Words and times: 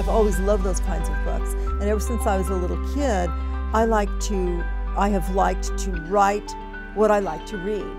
I've 0.00 0.08
always 0.08 0.38
loved 0.40 0.64
those 0.64 0.80
kinds 0.80 1.10
of 1.10 1.14
books. 1.26 1.52
And 1.78 1.82
ever 1.82 2.00
since 2.00 2.26
I 2.26 2.38
was 2.38 2.48
a 2.48 2.54
little 2.54 2.80
kid, 2.94 3.28
I 3.74 3.84
like 3.84 4.08
to, 4.28 4.64
I 4.96 5.10
have 5.10 5.34
liked 5.34 5.76
to 5.84 5.90
write 6.08 6.50
what 6.94 7.10
I 7.10 7.18
like 7.18 7.44
to 7.48 7.58
read. 7.58 7.96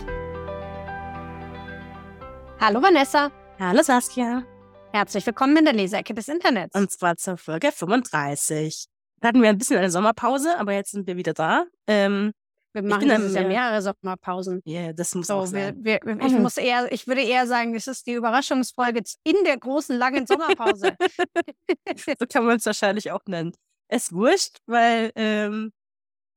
Hallo 2.60 2.80
Vanessa. 2.80 3.32
Hallo 3.60 3.84
Saskia. 3.84 4.44
Herzlich 4.92 5.28
willkommen 5.28 5.58
in 5.58 5.66
der 5.66 5.76
Leseecke 5.76 6.16
des 6.16 6.28
Internets. 6.28 6.76
Und 6.76 6.90
zwar 6.90 7.18
zur 7.18 7.38
Folge 7.38 7.72
35. 7.72 8.88
Da 9.20 9.28
hatten 9.28 9.44
wir 9.44 9.50
ein 9.50 9.60
bisschen 9.60 9.78
eine 9.78 9.92
Sommerpause, 9.92 10.58
aber 10.58 10.74
jetzt 10.74 10.94
sind 10.94 11.06
wir 11.06 11.18
wieder 11.18 11.34
da. 11.34 11.66
Ähm, 11.86 12.32
wir 12.74 12.84
machen 12.84 13.10
dieses 13.10 13.34
Jahr 13.34 13.48
mehrere 13.48 13.82
Sommerpausen. 13.82 14.62
Ja, 14.66 14.82
yeah, 14.82 14.94
das 14.94 15.14
muss 15.14 15.28
so, 15.28 15.36
auch 15.36 15.46
sein. 15.46 15.76
Wir, 15.84 16.00
wir, 16.04 16.26
ich, 16.26 16.32
muss 16.40 16.58
eher, 16.58 16.92
ich 16.92 17.08
würde 17.08 17.22
eher 17.22 17.46
sagen, 17.48 17.74
das 17.74 17.88
ist 17.88 18.08
die 18.08 18.14
Überraschungsfolge 18.14 19.02
in 19.24 19.36
der 19.46 19.58
großen, 19.58 19.98
langen 19.98 20.26
Sommerpause. 20.26 20.96
so 22.20 22.26
kann 22.28 22.46
man 22.46 22.58
es 22.58 22.66
wahrscheinlich 22.66 23.12
auch 23.12 23.26
nennen. 23.28 23.54
Es 23.88 24.14
wurscht, 24.14 24.58
weil 24.68 25.12
ähm, 25.16 25.74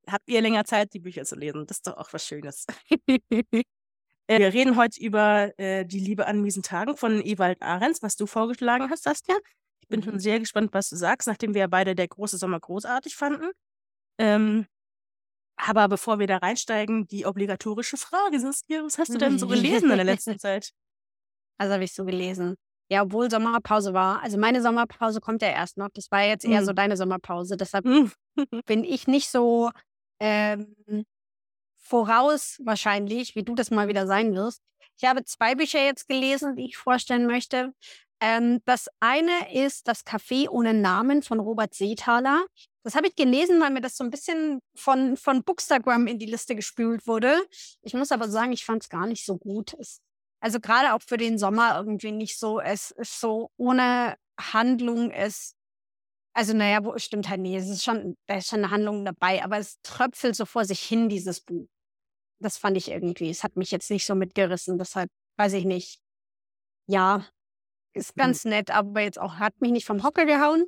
habt 0.09 0.29
ihr 0.29 0.41
länger 0.41 0.65
Zeit, 0.65 0.93
die 0.93 0.99
Bücher 1.01 1.25
zu 1.25 1.37
lesen. 1.37 1.67
Das 1.67 1.79
ist 1.79 1.87
doch 1.87 1.97
auch 1.97 2.13
was 2.13 2.27
Schönes. 2.27 2.67
Äh, 4.27 4.39
wir 4.39 4.55
reden 4.55 4.77
heute 4.77 4.99
über 5.01 5.53
äh, 5.59 5.85
Die 5.85 6.01
Liebe 6.01 6.27
an 6.27 6.41
miesen 6.41 6.63
Tagen 6.63 6.97
von 6.97 7.21
Ewald 7.21 7.61
Ahrens, 7.61 8.03
was 8.03 8.17
du 8.17 8.25
vorgeschlagen 8.27 8.89
hast, 8.89 9.03
Saskia. 9.03 9.37
Ich 9.81 9.89
bin 9.89 10.03
schon 10.03 10.15
mhm. 10.15 10.19
sehr 10.19 10.41
gespannt, 10.41 10.73
was 10.73 10.89
du 10.89 10.97
sagst, 10.97 11.29
nachdem 11.29 11.53
wir 11.53 11.61
ja 11.61 11.67
beide 11.67 11.95
der 11.95 12.09
große 12.09 12.39
Sommer 12.39 12.59
großartig 12.59 13.17
fanden. 13.17 13.51
Ähm, 14.17 14.67
aber 15.57 15.89
bevor 15.89 16.19
wir 16.19 16.27
da 16.27 16.39
reinsteigen, 16.39 17.07
die 17.07 17.27
obligatorische 17.27 17.97
Frage, 17.97 18.41
Saskia, 18.41 18.83
was 18.83 18.99
hast 18.99 19.15
du 19.15 19.19
denn 19.19 19.39
so 19.39 19.47
gelesen 19.47 19.91
in 19.91 19.97
der 19.97 20.05
letzten 20.05 20.39
Zeit? 20.39 20.71
Also 21.59 21.75
habe 21.75 21.85
ich 21.85 21.95
so 21.95 22.05
gelesen. 22.05 22.57
Ja, 22.91 23.03
obwohl 23.03 23.31
Sommerpause 23.31 23.95
war. 23.95 24.23
Also 24.23 24.37
meine 24.37 24.61
Sommerpause 24.61 25.21
kommt 25.21 25.43
ja 25.43 25.49
erst 25.49 25.79
noch. 25.79 25.89
Das 25.95 26.11
war 26.11 26.23
jetzt 26.23 26.45
eher 26.45 26.61
mhm. 26.61 26.67
so 26.67 26.73
deine 26.73 26.97
Sommerpause. 26.97 27.57
Deshalb 27.57 27.85
mhm. 27.85 28.13
bin 28.67 28.85
ich 28.85 29.07
nicht 29.07 29.31
so 29.31 29.71
ähm, 30.21 30.75
voraus 31.77 32.61
wahrscheinlich, 32.65 33.35
wie 33.37 33.43
du 33.43 33.55
das 33.55 33.71
mal 33.71 33.89
wieder 33.89 34.07
sein 34.07 34.35
wirst. 34.35 34.61
Ich 35.01 35.09
habe 35.09 35.25
zwei 35.25 35.55
Bücher 35.55 35.83
jetzt 35.83 36.09
gelesen, 36.09 36.57
die 36.57 36.67
ich 36.67 36.77
vorstellen 36.77 37.27
möchte. 37.27 37.73
Ähm, 38.21 38.61
das 38.65 38.89
eine 39.01 39.53
ist 39.53 39.89
Das 39.89 40.05
Café 40.05 40.49
ohne 40.49 40.75
Namen 40.75 41.23
von 41.23 41.41
Robert 41.41 41.75
Seethaler. 41.75 42.45
Das 42.85 42.95
habe 42.95 43.09
ich 43.09 43.17
gelesen, 43.17 43.61
weil 43.61 43.71
mir 43.71 43.81
das 43.81 43.97
so 43.97 44.05
ein 44.05 44.11
bisschen 44.11 44.61
von, 44.77 45.17
von 45.17 45.43
Bookstagram 45.43 46.07
in 46.07 46.19
die 46.19 46.27
Liste 46.27 46.55
gespült 46.55 47.07
wurde. 47.07 47.35
Ich 47.83 47.95
muss 47.95 48.13
aber 48.13 48.29
sagen, 48.29 48.53
ich 48.53 48.65
fand 48.65 48.83
es 48.83 48.89
gar 48.89 49.07
nicht 49.07 49.25
so 49.25 49.37
gut. 49.39 49.75
Es, 49.79 50.01
also 50.41 50.61
gerade 50.61 50.95
auch 50.95 51.03
für 51.03 51.17
den 51.17 51.39
Sommer 51.39 51.77
irgendwie 51.77 52.13
nicht 52.13 52.39
so. 52.39 52.61
Es 52.61 52.91
ist 52.93 53.21
so 53.21 53.51
ohne 53.57 54.17
Handlung. 54.39 55.11
Es 55.11 55.55
also, 56.37 56.53
naja, 56.53 56.85
wo 56.85 56.99
stimmt 56.99 57.29
halt 57.29 57.41
nicht. 57.41 57.55
Es 57.55 57.69
ist 57.69 57.85
schon, 57.85 58.17
da 58.27 58.37
ist 58.37 58.49
schon 58.49 58.59
eine 58.59 58.71
Handlung 58.71 59.05
dabei, 59.05 59.43
aber 59.45 59.59
es 59.59 59.81
tröpfelt 59.83 60.35
so 60.35 60.45
vor 60.45 60.65
sich 60.65 60.81
hin, 60.81 61.09
dieses 61.09 61.41
Buch 61.41 61.69
das 62.45 62.59
fand 62.59 62.77
ich 62.77 62.91
irgendwie, 62.91 63.31
es 63.31 63.43
hat 63.43 63.57
mich 63.57 63.71
jetzt 63.71 63.91
nicht 63.91 64.07
so 64.07 64.15
mitgerissen. 64.15 64.79
Deshalb 64.79 65.11
weiß 65.37 65.55
ich 65.55 65.65
nicht. 65.65 66.01
Ja, 66.87 67.27
ist 67.95 68.17
mhm. 68.17 68.21
ganz 68.21 68.45
nett, 68.45 68.71
aber 68.71 69.01
jetzt 69.01 69.19
auch 69.19 69.37
hat 69.37 69.61
mich 69.61 69.73
nicht 69.73 69.87
vom 69.87 70.03
Hocker 70.03 70.27
gehauen. 70.27 70.67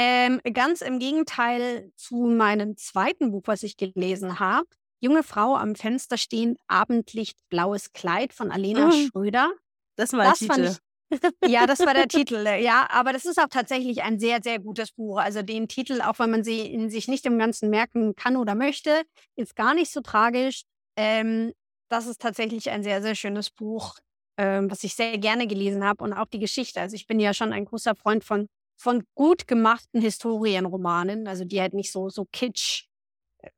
Ähm, 0.00 0.40
ganz 0.52 0.80
im 0.80 1.00
Gegenteil 1.00 1.90
zu 1.96 2.14
meinem 2.14 2.76
zweiten 2.76 3.32
Buch, 3.32 3.42
was 3.46 3.64
ich 3.64 3.76
gelesen 3.76 4.38
habe. 4.38 4.68
Junge 5.00 5.24
Frau 5.24 5.56
am 5.56 5.74
Fenster 5.74 6.16
stehen, 6.16 6.56
Abendlicht, 6.68 7.36
blaues 7.48 7.92
Kleid 7.92 8.32
von 8.32 8.52
Alena 8.52 8.86
mhm. 8.86 9.08
Schröder. 9.08 9.50
Das 9.96 10.12
war 10.12 10.24
das 10.24 10.38
Titel. 10.38 10.76
Ich, 11.10 11.50
ja, 11.50 11.66
das 11.66 11.80
war 11.80 11.94
der 11.94 12.06
Titel. 12.06 12.46
Äh, 12.46 12.62
ja, 12.62 12.86
aber 12.90 13.12
das 13.12 13.24
ist 13.24 13.40
auch 13.40 13.48
tatsächlich 13.48 14.04
ein 14.04 14.20
sehr, 14.20 14.38
sehr 14.40 14.60
gutes 14.60 14.92
Buch. 14.92 15.18
Also 15.18 15.42
den 15.42 15.66
Titel, 15.66 16.00
auch 16.00 16.20
wenn 16.20 16.30
man 16.30 16.44
sie 16.44 16.60
in 16.60 16.90
sich 16.90 17.08
nicht 17.08 17.26
im 17.26 17.36
Ganzen 17.36 17.68
merken 17.68 18.14
kann 18.14 18.36
oder 18.36 18.54
möchte, 18.54 19.02
ist 19.34 19.56
gar 19.56 19.74
nicht 19.74 19.90
so 19.90 20.00
tragisch. 20.00 20.62
Ähm, 20.96 21.52
das 21.88 22.06
ist 22.06 22.20
tatsächlich 22.20 22.70
ein 22.70 22.84
sehr, 22.84 23.02
sehr 23.02 23.16
schönes 23.16 23.50
Buch, 23.50 23.96
ähm, 24.36 24.70
was 24.70 24.84
ich 24.84 24.94
sehr 24.94 25.18
gerne 25.18 25.48
gelesen 25.48 25.82
habe 25.82 26.04
und 26.04 26.12
auch 26.12 26.26
die 26.26 26.38
Geschichte. 26.38 26.80
Also 26.80 26.94
ich 26.94 27.06
bin 27.08 27.18
ja 27.18 27.34
schon 27.34 27.52
ein 27.52 27.64
großer 27.64 27.96
Freund 27.96 28.22
von, 28.22 28.48
von 28.78 29.04
gut 29.14 29.46
gemachten 29.46 30.00
Historienromanen, 30.00 31.26
also 31.26 31.44
die 31.44 31.60
halt 31.60 31.74
nicht 31.74 31.92
so, 31.92 32.08
so 32.08 32.26
kitsch 32.32 32.88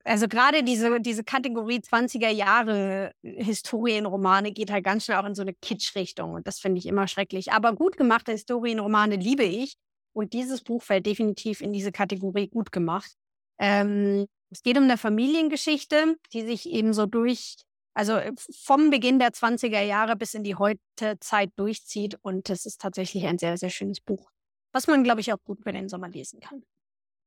also 0.04 0.28
gerade 0.28 0.62
diese, 0.62 1.00
diese 1.00 1.24
Kategorie 1.24 1.78
20er 1.78 2.28
Jahre 2.28 3.12
Historienromane 3.22 4.52
geht 4.52 4.70
halt 4.70 4.84
ganz 4.84 5.04
schnell 5.04 5.18
auch 5.18 5.24
in 5.24 5.34
so 5.34 5.42
eine 5.42 5.54
Kitsch-Richtung. 5.54 6.34
Und 6.34 6.46
das 6.46 6.60
finde 6.60 6.78
ich 6.78 6.86
immer 6.86 7.08
schrecklich. 7.08 7.52
Aber 7.52 7.74
gut 7.74 7.96
gemachte 7.96 8.32
Historienromane 8.32 9.16
liebe 9.16 9.44
ich. 9.44 9.74
Und 10.12 10.32
dieses 10.32 10.62
Buch 10.62 10.82
fällt 10.82 11.06
definitiv 11.06 11.60
in 11.60 11.72
diese 11.72 11.92
Kategorie 11.92 12.48
gut 12.48 12.72
gemacht. 12.72 13.12
Ähm, 13.58 14.26
es 14.50 14.62
geht 14.62 14.76
um 14.76 14.84
eine 14.84 14.98
Familiengeschichte, 14.98 16.16
die 16.32 16.42
sich 16.42 16.68
eben 16.68 16.92
so 16.92 17.06
durch, 17.06 17.56
also 17.94 18.14
äh, 18.14 18.32
vom 18.36 18.90
Beginn 18.90 19.18
der 19.18 19.30
20er 19.30 19.82
Jahre 19.82 20.16
bis 20.16 20.34
in 20.34 20.42
die 20.42 20.56
heutige 20.56 21.18
Zeit 21.20 21.52
durchzieht. 21.56 22.18
Und 22.22 22.50
es 22.50 22.66
ist 22.66 22.80
tatsächlich 22.80 23.24
ein 23.24 23.38
sehr, 23.38 23.56
sehr 23.56 23.70
schönes 23.70 24.00
Buch, 24.00 24.30
was 24.72 24.86
man, 24.86 25.04
glaube 25.04 25.20
ich, 25.20 25.32
auch 25.32 25.42
gut 25.44 25.60
über 25.60 25.72
den 25.72 25.88
Sommer 25.88 26.08
lesen 26.08 26.40
kann. 26.40 26.62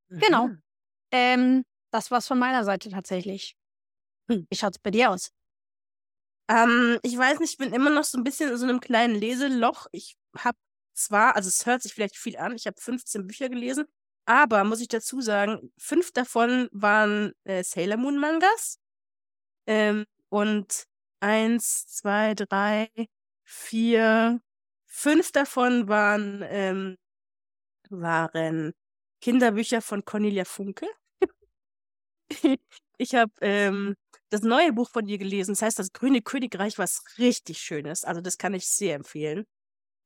Genau. 0.09 0.47
Mhm. 0.47 0.49
Genau. 0.49 0.49
Ähm, 1.11 1.63
das 1.91 2.11
war's 2.11 2.27
von 2.27 2.39
meiner 2.39 2.63
Seite 2.63 2.89
tatsächlich. 2.89 3.55
Hm. 4.29 4.47
Wie 4.49 4.55
schaut's 4.55 4.79
bei 4.79 4.91
dir 4.91 5.11
aus? 5.11 5.31
Ähm, 6.49 6.99
ich 7.03 7.17
weiß 7.17 7.39
nicht, 7.39 7.51
ich 7.51 7.57
bin 7.57 7.73
immer 7.73 7.89
noch 7.89 8.03
so 8.03 8.17
ein 8.17 8.23
bisschen 8.23 8.49
in 8.51 8.57
so 8.57 8.65
einem 8.65 8.79
kleinen 8.79 9.15
Leseloch. 9.15 9.87
Ich 9.91 10.15
habe 10.37 10.57
zwar, 10.93 11.35
also 11.35 11.47
es 11.49 11.65
hört 11.65 11.81
sich 11.81 11.93
vielleicht 11.93 12.17
viel 12.17 12.37
an, 12.37 12.55
ich 12.55 12.67
habe 12.67 12.79
15 12.79 13.27
Bücher 13.27 13.49
gelesen, 13.49 13.85
aber 14.25 14.63
muss 14.63 14.81
ich 14.81 14.87
dazu 14.87 15.21
sagen, 15.21 15.71
fünf 15.77 16.11
davon 16.11 16.69
waren 16.71 17.33
äh, 17.45 17.63
Sailor 17.63 17.97
Moon 17.97 18.17
Mangas. 18.17 18.79
Ähm, 19.67 20.05
und 20.29 20.85
eins, 21.21 21.87
zwei, 21.87 22.33
drei, 22.35 22.89
vier, 23.43 24.41
fünf 24.87 25.31
davon 25.31 25.87
waren, 25.87 26.43
ähm, 26.47 26.97
waren 28.01 28.73
Kinderbücher 29.21 29.81
von 29.81 30.05
Cornelia 30.05 30.45
Funke. 30.45 30.87
Ich 32.97 33.15
habe 33.15 33.31
ähm, 33.41 33.95
das 34.29 34.41
neue 34.41 34.71
Buch 34.73 34.89
von 34.89 35.07
ihr 35.07 35.17
gelesen. 35.17 35.53
Das 35.53 35.61
heißt, 35.63 35.79
das 35.79 35.91
Grüne 35.93 36.21
Königreich, 36.21 36.77
was 36.77 37.03
richtig 37.17 37.59
schön 37.59 37.85
ist. 37.85 38.05
Also 38.07 38.21
das 38.21 38.37
kann 38.37 38.53
ich 38.53 38.67
sehr 38.67 38.95
empfehlen. 38.95 39.45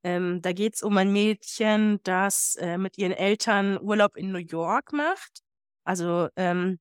Ähm, 0.04 0.42
da 0.42 0.54
geht 0.54 0.76
es 0.76 0.84
um 0.84 0.98
ein 0.98 1.12
Mädchen, 1.14 2.00
das 2.04 2.56
äh, 2.58 2.78
mit 2.78 2.98
ihren 2.98 3.14
Eltern 3.14 3.80
Urlaub 3.82 4.18
in 4.18 4.32
New 4.32 4.40
York 4.40 4.94
macht. 4.94 5.42
Also 5.86 6.30
ähm, 6.38 6.80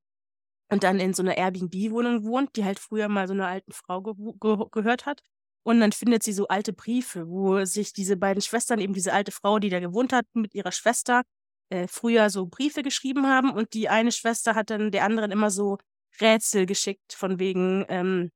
und 0.71 0.85
dann 0.85 1.01
in 1.01 1.15
so 1.15 1.23
einer 1.23 1.37
Airbnb-Wohnung 1.39 2.25
wohnt, 2.25 2.57
die 2.57 2.65
halt 2.65 2.79
früher 2.81 3.09
mal 3.09 3.29
so 3.29 3.35
einer 3.35 3.49
alten 3.49 3.73
Frau 3.73 4.03
ge 4.03 4.15
ge 4.41 4.57
gehört 4.73 5.07
hat. 5.07 5.23
Und 5.67 5.81
dann 5.81 5.91
findet 5.91 6.23
sie 6.23 6.33
so 6.33 6.47
alte 6.47 6.73
Briefe, 6.73 7.29
wo 7.29 7.65
sich 7.65 7.93
diese 7.93 8.17
beiden 8.17 8.41
Schwestern, 8.41 8.79
eben 8.79 8.93
diese 8.93 9.13
alte 9.13 9.33
Frau, 9.33 9.59
die 9.59 9.69
da 9.69 9.81
gewohnt 9.81 10.13
hat, 10.13 10.25
mit 10.33 10.55
ihrer 10.55 10.71
Schwester 10.71 11.23
äh, 11.71 11.89
früher 11.89 12.31
so 12.31 12.47
Briefe 12.47 12.85
geschrieben 12.85 13.27
haben 13.27 13.51
und 13.51 13.75
die 13.75 13.89
eine 13.89 14.13
Schwester 14.13 14.55
hat 14.55 14.71
dann 14.71 14.93
der 14.93 15.03
anderen 15.03 15.33
immer 15.33 15.51
so 15.51 15.79
Rätsel 16.21 16.67
geschickt, 16.67 17.13
von 17.13 17.41
wegen, 17.41 17.85
ähm, 17.89 18.31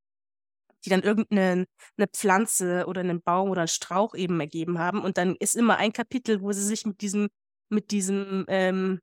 die 0.84 0.90
dann 0.90 1.02
irgendeine 1.02 1.66
eine 1.96 2.08
Pflanze 2.08 2.86
oder 2.88 3.00
einen 3.02 3.22
Baum 3.22 3.50
oder 3.50 3.60
einen 3.60 3.68
Strauch 3.68 4.16
eben 4.16 4.40
ergeben 4.40 4.80
haben. 4.80 5.00
Und 5.00 5.16
dann 5.16 5.36
ist 5.36 5.54
immer 5.54 5.76
ein 5.76 5.92
Kapitel, 5.92 6.40
wo 6.42 6.50
sie 6.50 6.64
sich 6.64 6.84
mit 6.84 7.00
diesem, 7.00 7.28
mit 7.68 7.92
diesem, 7.92 8.44
ähm, 8.48 8.98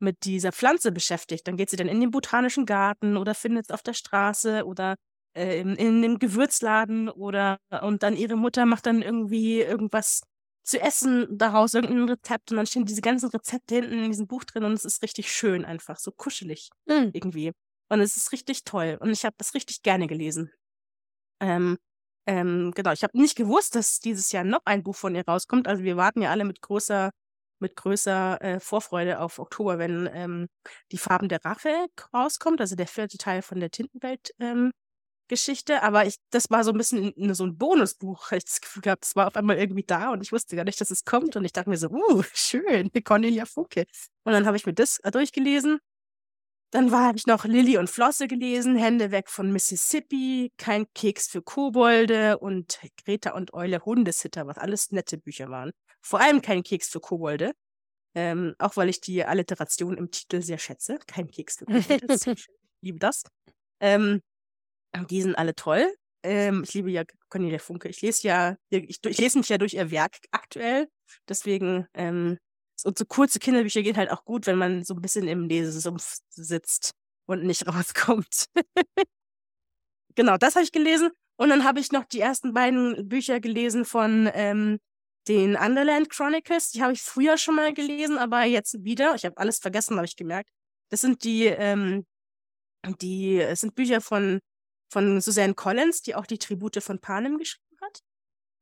mit 0.00 0.24
dieser 0.24 0.50
Pflanze 0.50 0.90
beschäftigt. 0.90 1.46
Dann 1.46 1.56
geht 1.56 1.70
sie 1.70 1.76
dann 1.76 1.86
in 1.86 2.00
den 2.00 2.10
botanischen 2.10 2.66
Garten 2.66 3.16
oder 3.16 3.36
findet 3.36 3.66
es 3.66 3.70
auf 3.70 3.82
der 3.84 3.94
Straße 3.94 4.64
oder 4.66 4.96
äh, 5.38 5.60
in, 5.60 5.76
in 5.76 6.02
dem 6.02 6.18
Gewürzladen 6.18 7.08
oder 7.08 7.58
und 7.82 8.02
dann 8.02 8.16
ihre 8.16 8.36
Mutter 8.36 8.66
macht 8.66 8.86
dann 8.86 9.02
irgendwie 9.02 9.60
irgendwas 9.60 10.22
zu 10.68 10.80
essen 10.80 11.26
daraus, 11.36 11.74
irgendein 11.74 12.08
Rezept. 12.08 12.50
Und 12.50 12.58
dann 12.58 12.66
stehen 12.66 12.84
diese 12.84 13.00
ganzen 13.00 13.30
Rezepte 13.30 13.76
hinten 13.76 14.04
in 14.04 14.10
diesem 14.10 14.26
Buch 14.26 14.44
drin 14.44 14.64
und 14.64 14.72
es 14.72 14.84
ist 14.84 15.02
richtig 15.02 15.32
schön 15.32 15.64
einfach, 15.64 15.98
so 15.98 16.12
kuschelig 16.12 16.70
mhm. 16.86 17.10
irgendwie. 17.14 17.52
Und 17.88 18.00
es 18.00 18.16
ist 18.16 18.32
richtig 18.32 18.64
toll. 18.64 18.98
Und 19.00 19.10
ich 19.10 19.24
habe 19.24 19.34
das 19.38 19.54
richtig 19.54 19.82
gerne 19.82 20.06
gelesen. 20.06 20.52
Ähm, 21.40 21.78
ähm, 22.26 22.72
genau, 22.74 22.92
ich 22.92 23.02
habe 23.02 23.18
nicht 23.18 23.36
gewusst, 23.36 23.74
dass 23.74 24.00
dieses 24.00 24.30
Jahr 24.32 24.44
noch 24.44 24.60
ein 24.66 24.82
Buch 24.82 24.96
von 24.96 25.14
ihr 25.14 25.24
rauskommt. 25.26 25.66
Also 25.66 25.84
wir 25.84 25.96
warten 25.96 26.20
ja 26.20 26.30
alle 26.30 26.44
mit 26.44 26.60
großer, 26.60 27.10
mit 27.60 27.74
größer 27.74 28.42
äh, 28.42 28.60
Vorfreude 28.60 29.20
auf 29.20 29.38
Oktober, 29.38 29.78
wenn 29.78 30.08
ähm, 30.12 30.48
die 30.92 30.98
Farben 30.98 31.30
der 31.30 31.42
Rache 31.44 31.86
rauskommt, 32.12 32.60
also 32.60 32.76
der 32.76 32.86
vierte 32.86 33.16
Teil 33.16 33.40
von 33.40 33.60
der 33.60 33.70
Tintenwelt 33.70 34.34
ähm, 34.38 34.72
Geschichte, 35.28 35.82
aber 35.82 36.06
ich, 36.06 36.16
das 36.30 36.50
war 36.50 36.64
so 36.64 36.72
ein 36.72 36.78
bisschen 36.78 37.12
so 37.34 37.44
ein 37.44 37.56
Bonusbuch. 37.56 38.32
Ich 38.32 38.44
das 38.44 38.60
Gefühl 38.60 38.82
gehabt, 38.82 39.04
es 39.04 39.16
war 39.16 39.26
auf 39.28 39.36
einmal 39.36 39.58
irgendwie 39.58 39.84
da 39.84 40.10
und 40.10 40.22
ich 40.22 40.32
wusste 40.32 40.56
gar 40.56 40.64
nicht, 40.64 40.80
dass 40.80 40.90
es 40.90 41.04
kommt. 41.04 41.36
Und 41.36 41.44
ich 41.44 41.52
dachte 41.52 41.70
mir 41.70 41.76
so, 41.76 41.88
uh, 41.90 42.22
schön, 42.34 42.90
Cornelia 43.04 43.44
Funke. 43.44 43.86
Und 44.24 44.32
dann 44.32 44.46
habe 44.46 44.56
ich 44.56 44.66
mir 44.66 44.74
das 44.74 44.98
äh, 45.00 45.10
durchgelesen. 45.10 45.78
Dann 46.70 46.92
habe 46.92 47.16
ich 47.16 47.26
noch 47.26 47.44
Lilly 47.46 47.78
und 47.78 47.88
Flosse 47.88 48.28
gelesen, 48.28 48.76
Hände 48.76 49.10
weg 49.10 49.30
von 49.30 49.50
Mississippi, 49.52 50.52
kein 50.58 50.86
Keks 50.92 51.26
für 51.28 51.40
Kobolde 51.40 52.38
und 52.38 52.78
Greta 53.02 53.32
und 53.32 53.54
Eule 53.54 53.84
Hundesitter, 53.86 54.46
was 54.46 54.58
alles 54.58 54.90
nette 54.90 55.16
Bücher 55.16 55.48
waren. 55.48 55.70
Vor 56.02 56.20
allem 56.20 56.42
kein 56.42 56.62
Keks 56.62 56.88
für 56.88 57.00
Kobolde. 57.00 57.52
Ähm, 58.14 58.54
auch 58.58 58.76
weil 58.76 58.88
ich 58.88 59.00
die 59.00 59.24
Alliteration 59.24 59.96
im 59.96 60.10
Titel 60.10 60.42
sehr 60.42 60.58
schätze. 60.58 60.98
Kein 61.06 61.30
Keks 61.30 61.58
für 61.58 61.66
Cornelius. 61.66 62.26
ich 62.26 62.46
liebe 62.80 62.98
das. 62.98 63.22
Ähm, 63.80 64.22
die 65.10 65.22
sind 65.22 65.36
alle 65.36 65.54
toll. 65.54 65.92
Ähm, 66.22 66.62
ich 66.64 66.74
liebe 66.74 66.90
ja 66.90 67.04
Cornelia 67.28 67.58
Funke. 67.58 67.88
Ich 67.88 68.02
lese 68.02 68.26
ja, 68.26 68.56
ich, 68.70 68.98
ich 69.04 69.18
lese 69.18 69.38
mich 69.38 69.48
ja 69.48 69.58
durch 69.58 69.74
ihr 69.74 69.90
Werk 69.90 70.18
aktuell. 70.30 70.88
Deswegen, 71.28 71.86
ähm, 71.94 72.38
und 72.84 72.98
so 72.98 73.04
kurze 73.04 73.38
Kinderbücher 73.38 73.82
geht 73.82 73.96
halt 73.96 74.10
auch 74.10 74.24
gut, 74.24 74.46
wenn 74.46 74.58
man 74.58 74.84
so 74.84 74.94
ein 74.94 75.02
bisschen 75.02 75.28
im 75.28 75.48
Lesesumpf 75.48 76.18
sitzt 76.30 76.92
und 77.26 77.44
nicht 77.44 77.66
rauskommt. 77.68 78.46
genau, 80.14 80.36
das 80.36 80.54
habe 80.54 80.64
ich 80.64 80.72
gelesen. 80.72 81.10
Und 81.36 81.50
dann 81.50 81.64
habe 81.64 81.78
ich 81.80 81.92
noch 81.92 82.04
die 82.04 82.20
ersten 82.20 82.52
beiden 82.52 83.08
Bücher 83.08 83.38
gelesen 83.40 83.84
von 83.84 84.28
ähm, 84.34 84.78
den 85.28 85.56
Underland 85.56 86.10
Chronicles. 86.10 86.70
Die 86.72 86.82
habe 86.82 86.94
ich 86.94 87.02
früher 87.02 87.38
schon 87.38 87.54
mal 87.54 87.72
gelesen, 87.72 88.18
aber 88.18 88.42
jetzt 88.44 88.82
wieder. 88.82 89.14
Ich 89.14 89.24
habe 89.24 89.36
alles 89.36 89.58
vergessen, 89.58 89.96
habe 89.96 90.06
ich 90.06 90.16
gemerkt. 90.16 90.50
Das 90.90 91.00
sind 91.00 91.22
die, 91.22 91.46
ähm, 91.46 92.06
die 93.00 93.38
es 93.38 93.60
sind 93.60 93.74
Bücher 93.74 94.00
von, 94.00 94.40
von 94.88 95.20
Suzanne 95.20 95.54
Collins, 95.54 96.02
die 96.02 96.14
auch 96.14 96.26
die 96.26 96.38
Tribute 96.38 96.82
von 96.82 96.98
Panem 97.00 97.38
geschrieben 97.38 97.76
hat. 97.80 98.02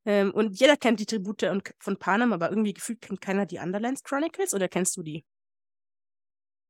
Ähm, 0.07 0.33
und 0.33 0.59
jeder 0.59 0.77
kennt 0.77 1.01
die 1.01 1.07
Tribute 1.07 1.45
von 1.79 1.99
Panem, 1.99 2.33
aber 2.33 2.51
irgendwie 2.51 2.75
gefühlt 2.75 3.01
kennt 3.01 3.21
keiner 3.21 3.47
die 3.47 3.59
Underlands 3.59 4.03
Chronicles. 4.03 4.55
Oder 4.55 4.69
kennst 4.69 4.97
du 4.97 5.03
die? 5.03 5.25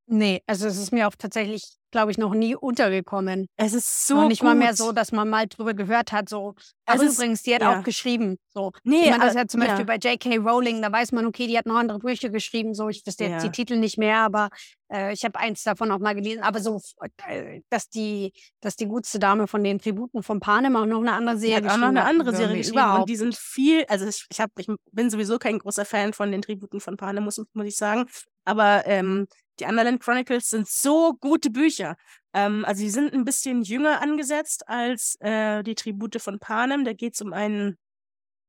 Nee, 0.08 0.41
also 0.47 0.69
es 0.69 0.79
ist 0.79 0.93
mir 0.93 1.08
auch 1.08 1.17
tatsächlich, 1.19 1.64
glaube 1.91 2.12
ich, 2.12 2.19
noch 2.19 2.32
nie 2.32 2.55
untergekommen. 2.55 3.49
Es 3.56 3.73
ist 3.75 4.06
so 4.06 4.19
Und 4.19 4.29
nicht 4.29 4.41
mal 4.41 4.55
mehr 4.55 4.69
gut. 4.69 4.76
so, 4.76 4.93
dass 4.93 5.11
man 5.11 5.29
mal 5.29 5.49
drüber 5.49 5.75
gehört 5.75 6.12
hat, 6.12 6.29
so, 6.29 6.55
Es 6.58 6.75
ach 6.87 6.94
ist- 7.03 7.14
übrigens, 7.17 7.43
die 7.43 7.53
hat 7.53 7.62
ja. 7.62 7.76
auch 7.76 7.82
geschrieben. 7.82 8.37
So. 8.55 8.70
Nee, 8.85 9.00
ich 9.06 9.11
meine, 9.11 9.19
das 9.25 9.31
ist 9.31 9.37
ja 9.41 9.49
zum 9.49 9.61
Beispiel 9.61 9.85
bei 9.85 9.97
J.K. 9.97 10.37
Rowling, 10.38 10.81
da 10.81 10.93
weiß 10.93 11.11
man, 11.11 11.26
okay, 11.26 11.49
die 11.49 11.58
hat 11.58 11.67
noch 11.67 11.75
andere 11.75 11.99
Bücher 11.99 12.29
geschrieben, 12.29 12.73
so, 12.75 12.88
ich 12.88 13.05
wüsste 13.05 13.25
jetzt 13.25 13.43
Ja. 13.43 13.49
die 13.49 13.50
Titel 13.50 13.76
nicht 13.79 13.99
mehr, 13.99 14.19
aber 14.19 14.50
äh, 14.93 15.12
ich 15.12 15.25
habe 15.25 15.37
eins 15.41 15.64
davon 15.64 15.91
auch 15.91 15.99
mal 15.99 16.14
gelesen. 16.14 16.44
Aber 16.44 16.61
so, 16.61 16.81
äh, 17.26 17.62
dass 17.69 17.88
die, 17.88 18.32
dass 18.61 18.76
die 18.76 18.87
gutste 18.87 19.19
Dame 19.19 19.49
von 19.49 19.64
den 19.64 19.81
Tributen 19.81 20.23
von 20.23 20.38
Panem 20.38 20.76
auch 20.76 20.87
noch 20.87 21.00
eine 21.00 21.14
andere 21.14 21.37
Serie 21.38 21.56
hat 21.56 21.64
auch 21.64 21.67
geschrieben 21.70 21.81
noch 21.81 21.88
eine 21.88 22.05
andere 22.05 22.37
Serie 22.37 22.56
geschrieben 22.59 22.79
Überhaupt. 22.79 23.00
und 23.00 23.09
die 23.11 23.17
sind 23.17 23.35
viel, 23.35 23.85
also 23.88 24.06
ich, 24.06 24.25
ich, 24.31 24.41
hab, 24.41 24.50
ich 24.56 24.69
bin 24.93 25.11
sowieso 25.11 25.38
kein 25.41 25.59
großer 25.59 25.85
Fan 25.85 26.12
von 26.12 26.31
den 26.31 26.43
Tributen 26.43 26.79
von 26.79 26.97
Panem, 26.97 27.25
muss, 27.25 27.43
muss 27.55 27.67
ich 27.67 27.76
sagen, 27.76 28.06
aber 28.47 28.87
ähm, 28.87 29.27
die 29.61 29.65
Underland 29.65 30.03
Chronicles 30.03 30.51
sind 30.51 30.69
so 30.69 31.15
gute 31.21 31.51
Bücher. 31.51 31.97
Ähm, 32.33 32.65
also 32.65 32.83
die 32.83 32.91
sind 32.91 33.13
ein 33.13 33.25
bisschen 33.25 33.63
jünger 33.63 34.01
angesetzt 34.01 34.69
als 34.69 35.17
äh, 35.21 35.63
die 35.63 35.75
Tribute 35.75 36.21
von 36.21 36.39
Panem. 36.39 36.85
Da 36.85 36.93
geht 36.93 37.15
es 37.15 37.21
um 37.21 37.33
einen, 37.33 37.77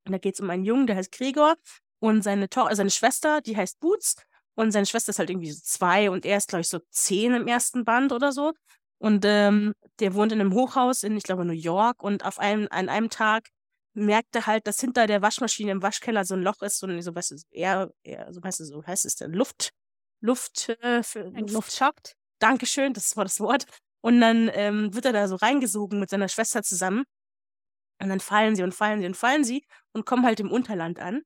da 0.05 0.17
geht's 0.17 0.39
um 0.39 0.49
einen 0.49 0.65
Jungen, 0.65 0.87
der 0.87 0.97
heißt 0.97 1.11
Gregor 1.11 1.55
und 1.99 2.23
seine, 2.23 2.49
to 2.49 2.67
seine 2.71 2.89
Schwester, 2.89 3.41
die 3.41 3.57
heißt 3.57 3.79
Boots 3.79 4.15
und 4.55 4.71
seine 4.71 4.85
Schwester 4.85 5.11
ist 5.11 5.19
halt 5.19 5.29
irgendwie 5.29 5.51
so 5.51 5.61
zwei 5.63 6.09
und 6.09 6.25
er 6.25 6.37
ist, 6.37 6.49
glaube 6.49 6.61
ich, 6.61 6.67
so 6.67 6.79
zehn 6.89 7.33
im 7.33 7.47
ersten 7.47 7.85
Band 7.85 8.11
oder 8.11 8.31
so. 8.31 8.53
Und 8.99 9.23
ähm, 9.25 9.73
der 9.99 10.15
wohnt 10.15 10.31
in 10.31 10.41
einem 10.41 10.53
Hochhaus 10.53 11.03
in, 11.03 11.15
ich 11.15 11.23
glaube, 11.23 11.45
New 11.45 11.53
York 11.53 12.01
und 12.01 12.25
auf 12.25 12.39
einem, 12.39 12.67
an 12.71 12.89
einem 12.89 13.09
Tag 13.09 13.49
merkt 13.93 14.35
er 14.35 14.47
halt, 14.47 14.67
dass 14.67 14.79
hinter 14.79 15.07
der 15.07 15.21
Waschmaschine 15.21 15.71
im 15.71 15.81
Waschkeller 15.81 16.25
so 16.25 16.35
ein 16.35 16.41
Loch 16.41 16.61
ist, 16.61 16.79
so 16.79 17.01
so, 17.01 17.15
weißt 17.15 17.31
du, 17.31 17.35
eher, 17.51 17.91
eher, 18.03 18.31
so, 18.33 18.43
weißt 18.43 18.59
du, 18.61 18.65
so 18.65 18.85
heißt 18.85 19.05
es 19.05 19.15
denn, 19.15 19.33
Luft, 19.33 19.73
Luft, 20.21 20.69
äh, 20.81 20.97
Luft, 20.97 21.51
Luftschacht. 21.51 22.15
Dankeschön, 22.39 22.93
das 22.93 23.15
war 23.17 23.25
das 23.25 23.39
Wort. 23.39 23.65
Und 24.01 24.21
dann 24.21 24.49
ähm, 24.53 24.93
wird 24.93 25.05
er 25.05 25.13
da 25.13 25.27
so 25.27 25.35
reingesogen 25.35 25.99
mit 25.99 26.09
seiner 26.09 26.29
Schwester 26.29 26.63
zusammen. 26.63 27.03
Und 28.01 28.09
dann 28.09 28.19
fallen 28.19 28.55
sie 28.55 28.63
und 28.63 28.73
fallen 28.73 29.01
sie 29.01 29.07
und 29.07 29.17
fallen 29.17 29.43
sie 29.43 29.65
und 29.91 30.05
kommen 30.05 30.25
halt 30.25 30.39
im 30.39 30.51
Unterland 30.51 30.99
an. 30.99 31.23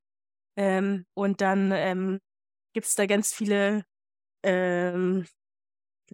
Ähm, 0.56 1.06
und 1.14 1.42
dann 1.42 1.72
ähm, 1.74 2.20
gibt 2.74 2.88
es 2.88 2.96
da 2.96 3.06
ganz 3.06 3.34
viele 3.34 3.84
ähm, 4.44 5.26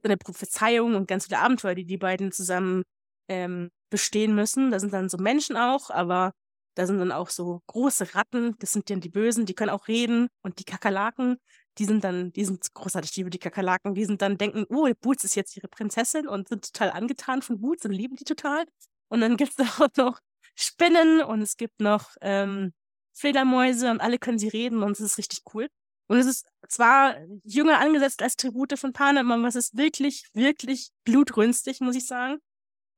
eine 0.03 0.18
Prophezeiung 0.18 0.95
und 0.95 1.07
ganz 1.07 1.25
viele 1.25 1.39
Abenteuer, 1.39 1.75
die 1.75 1.85
die 1.85 1.97
beiden 1.97 2.31
zusammen 2.31 2.83
ähm, 3.27 3.69
bestehen 3.89 4.35
müssen. 4.35 4.71
Da 4.71 4.80
sind 4.80 4.94
dann 4.94 5.09
so 5.09 5.18
Menschen 5.18 5.57
auch, 5.57 5.89
aber 5.89 6.33
da 6.75 6.85
sind 6.85 7.00
dann 7.00 7.12
auch 7.12 7.30
so 7.30 7.62
große 7.68 8.13
Ratten, 8.13 8.56
das 8.59 8.71
sind 8.71 8.89
dann 8.89 9.01
die 9.01 9.09
Bösen, 9.09 9.45
die 9.45 9.56
können 9.56 9.71
auch 9.71 9.88
reden. 9.88 10.27
Und 10.44 10.59
die 10.59 10.65
Kakerlaken, 10.65 11.38
die 11.77 11.85
sind 11.85 12.03
dann, 12.03 12.31
die 12.33 12.45
sind 12.45 12.74
großartig, 12.74 13.15
liebe 13.15 13.29
die 13.29 13.39
Kakerlaken, 13.39 13.94
die 13.94 14.06
sind 14.06 14.21
dann 14.21 14.38
denken, 14.38 14.65
oh, 14.69 14.89
Boots 15.01 15.24
ist 15.24 15.35
jetzt 15.35 15.56
ihre 15.57 15.68
Prinzessin 15.68 16.27
und 16.27 16.47
sind 16.47 16.74
total 16.74 16.91
angetan 16.91 17.41
von 17.41 17.59
Boots 17.59 17.85
und 17.85 17.91
lieben 17.91 18.15
die 18.15 18.24
total. 18.24 18.65
Und 19.09 19.21
dann 19.21 19.38
gibt 19.38 19.53
es 19.57 19.59
auch 19.81 19.88
noch 19.97 20.19
Spinnen 20.56 21.21
und 21.21 21.41
es 21.41 21.57
gibt 21.57 21.79
noch 21.79 22.15
ähm, 22.21 22.74
Fledermäuse 23.13 23.91
und 23.91 24.01
alle 24.01 24.18
können 24.18 24.39
sie 24.39 24.47
reden 24.47 24.83
und 24.83 24.91
es 24.91 25.00
ist 25.00 25.18
richtig 25.18 25.41
cool. 25.53 25.69
Und 26.07 26.18
es 26.18 26.25
ist 26.25 26.47
zwar 26.69 27.18
jünger 27.44 27.80
angesetzt 27.80 28.21
als 28.21 28.38
Tribute 28.38 28.80
von 28.80 28.94
Panem, 28.94 29.31
aber 29.31 29.47
es 29.47 29.56
ist 29.56 29.77
wirklich, 29.77 30.25
wirklich 30.33 30.91
blutrünstig, 31.03 31.81
muss 31.81 31.95
ich 31.95 32.07
sagen. 32.07 32.38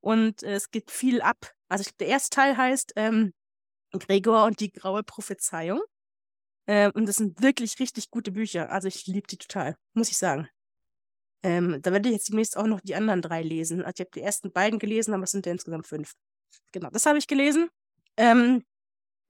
Und 0.01 0.43
äh, 0.43 0.53
es 0.53 0.71
geht 0.71 0.91
viel 0.91 1.21
ab. 1.21 1.53
Also 1.69 1.81
ich, 1.81 1.97
der 1.97 2.07
erste 2.07 2.35
Teil 2.35 2.55
heißt 2.55 2.93
ähm, 2.95 3.33
Gregor 3.91 4.45
und 4.45 4.59
die 4.59 4.71
graue 4.71 5.03
Prophezeiung. 5.03 5.81
Ähm, 6.69 6.91
und 6.93 7.07
das 7.07 7.15
sind 7.15 7.41
wirklich 7.41 7.79
richtig 7.79 8.11
gute 8.11 8.31
Bücher. 8.31 8.71
Also 8.71 8.87
ich 8.87 9.07
liebe 9.07 9.25
die 9.25 9.37
total, 9.37 9.75
muss 9.95 10.11
ich 10.11 10.17
sagen. 10.17 10.47
Ähm, 11.41 11.81
da 11.81 11.91
werde 11.91 12.09
ich 12.09 12.13
jetzt 12.13 12.29
demnächst 12.29 12.55
auch 12.57 12.67
noch 12.67 12.79
die 12.81 12.93
anderen 12.93 13.23
drei 13.23 13.41
lesen. 13.41 13.79
Also 13.79 13.95
ich 13.95 13.99
habe 14.01 14.11
die 14.13 14.21
ersten 14.21 14.51
beiden 14.51 14.77
gelesen, 14.77 15.15
aber 15.15 15.23
es 15.23 15.31
sind 15.31 15.47
ja 15.47 15.51
insgesamt 15.51 15.87
fünf. 15.87 16.13
Genau, 16.71 16.91
das 16.91 17.07
habe 17.07 17.17
ich 17.17 17.25
gelesen. 17.25 17.69
Ähm, 18.17 18.63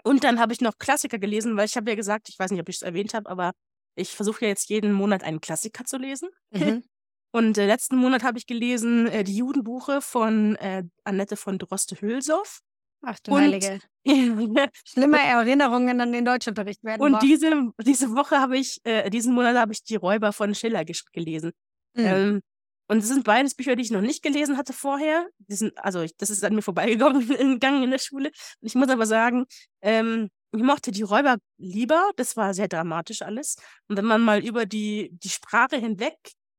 und 0.03 0.25
dann 0.25 0.37
habe 0.37 0.51
ich 0.51 0.59
noch 0.59 0.77
Klassiker 0.79 1.17
gelesen, 1.17 1.55
weil 1.55 1.65
ich 1.65 1.77
habe 1.77 1.89
ja 1.89 1.95
gesagt, 1.95 2.27
ich 2.27 2.37
weiß 2.37 2.51
nicht, 2.51 2.59
ob 2.59 2.67
ich 2.67 2.75
es 2.75 2.81
erwähnt 2.81 3.13
habe, 3.13 3.29
aber 3.29 3.53
ich 3.95 4.09
versuche 4.09 4.41
ja 4.41 4.49
jetzt 4.49 4.67
jeden 4.69 4.91
Monat 4.91 5.23
einen 5.23 5.39
Klassiker 5.39 5.85
zu 5.85 5.97
lesen. 5.97 6.29
Mhm. 6.51 6.83
Und 7.31 7.57
äh, 7.57 7.67
letzten 7.67 7.95
Monat 7.95 8.23
habe 8.23 8.37
ich 8.37 8.47
gelesen 8.47 9.07
äh, 9.07 9.23
die 9.23 9.37
Judenbuche 9.37 10.01
von 10.01 10.57
äh, 10.57 10.83
Annette 11.05 11.37
von 11.37 11.57
Droste-Hülsow. 11.57 12.59
Ach 13.01 13.17
du 13.23 13.31
Und- 13.31 13.41
Heilige. 13.41 13.79
Schlimme 14.85 15.19
Erinnerungen 15.19 16.01
an 16.01 16.11
den 16.11 16.25
Deutschunterricht 16.25 16.83
werden 16.83 17.01
Und 17.01 17.21
diese, 17.21 17.71
diese 17.85 18.15
Woche 18.15 18.39
habe 18.39 18.57
ich, 18.57 18.79
äh, 18.83 19.09
diesen 19.09 19.33
Monat 19.33 19.55
habe 19.55 19.71
ich 19.71 19.83
die 19.83 19.95
Räuber 19.95 20.33
von 20.33 20.55
Schiller 20.55 20.83
gelesen. 21.13 21.51
Mhm. 21.95 22.05
Ähm, 22.05 22.41
und 22.87 22.99
es 22.99 23.07
sind 23.07 23.23
beides 23.23 23.53
Bücher, 23.53 23.75
die 23.75 23.83
ich 23.83 23.91
noch 23.91 24.01
nicht 24.01 24.23
gelesen 24.23 24.57
hatte 24.57 24.73
vorher. 24.73 25.27
Die 25.37 25.55
sind, 25.55 25.77
also 25.77 26.01
ich, 26.01 26.17
das 26.17 26.31
ist 26.31 26.43
an 26.43 26.55
mir 26.55 26.63
vorbeigegangen 26.63 27.27
gegangen 27.59 27.83
in 27.83 27.91
der 27.91 27.99
Schule. 27.99 28.29
Und 28.29 28.67
ich 28.67 28.73
muss 28.73 28.89
aber 28.89 29.05
sagen, 29.05 29.45
ähm, 29.81 30.29
ich 30.51 30.63
mochte 30.63 30.91
die 30.91 31.03
Räuber 31.03 31.37
lieber. 31.57 32.09
Das 32.15 32.35
war 32.35 32.55
sehr 32.55 32.67
dramatisch 32.67 33.21
alles. 33.21 33.57
Und 33.87 33.97
wenn 33.97 34.05
man 34.05 34.21
mal 34.21 34.43
über 34.43 34.65
die, 34.65 35.11
die 35.11 35.29
Sprache 35.29 35.77
hinweg 35.77 36.17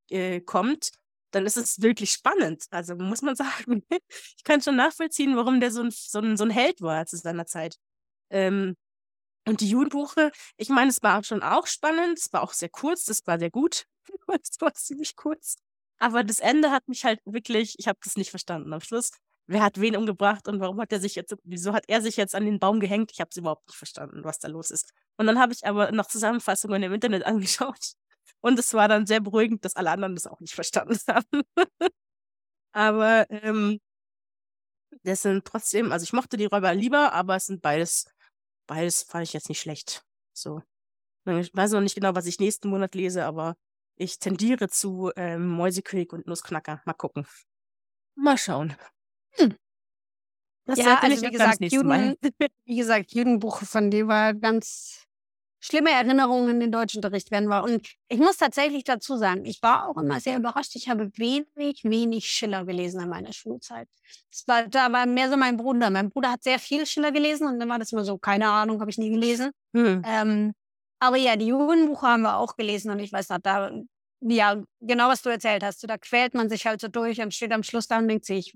äh, 0.09 0.41
kommt, 0.41 0.91
dann 1.31 1.47
ist 1.47 1.57
es 1.57 1.81
wirklich 1.81 2.13
spannend. 2.13 2.65
Also 2.71 2.97
muss 2.97 3.23
man 3.23 3.37
sagen, 3.37 3.85
ich 3.91 4.45
kann 4.45 4.63
schon 4.63 4.77
nachvollziehen, 4.77 5.37
warum 5.37 5.61
der 5.61 5.71
so 5.71 5.83
ein, 5.83 5.91
so 5.91 6.19
ein, 6.21 6.37
so 6.37 6.45
ein 6.45 6.51
Held 6.51 6.81
war 6.81 7.07
zu 7.07 7.17
seiner 7.17 7.47
Zeit. 7.47 7.77
Ähm, 8.31 8.77
und 9.47 9.61
die 9.61 9.71
Judenbuche, 9.71 10.31
ich 10.57 10.69
meine, 10.69 10.91
es 10.91 11.03
war 11.03 11.25
schon 11.25 11.43
auch 11.43 11.67
spannend, 11.67 12.19
es 12.19 12.33
war 12.33 12.43
auch 12.43 12.53
sehr 12.53 12.69
kurz, 12.69 13.09
es 13.09 13.27
war 13.27 13.39
sehr 13.39 13.51
gut. 13.51 13.87
es 14.29 14.61
war 14.61 14.75
ziemlich 14.75 15.17
kurz. 15.17 15.57
Aber 15.99 16.25
das 16.25 16.41
Ende 16.41 16.71
hat 16.71 16.89
mich 16.89 17.05
halt 17.05 17.21
wirklich, 17.25 17.75
ich 17.79 17.89
habe 17.89 17.99
das 18.03 18.17
nicht 18.17 18.31
verstanden 18.31 18.73
am 18.73 18.81
Schluss. 18.81 19.11
Wer 19.47 19.63
hat 19.63 19.81
wen 19.81 19.97
umgebracht 19.97 20.47
und 20.49 20.61
warum 20.61 20.81
hat 20.81 20.93
er 20.93 21.01
sich 21.01 21.17
jetzt, 21.17 21.35
wieso 21.43 21.73
hat 21.73 21.85
er 21.89 22.01
sich 22.01 22.17
jetzt 22.17 22.35
an 22.35 22.45
den 22.45 22.61
Baum 22.61 22.81
gehängt? 22.81 23.11
Ich 23.13 23.21
habe 23.21 23.31
es 23.31 23.37
überhaupt 23.37 23.67
nicht 23.67 23.77
verstanden, 23.77 24.23
was 24.25 24.39
da 24.39 24.49
los 24.49 24.71
ist. 24.71 24.93
Und 25.17 25.27
dann 25.27 25.41
habe 25.41 25.53
ich 25.53 25.67
aber 25.67 25.91
noch 25.93 26.07
Zusammenfassungen 26.07 26.83
im 26.83 26.93
Internet 26.93 27.25
angeschaut. 27.27 27.95
Und 28.40 28.59
es 28.59 28.73
war 28.75 28.88
dann 28.88 29.06
sehr 29.06 29.20
beruhigend, 29.20 29.64
dass 29.64 29.76
alle 29.76 29.90
anderen 29.90 30.14
das 30.14 30.26
auch 30.26 30.40
nicht 30.40 30.54
verstanden 30.54 30.99
haben. 31.09 31.42
aber 32.73 33.26
ähm, 33.30 33.80
das 35.02 35.23
sind 35.23 35.44
trotzdem, 35.44 35.92
also 35.92 36.04
ich 36.04 36.12
mochte 36.12 36.37
die 36.37 36.47
Räuber 36.47 36.75
lieber, 36.75 37.12
aber 37.12 37.37
es 37.37 37.47
sind 37.47 37.62
beides, 37.62 38.06
beides 38.66 39.02
fand 39.02 39.25
ich 39.25 39.32
jetzt 39.32 39.49
nicht 39.49 39.61
schlecht. 39.61 40.04
So. 40.32 40.62
Ich 41.26 41.54
weiß 41.54 41.73
noch 41.73 41.80
nicht 41.80 41.94
genau, 41.94 42.14
was 42.14 42.26
ich 42.26 42.40
nächsten 42.40 42.70
Monat 42.70 42.94
lese, 42.94 43.25
aber 43.25 43.56
ich 43.97 44.18
tendiere 44.18 44.68
zu 44.68 45.12
ähm, 45.16 45.47
Mäusekönig 45.49 46.12
und 46.12 46.26
Nussknacker. 46.26 46.80
Mal 46.87 46.94
gucken. 46.94 47.26
Mal 48.14 48.38
schauen. 48.38 48.75
Hm. 49.32 49.54
Das 50.64 50.78
ja, 50.78 50.99
also 51.00 51.23
wie 51.23 51.30
gesagt. 51.30 51.61
Juden, 51.61 52.16
wie 52.64 52.76
gesagt, 52.76 53.12
Judenbuch 53.12 53.62
von 53.62 53.90
dir 53.90 54.09
war 54.09 54.35
ganz 54.35 55.06
schlimme 55.61 55.90
Erinnerungen 55.90 56.49
in 56.50 56.61
den 56.61 56.73
Deutschunterricht 56.73 57.31
werden 57.31 57.49
war. 57.49 57.64
Und 57.64 57.87
ich 58.09 58.19
muss 58.19 58.38
tatsächlich 58.38 58.85
dazu 58.85 59.17
sagen, 59.17 59.45
ich 59.45 59.62
war 59.62 59.88
auch 59.88 59.97
immer 59.99 60.19
sehr 60.19 60.38
überrascht. 60.38 60.75
Ich 60.75 60.88
habe 60.88 61.11
wenig, 61.17 61.85
wenig 61.85 62.26
Schiller 62.26 62.64
gelesen 62.64 63.00
in 63.02 63.09
meiner 63.11 63.33
Schulzeit. 63.33 63.87
Das 64.31 64.49
war, 64.49 64.67
da 64.69 64.90
war 64.90 65.07
mehr 65.07 65.29
so 65.31 65.37
mein 65.37 65.57
Bruder. 65.59 65.90
Mein 65.90 66.11
Bruder 66.11 66.33
hat 66.33 66.43
sehr 66.43 66.59
viel 66.59 66.87
Schiller 66.87 67.12
gelesen 67.12 67.47
und 67.47 67.61
dann 67.61 67.69
war 67.69 67.79
das 67.79 67.93
immer 67.93 68.05
so, 68.05 68.17
keine 68.19 68.49
Ahnung, 68.50 68.81
habe 68.81 68.90
ich 68.90 68.99
nie 68.99 69.11
gelesen. 69.11 69.50
Hm. 69.75 70.02
Ähm, 70.07 70.52
aber 70.99 71.17
ja, 71.17 71.37
die 71.37 71.47
Jugendbuche 71.47 72.07
haben 72.07 72.23
wir 72.23 72.37
auch 72.37 72.57
gelesen 72.57 72.90
und 72.90 72.99
ich 72.99 73.12
weiß 73.12 73.29
noch, 73.29 73.38
da, 73.38 73.71
ja, 74.21 74.62
genau 74.81 75.09
was 75.09 75.23
du 75.23 75.29
erzählt 75.31 75.62
hast. 75.62 75.87
Da 75.88 75.99
quält 75.99 76.35
man 76.35 76.49
sich 76.49 76.67
halt 76.67 76.81
so 76.81 76.88
durch 76.88 77.21
und 77.21 77.35
steht 77.35 77.52
am 77.52 77.62
Schluss 77.62 77.87
da 77.87 77.99
und 77.99 78.09
denkt 78.09 78.25
sich, 78.25 78.55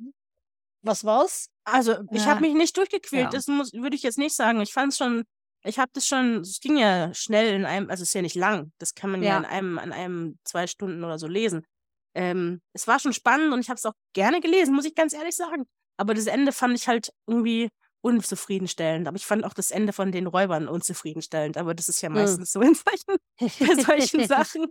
was 0.82 1.04
war's? 1.04 1.48
Also, 1.64 1.96
ich 2.12 2.24
Ja. 2.24 2.26
habe 2.26 2.42
mich 2.42 2.54
nicht 2.54 2.76
durchgequält. 2.76 3.24
Ja. 3.24 3.30
Das 3.30 3.46
muss, 3.46 3.72
würde 3.72 3.96
ich 3.96 4.02
jetzt 4.02 4.18
nicht 4.18 4.36
sagen. 4.36 4.60
Ich 4.60 4.72
fand 4.72 4.92
es 4.92 4.98
schon 4.98 5.24
Ich 5.66 5.78
habe 5.78 5.90
das 5.94 6.06
schon, 6.06 6.40
es 6.40 6.60
ging 6.60 6.76
ja 6.76 7.12
schnell 7.14 7.54
in 7.54 7.64
einem, 7.64 7.88
also 7.90 8.02
es 8.02 8.08
ist 8.10 8.14
ja 8.14 8.22
nicht 8.22 8.36
lang, 8.36 8.72
das 8.78 8.94
kann 8.94 9.10
man 9.10 9.22
ja, 9.22 9.30
Ja. 9.30 9.38
in 9.38 9.44
einem, 9.46 9.78
an 9.78 9.92
einem, 9.92 10.38
zwei 10.44 10.66
Stunden 10.66 11.02
oder 11.04 11.18
so 11.18 11.26
lesen. 11.26 11.64
Ähm, 12.14 12.60
es 12.74 12.86
war 12.86 13.00
schon 13.00 13.12
spannend 13.12 13.52
und 13.52 13.60
ich 13.60 13.68
habe 13.70 13.78
es 13.78 13.86
auch 13.86 13.94
gerne 14.14 14.40
gelesen, 14.40 14.74
muss 14.74 14.84
ich 14.84 14.94
ganz 14.94 15.12
ehrlich 15.14 15.34
sagen. 15.36 15.64
Aber 15.96 16.14
das 16.14 16.26
Ende 16.26 16.52
fand 16.52 16.74
ich 16.76 16.86
halt 16.86 17.10
irgendwie 17.26 17.68
unzufriedenstellend. 18.02 19.08
Aber 19.08 19.16
ich 19.16 19.26
fand 19.26 19.44
auch 19.44 19.54
das 19.54 19.70
Ende 19.70 19.92
von 19.92 20.12
den 20.12 20.26
Räubern 20.26 20.68
unzufriedenstellend. 20.68 21.56
Aber 21.56 21.74
das 21.74 21.88
ist 21.88 22.00
ja 22.02 22.08
Mhm. 22.08 22.14
meistens 22.16 22.52
so 22.52 22.60
in 22.60 22.74
solchen, 22.74 23.16
bei 23.76 23.82
solchen 23.82 24.26
Sachen. 24.26 24.66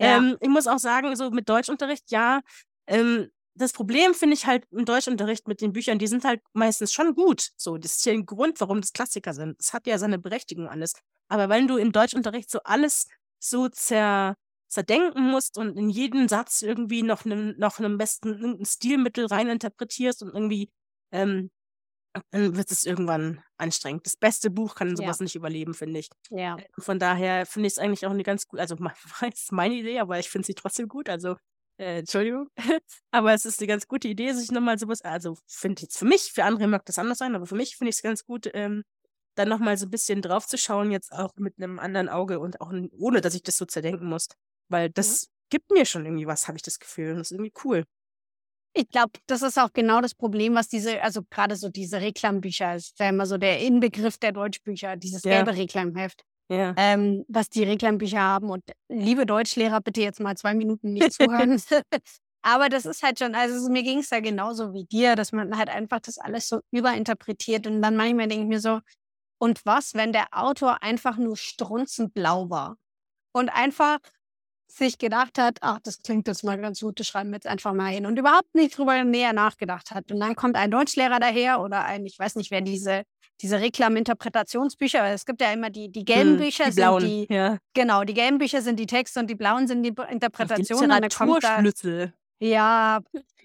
Ja. 0.00 0.16
Ähm, 0.18 0.36
ich 0.40 0.48
muss 0.48 0.66
auch 0.66 0.78
sagen, 0.78 1.14
so 1.16 1.30
mit 1.30 1.48
Deutschunterricht, 1.48 2.10
ja, 2.10 2.40
ähm, 2.86 3.30
das 3.54 3.72
Problem 3.72 4.14
finde 4.14 4.34
ich 4.34 4.46
halt 4.46 4.64
im 4.70 4.84
Deutschunterricht 4.84 5.46
mit 5.48 5.60
den 5.60 5.72
Büchern, 5.72 5.98
die 5.98 6.06
sind 6.06 6.24
halt 6.24 6.40
meistens 6.54 6.92
schon 6.92 7.14
gut. 7.14 7.50
So, 7.56 7.76
das 7.78 7.96
ist 7.98 8.06
ja 8.06 8.12
ein 8.12 8.26
Grund, 8.26 8.60
warum 8.60 8.80
das 8.80 8.92
Klassiker 8.92 9.34
sind. 9.34 9.56
Es 9.60 9.72
hat 9.72 9.86
ja 9.86 9.98
seine 9.98 10.18
Berechtigung 10.18 10.68
alles. 10.68 10.94
Aber 11.28 11.48
wenn 11.48 11.68
du 11.68 11.76
im 11.76 11.92
Deutschunterricht 11.92 12.50
so 12.50 12.60
alles 12.64 13.06
so 13.38 13.68
zer, 13.68 14.36
zerdenken 14.68 15.30
musst 15.30 15.58
und 15.58 15.76
in 15.78 15.90
jeden 15.90 16.28
Satz 16.28 16.62
irgendwie 16.62 17.02
noch 17.02 17.24
einem 17.26 17.54
noch 17.58 17.78
einem 17.78 17.98
besten 17.98 18.28
irgendein 18.30 18.64
Stilmittel 18.66 19.26
reininterpretierst 19.26 20.22
und 20.22 20.32
irgendwie, 20.34 20.70
ähm, 21.12 21.50
dann 22.30 22.56
wird 22.56 22.70
es 22.70 22.84
irgendwann 22.84 23.42
anstrengend. 23.56 24.04
Das 24.06 24.16
beste 24.16 24.50
Buch 24.50 24.74
kann 24.74 24.90
Ja. 24.90 24.96
sowas 24.96 25.20
nicht 25.20 25.34
überleben, 25.34 25.74
finde 25.74 26.00
ich. 26.00 26.08
Ja. 26.30 26.56
Von 26.78 26.98
daher 26.98 27.46
finde 27.46 27.66
ich 27.68 27.74
es 27.74 27.78
eigentlich 27.78 28.06
auch 28.06 28.10
eine 28.10 28.22
ganz 28.22 28.46
gut, 28.46 28.60
also 28.60 28.76
meine 29.50 29.74
Idee, 29.74 29.98
aber 30.00 30.18
ich 30.18 30.28
finde 30.30 30.46
sie 30.46 30.54
trotzdem 30.54 30.88
gut. 30.88 31.08
Also, 31.08 31.36
äh, 31.78 31.98
Entschuldigung. 31.98 32.48
aber 33.10 33.32
es 33.34 33.44
ist 33.44 33.60
eine 33.60 33.66
ganz 33.66 33.86
gute 33.88 34.08
Idee, 34.08 34.32
sich 34.32 34.50
nochmal 34.50 34.78
sowas, 34.78 35.02
also 35.02 35.36
finde 35.46 35.78
ich 35.78 35.82
jetzt 35.82 35.98
für 35.98 36.04
mich, 36.04 36.32
für 36.32 36.44
andere 36.44 36.66
mag 36.68 36.84
das 36.84 36.98
anders 36.98 37.18
sein, 37.18 37.34
aber 37.34 37.46
für 37.46 37.56
mich 37.56 37.76
finde 37.76 37.90
ich 37.90 37.96
es 37.96 38.02
ganz 38.02 38.24
gut, 38.24 38.50
ähm, 38.54 38.84
dann 39.34 39.48
nochmal 39.48 39.76
so 39.76 39.86
ein 39.86 39.90
bisschen 39.90 40.22
drauf 40.22 40.46
zu 40.46 40.58
schauen, 40.58 40.90
jetzt 40.90 41.12
auch 41.12 41.34
mit 41.36 41.54
einem 41.56 41.78
anderen 41.78 42.08
Auge 42.08 42.38
und 42.38 42.60
auch 42.60 42.72
ohne, 42.92 43.20
dass 43.20 43.34
ich 43.34 43.42
das 43.42 43.56
so 43.56 43.64
zerdenken 43.64 44.06
muss. 44.06 44.28
Weil 44.68 44.90
das 44.90 45.28
gibt 45.48 45.70
mir 45.70 45.86
schon 45.86 46.04
irgendwie 46.04 46.26
was, 46.26 46.48
habe 46.48 46.56
ich 46.56 46.62
das 46.62 46.78
Gefühl. 46.78 47.12
Und 47.12 47.18
das 47.18 47.30
ist 47.30 47.38
irgendwie 47.38 47.52
cool. 47.64 47.84
Ich 48.74 48.88
glaube, 48.88 49.12
das 49.26 49.42
ist 49.42 49.58
auch 49.58 49.72
genau 49.72 50.00
das 50.00 50.14
Problem, 50.14 50.54
was 50.54 50.68
diese, 50.68 51.02
also 51.02 51.22
gerade 51.28 51.56
so 51.56 51.68
diese 51.68 52.00
Reklambücher, 52.00 52.76
ist 52.76 52.98
ja 52.98 53.10
immer 53.10 53.26
so 53.26 53.36
der 53.36 53.60
Inbegriff 53.60 54.16
der 54.16 54.32
Deutschbücher, 54.32 54.96
dieses 54.96 55.22
Ja. 55.24 55.42
gelbe 55.42 55.56
Reklamheft, 55.56 56.24
Ja. 56.50 56.74
ähm, 56.76 57.24
was 57.28 57.48
die 57.48 57.64
Reklambücher 57.64 58.20
haben. 58.20 58.50
Und 58.50 58.62
liebe 58.88 59.24
Deutschlehrer, 59.26 59.80
bitte 59.80 60.02
jetzt 60.02 60.20
mal 60.20 60.36
zwei 60.36 60.54
Minuten 60.54 60.92
nicht 60.92 61.12
zuhören. 61.12 61.60
Aber 62.42 62.68
das 62.68 62.86
ist 62.86 63.02
halt 63.02 63.20
schon, 63.20 63.34
also 63.34 63.70
mir 63.70 63.84
ging 63.84 64.00
es 64.00 64.08
da 64.08 64.20
genauso 64.20 64.72
wie 64.74 64.84
dir, 64.84 65.14
dass 65.14 65.32
man 65.32 65.56
halt 65.56 65.68
einfach 65.68 66.00
das 66.00 66.18
alles 66.18 66.48
so 66.48 66.60
überinterpretiert. 66.72 67.66
Und 67.66 67.80
dann 67.82 67.96
manchmal 67.96 68.28
denke 68.28 68.44
ich 68.44 68.48
mir 68.48 68.60
so, 68.60 68.80
und 69.38 69.64
was, 69.64 69.94
wenn 69.94 70.12
der 70.12 70.26
Autor 70.32 70.82
einfach 70.82 71.16
nur 71.16 71.36
strunzenblau 71.36 72.50
war 72.50 72.76
und 73.32 73.48
einfach 73.48 73.98
sich 74.68 74.98
gedacht 74.98 75.38
hat, 75.38 75.58
ach, 75.60 75.78
das 75.82 75.98
klingt 76.02 76.28
jetzt 76.28 76.44
mal 76.44 76.58
ganz 76.58 76.80
gut, 76.80 76.98
das 76.98 77.06
schreiben 77.06 77.30
wir 77.30 77.36
jetzt 77.36 77.46
einfach 77.46 77.72
mal 77.72 77.92
hin 77.92 78.06
und 78.06 78.18
überhaupt 78.18 78.54
nicht 78.54 78.76
drüber 78.76 79.02
näher 79.04 79.32
nachgedacht 79.32 79.90
hat. 79.90 80.10
Und 80.10 80.20
dann 80.20 80.34
kommt 80.34 80.56
ein 80.56 80.70
Deutschlehrer 80.70 81.20
daher 81.20 81.60
oder 81.60 81.84
ein, 81.84 82.06
ich 82.06 82.18
weiß 82.18 82.36
nicht, 82.36 82.50
wer 82.50 82.60
diese, 82.60 83.02
diese 83.42 83.60
Reklam-Interpretationsbücher, 83.60 85.04
es 85.12 85.24
gibt 85.26 85.40
ja 85.40 85.52
immer 85.52 85.70
die, 85.70 85.90
die 85.90 86.04
gelben 86.04 86.32
Hm, 86.32 86.36
Bücher, 86.38 86.66
die 86.70 86.76
blauen. 86.76 87.00
sind 87.00 87.10
die, 87.28 87.34
ja. 87.34 87.58
genau, 87.74 88.04
die 88.04 88.14
gelben 88.14 88.38
Bücher 88.38 88.62
sind 88.62 88.78
die 88.78 88.86
Texte 88.86 89.20
und 89.20 89.28
die 89.28 89.34
blauen 89.34 89.66
sind 89.66 89.82
die 89.82 89.92
die 89.94 90.02
Interpretationen. 90.10 90.88
Da, 90.90 90.98
Literaturschlüssel. 90.98 92.12
ja, 92.40 93.00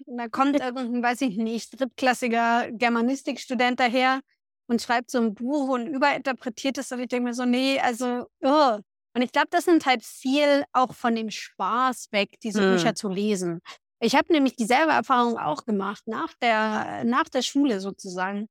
dann 0.06 0.30
kommt 0.30 0.60
irgendein, 0.60 1.02
weiß 1.02 1.20
ich 1.22 1.36
nicht, 1.36 1.78
drittklassiger 1.80 2.68
Germanistikstudent 2.72 3.80
daher 3.80 4.20
und 4.68 4.80
schreibt 4.82 5.10
so 5.10 5.18
ein 5.18 5.34
Buch 5.34 5.68
und 5.70 5.86
überinterpretiert 5.88 6.78
es 6.78 6.92
und 6.92 7.00
ich 7.00 7.08
denke 7.08 7.28
mir 7.28 7.34
so, 7.34 7.44
nee, 7.44 7.80
also, 7.80 8.26
oh. 8.42 8.78
Und 9.14 9.22
ich 9.22 9.32
glaube, 9.32 9.48
das 9.50 9.66
nimmt 9.66 9.84
halt 9.86 10.04
viel 10.04 10.64
auch 10.72 10.94
von 10.94 11.14
dem 11.16 11.30
Spaß 11.30 12.08
weg, 12.12 12.38
diese 12.42 12.60
Hm. 12.62 12.72
Bücher 12.76 12.94
zu 12.94 13.08
lesen. 13.08 13.60
Ich 14.00 14.14
habe 14.14 14.32
nämlich 14.32 14.54
dieselbe 14.54 14.92
Erfahrung 14.92 15.38
auch 15.38 15.64
gemacht, 15.64 16.04
nach 16.06 16.32
der, 16.40 17.02
nach 17.04 17.28
der 17.28 17.42
Schule 17.42 17.80
sozusagen, 17.80 18.46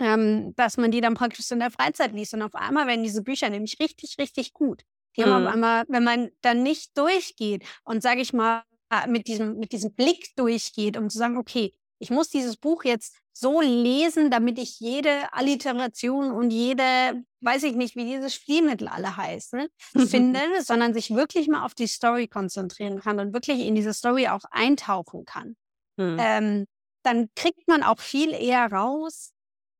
ähm, 0.00 0.54
dass 0.56 0.76
man 0.76 0.90
die 0.90 1.00
dann 1.00 1.14
praktisch 1.14 1.50
in 1.50 1.60
der 1.60 1.70
Freizeit 1.70 2.12
liest 2.12 2.34
und 2.34 2.42
auf 2.42 2.54
einmal 2.54 2.86
werden 2.86 3.02
diese 3.02 3.22
Bücher 3.22 3.48
nämlich 3.50 3.78
richtig, 3.80 4.16
richtig 4.18 4.52
gut. 4.52 4.82
Die 5.16 5.22
haben 5.24 5.30
Mhm. 5.40 5.46
auf 5.46 5.52
einmal, 5.54 5.84
wenn 5.88 6.04
man 6.04 6.30
dann 6.42 6.62
nicht 6.62 6.96
durchgeht 6.98 7.64
und, 7.84 8.02
sage 8.02 8.20
ich 8.20 8.32
mal, 8.32 8.62
äh, 8.90 9.08
mit 9.08 9.26
diesem, 9.28 9.58
mit 9.58 9.72
diesem 9.72 9.94
Blick 9.94 10.34
durchgeht, 10.36 10.96
um 10.96 11.08
zu 11.10 11.18
sagen, 11.18 11.36
okay, 11.38 11.74
ich 11.98 12.10
muss 12.10 12.28
dieses 12.28 12.56
Buch 12.58 12.84
jetzt 12.84 13.16
so 13.32 13.60
lesen, 13.60 14.30
damit 14.30 14.58
ich 14.58 14.80
jede 14.80 15.32
Alliteration 15.32 16.30
und 16.30 16.50
jede, 16.50 17.22
weiß 17.40 17.62
ich 17.64 17.74
nicht, 17.74 17.96
wie 17.96 18.04
dieses 18.04 18.34
Spielmittel 18.34 18.88
alle 18.88 19.16
heißt, 19.16 19.54
ne, 19.54 19.68
finde, 20.06 20.40
sondern 20.62 20.92
sich 20.94 21.10
wirklich 21.14 21.48
mal 21.48 21.64
auf 21.64 21.74
die 21.74 21.86
Story 21.86 22.28
konzentrieren 22.28 23.00
kann 23.00 23.18
und 23.18 23.32
wirklich 23.32 23.60
in 23.60 23.74
diese 23.74 23.94
Story 23.94 24.28
auch 24.28 24.44
eintauchen 24.50 25.24
kann. 25.24 25.56
Hm. 25.98 26.16
Ähm, 26.20 26.66
dann 27.02 27.28
kriegt 27.34 27.66
man 27.68 27.82
auch 27.82 28.00
viel 28.00 28.32
eher 28.32 28.70
raus, 28.70 29.32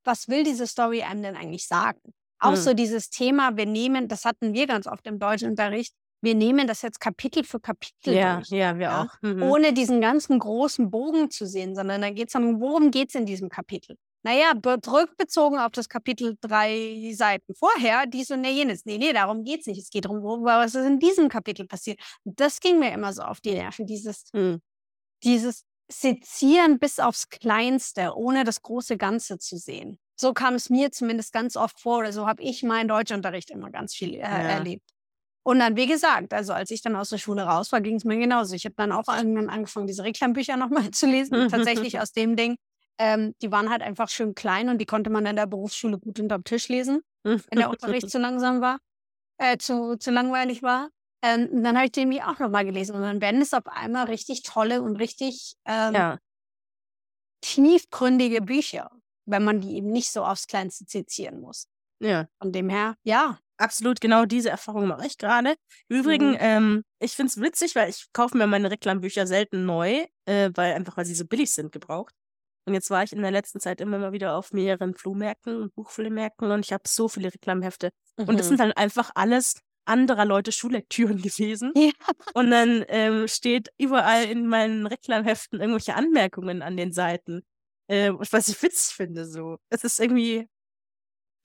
was 0.06 0.28
will 0.28 0.44
diese 0.44 0.66
Story 0.66 1.02
einem 1.02 1.22
denn 1.22 1.36
eigentlich 1.36 1.66
sagen. 1.66 2.00
Auch 2.38 2.50
Hm. 2.50 2.56
so 2.56 2.74
dieses 2.74 3.10
Thema, 3.10 3.56
wir 3.56 3.66
nehmen, 3.66 4.08
das 4.08 4.24
hatten 4.24 4.52
wir 4.54 4.66
ganz 4.66 4.86
oft 4.86 5.06
im 5.06 5.18
Deutschunterricht, 5.18 5.94
wir 6.22 6.34
nehmen 6.34 6.66
das 6.66 6.82
jetzt 6.82 7.00
Kapitel 7.00 7.44
für 7.44 7.60
Kapitel 7.60 8.14
ja, 8.14 8.36
durch 8.36 8.48
ja, 8.48 8.74
wir 8.76 8.82
ja, 8.86 9.02
auch. 9.02 9.22
Mhm. 9.22 9.42
ohne 9.42 9.72
diesen 9.72 10.00
ganzen 10.00 10.38
großen 10.38 10.90
Bogen 10.90 11.30
zu 11.30 11.46
sehen, 11.46 11.74
sondern 11.74 12.00
da 12.00 12.10
geht 12.10 12.28
es 12.28 12.32
darum, 12.32 12.60
worum 12.60 12.90
geht 12.90 13.10
es 13.10 13.14
in 13.14 13.26
diesem 13.26 13.48
Kapitel? 13.48 13.96
Naja, 14.22 14.54
be- 14.54 14.78
rückbezogen 14.86 15.58
auf 15.58 15.70
das 15.72 15.88
Kapitel 15.88 16.36
drei 16.40 17.12
Seiten 17.14 17.54
vorher, 17.54 18.06
dies 18.06 18.30
und 18.30 18.44
jenes. 18.44 18.84
Nee, 18.84 18.98
nee, 18.98 19.12
darum 19.12 19.44
geht 19.44 19.60
es 19.60 19.66
nicht. 19.66 19.78
Es 19.78 19.88
geht 19.90 20.04
darum, 20.06 20.22
was 20.42 20.74
ist 20.74 20.84
in 20.86 20.98
diesem 20.98 21.28
Kapitel 21.28 21.66
passiert. 21.66 22.00
Das 22.24 22.58
ging 22.60 22.78
mir 22.80 22.92
immer 22.92 23.12
so 23.12 23.22
auf 23.22 23.40
die 23.40 23.52
Nerven, 23.52 23.86
dieses, 23.86 24.24
Hm. 24.34 24.60
dieses 25.22 25.64
Sezieren 25.90 26.78
bis 26.78 26.98
aufs 26.98 27.28
Kleinste, 27.28 28.14
ohne 28.16 28.44
das 28.44 28.62
große 28.62 28.96
Ganze 28.96 29.38
zu 29.38 29.56
sehen. 29.56 29.98
So 30.16 30.32
kam 30.32 30.54
es 30.54 30.70
mir 30.70 30.90
zumindest 30.90 31.32
ganz 31.32 31.56
oft 31.56 31.78
vor, 31.80 31.98
oder 31.98 32.12
so 32.12 32.26
habe 32.26 32.42
ich 32.42 32.62
meinen 32.62 32.88
Deutschunterricht 32.88 33.50
immer 33.50 33.70
ganz 33.70 33.94
viel 33.94 34.14
äh, 34.14 34.18
Ja. 34.22 34.28
erlebt. 34.42 34.90
Und 35.44 35.60
dann, 35.60 35.76
wie 35.76 35.86
gesagt, 35.86 36.34
also 36.34 36.52
als 36.52 36.72
ich 36.72 36.82
dann 36.82 36.96
aus 36.96 37.10
der 37.10 37.18
Schule 37.18 37.42
raus 37.44 37.70
war, 37.70 37.80
ging 37.80 37.96
es 37.96 38.04
mir 38.04 38.16
genauso. 38.18 38.54
Ich 38.56 38.64
habe 38.64 38.74
dann 38.76 38.90
auch 38.90 39.06
irgendwann 39.06 39.48
angefangen, 39.48 39.86
diese 39.86 40.02
Reklambücher 40.02 40.56
nochmal 40.56 40.90
zu 40.90 41.06
lesen. 41.06 41.30
Tatsächlich 41.50 42.00
aus 42.00 42.10
dem 42.12 42.34
Ding. 42.34 42.56
Ähm, 42.98 43.34
die 43.42 43.52
waren 43.52 43.70
halt 43.70 43.82
einfach 43.82 44.08
schön 44.08 44.34
klein 44.34 44.68
und 44.70 44.78
die 44.78 44.86
konnte 44.86 45.10
man 45.10 45.24
in 45.26 45.36
der 45.36 45.46
Berufsschule 45.46 45.98
gut 45.98 46.18
unterm 46.18 46.42
Tisch 46.42 46.68
lesen, 46.68 47.02
wenn 47.24 47.58
der 47.60 47.70
Unterricht 47.70 48.10
zu 48.10 48.18
langsam 48.18 48.60
war, 48.60 48.78
äh, 49.38 49.58
zu, 49.58 49.96
zu 49.98 50.10
langweilig 50.10 50.62
war. 50.62 50.90
Ähm, 51.26 51.48
und 51.50 51.62
dann 51.64 51.76
habe 51.76 51.86
ich 51.86 51.92
den 51.92 52.08
mir 52.08 52.28
auch 52.28 52.38
nochmal 52.38 52.64
gelesen. 52.64 52.94
Und 52.94 53.02
dann 53.02 53.20
werden 53.20 53.40
es 53.42 53.52
auf 53.52 53.66
einmal 53.66 54.06
richtig 54.06 54.42
tolle 54.42 54.82
und 54.82 54.96
richtig 54.96 55.54
ähm, 55.64 55.94
Ja. 55.94 56.18
tiefgründige 57.42 58.42
Bücher, 58.42 58.90
wenn 59.26 59.44
man 59.44 59.60
die 59.60 59.76
eben 59.76 59.90
nicht 59.90 60.10
so 60.10 60.24
aufs 60.24 60.46
Kleinste 60.46 60.84
sezieren 60.86 61.40
muss. 61.40 61.66
ja. 62.00 62.26
Von 62.40 62.52
dem 62.52 62.68
her, 62.68 62.94
ja. 63.04 63.38
Absolut, 63.58 64.02
genau 64.02 64.26
diese 64.26 64.50
Erfahrung 64.50 64.86
mache 64.86 65.06
ich 65.06 65.16
gerade. 65.16 65.54
Im 65.88 66.00
Übrigen, 66.00 66.32
Mhm. 66.32 66.36
ähm, 66.40 66.82
ich 67.00 67.12
finde 67.12 67.30
es 67.30 67.40
witzig, 67.40 67.74
weil 67.74 67.88
ich 67.88 68.04
kaufe 68.12 68.36
mir 68.36 68.46
meine 68.46 68.70
Reklambücher 68.70 69.26
selten 69.26 69.64
neu, 69.64 70.04
äh, 70.26 70.50
weil 70.54 70.74
einfach 70.74 70.98
weil 70.98 71.06
sie 71.06 71.14
so 71.14 71.24
billig 71.24 71.50
sind 71.52 71.72
gebraucht. 71.72 72.14
Und 72.66 72.74
jetzt 72.74 72.90
war 72.90 73.02
ich 73.02 73.12
in 73.14 73.22
der 73.22 73.30
letzten 73.30 73.58
Zeit 73.60 73.80
immer 73.80 73.98
mal 73.98 74.12
wieder 74.12 74.36
auf 74.36 74.52
mehreren 74.52 74.94
Flohmärkten 74.94 75.62
und 75.62 75.74
Buchflohmärkten 75.74 76.50
und 76.50 76.60
ich 76.66 76.72
habe 76.74 76.82
so 76.86 77.08
viele 77.08 77.32
Reklamhefte. 77.32 77.90
Und 78.18 78.38
das 78.38 78.46
Mhm. 78.46 78.50
sind 78.50 78.60
halt 78.60 78.76
einfach 78.76 79.10
alles 79.14 79.54
anderer 79.86 80.24
Leute 80.24 80.52
Schullektüren 80.52 81.16
gewesen. 81.22 81.72
Ja. 81.76 81.90
Und 82.34 82.50
dann 82.50 82.84
ähm, 82.88 83.28
steht 83.28 83.70
überall 83.78 84.24
in 84.24 84.46
meinen 84.46 84.86
Reklamheften 84.86 85.60
irgendwelche 85.60 85.94
Anmerkungen 85.94 86.62
an 86.62 86.76
den 86.76 86.92
Seiten. 86.92 87.42
Äh, 87.88 88.12
was 88.12 88.48
ich 88.48 88.60
witzig 88.62 88.94
finde, 88.96 89.24
so. 89.26 89.58
Es 89.70 89.84
ist 89.84 90.00
irgendwie, 90.00 90.48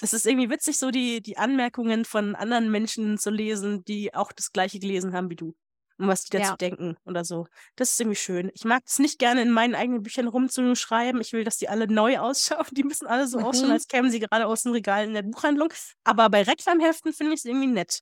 es 0.02 0.14
ist 0.14 0.26
irgendwie 0.26 0.50
witzig, 0.50 0.78
so 0.80 0.90
die, 0.90 1.22
die 1.22 1.38
Anmerkungen 1.38 2.04
von 2.06 2.36
anderen 2.36 2.72
Menschen 2.72 3.18
zu 3.20 3.30
lesen, 3.30 3.84
die 3.86 4.14
auch 4.16 4.32
das 4.32 4.52
Gleiche 4.52 4.80
gelesen 4.80 5.14
haben 5.14 5.30
wie 5.30 5.36
du. 5.36 5.56
Und 5.98 6.08
was 6.08 6.24
die 6.24 6.32
dazu 6.38 6.52
Ja. 6.52 6.58
denken 6.58 6.98
oder 7.06 7.24
so. 7.24 7.46
Das 7.76 7.92
ist 7.92 8.00
irgendwie 8.02 8.16
schön. 8.16 8.50
Ich 8.56 8.66
mag 8.66 8.82
es 8.88 8.98
nicht 8.98 9.20
gerne 9.20 9.44
in 9.44 9.52
meinen 9.52 9.76
eigenen 9.76 10.02
Büchern 10.02 10.28
rumzuschreiben. 10.28 11.22
Ich 11.22 11.32
will, 11.32 11.44
dass 11.44 11.58
die 11.58 11.70
alle 11.70 11.86
neu 11.86 12.18
ausschauen. 12.20 12.66
Die 12.72 12.84
müssen 12.84 13.06
alle 13.06 13.28
so 13.28 13.38
ausschauen, 13.38 13.68
Mhm. 13.68 13.74
als 13.74 13.88
kämen 13.88 14.10
sie 14.10 14.20
gerade 14.20 14.48
aus 14.48 14.64
dem 14.64 14.72
Regal 14.72 15.06
in 15.06 15.14
der 15.14 15.22
Buchhandlung. 15.22 15.72
Aber 16.04 16.28
bei 16.32 16.42
Reklamheften 16.42 17.14
finde 17.14 17.34
ich 17.34 17.42
es 17.42 17.46
irgendwie 17.46 17.68
nett. 17.68 18.00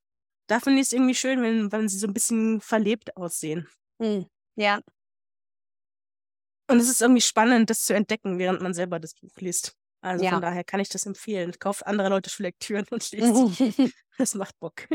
Da 0.50 0.60
finde 0.60 0.79
ich 0.82 0.88
es 0.88 0.94
irgendwie 0.94 1.13
schön, 1.13 1.44
wenn, 1.44 1.72
wenn 1.72 1.88
sie 1.88 2.00
so 2.00 2.08
ein 2.08 2.13
bisschen 2.13 2.60
verlebt 2.60 3.15
aussehen. 3.15 3.68
Hm. 4.01 4.25
Ja. 4.56 4.82
Und 6.68 6.79
es 6.79 6.89
ist 6.89 7.01
irgendwie 7.01 7.22
spannend, 7.22 7.70
das 7.70 7.86
zu 7.86 7.94
entdecken, 7.94 8.39
während 8.39 8.62
man 8.62 8.74
selber 8.74 9.00
das 9.00 9.13
Buch 9.13 9.36
liest. 9.38 9.75
Also 10.01 10.25
Ja. 10.25 10.32
von 10.32 10.41
daher 10.41 10.63
kann 10.63 10.79
ich 10.79 10.89
das 10.89 11.06
empfehlen. 11.06 11.53
Kauft 11.60 11.86
andere 11.86 12.10
Leute 12.10 12.32
Schullektüren 12.32 12.86
und 12.89 13.12
lest 13.12 13.58
sie. 13.58 13.94
Das 14.18 14.34
macht 14.34 14.60
Bock. 14.60 14.88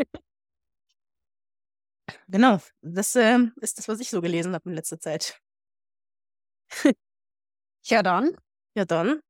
Genau, 2.29 2.61
das 2.83 3.17
ähm, 3.17 3.53
ist 3.61 3.79
das, 3.79 3.89
was 3.89 4.01
ich 4.01 4.11
so 4.11 4.21
gelesen 4.21 4.55
habe 4.55 4.69
in 4.69 4.75
letzter 4.75 4.99
Zeit. 5.01 5.41
ja, 7.87 8.03
dann. 8.03 8.37
Ja, 8.75 8.85
dann. 8.85 9.21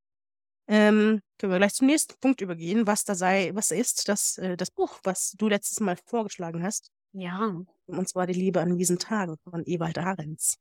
Ähm, 0.67 1.21
können 1.39 1.53
wir 1.53 1.59
gleich 1.59 1.75
zum 1.75 1.87
nächsten 1.89 2.15
Punkt 2.21 2.41
übergehen, 2.41 2.87
was 2.87 3.05
da 3.05 3.15
sei, 3.15 3.51
was 3.55 3.71
ist 3.71 4.09
das, 4.09 4.39
äh, 4.39 4.57
das 4.57 4.71
Buch, 4.71 4.99
was 5.03 5.33
du 5.33 5.49
letztes 5.49 5.81
Mal 5.81 5.97
vorgeschlagen 6.07 6.63
hast. 6.63 6.91
Ja. 7.13 7.55
Und 7.87 8.09
zwar 8.09 8.27
Die 8.27 8.33
Liebe 8.33 8.61
an 8.61 8.77
diesen 8.77 8.99
Tagen 8.99 9.37
von 9.45 9.63
Ewald 9.67 9.99
Ahrens. 9.99 10.57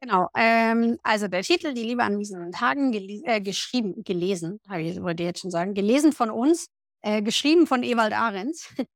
Genau. 0.00 0.28
Ähm, 0.36 0.98
also 1.02 1.28
der 1.28 1.42
Titel 1.42 1.72
Die 1.72 1.82
Liebe 1.82 2.02
an 2.02 2.18
diesen 2.18 2.52
Tagen, 2.52 2.92
gele 2.92 3.22
äh, 3.24 3.40
geschrieben, 3.40 4.04
gelesen, 4.04 4.60
habe 4.68 4.82
ich 4.82 5.00
wollte 5.00 5.22
jetzt 5.22 5.40
schon 5.40 5.50
sagen, 5.50 5.74
gelesen 5.74 6.12
von 6.12 6.30
uns, 6.30 6.66
äh, 7.02 7.22
geschrieben 7.22 7.66
von 7.66 7.82
Ewald 7.82 8.12
Ahrens, 8.12 8.68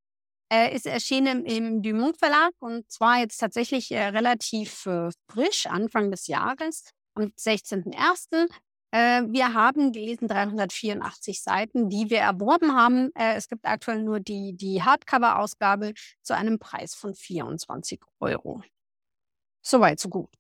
äh, 0.53 0.75
ist 0.75 0.87
erschienen 0.87 1.45
im 1.47 1.83
Dumont 1.83 2.19
Verlag 2.19 2.53
und 2.59 2.91
zwar 2.91 3.21
jetzt 3.21 3.39
tatsächlich 3.39 3.91
äh, 3.91 4.09
relativ 4.09 4.87
frisch, 5.31 5.67
Anfang 5.67 6.11
des 6.11 6.27
Jahres, 6.27 6.91
am 7.15 7.33
16.01. 7.39 8.49
Äh, 8.91 9.23
wir 9.29 9.53
haben 9.53 9.93
gelesen 9.93 10.29
384 10.29 11.43
Seiten, 11.43 11.91
die 11.91 12.09
wir 12.11 12.21
erworben 12.21 12.75
haben. 12.75 13.11
Äh, 13.15 13.35
es 13.35 13.49
gibt 13.49 13.67
aktuell 13.67 14.03
nur 14.03 14.21
die, 14.21 14.55
die 14.55 14.83
Hardcover-Ausgabe 14.83 15.93
zu 16.23 16.35
einem 16.35 16.59
Preis 16.59 16.95
von 16.95 17.15
24 17.15 18.01
Euro. 18.21 18.63
Soweit, 19.63 20.01
so 20.01 20.09
gut. 20.09 20.31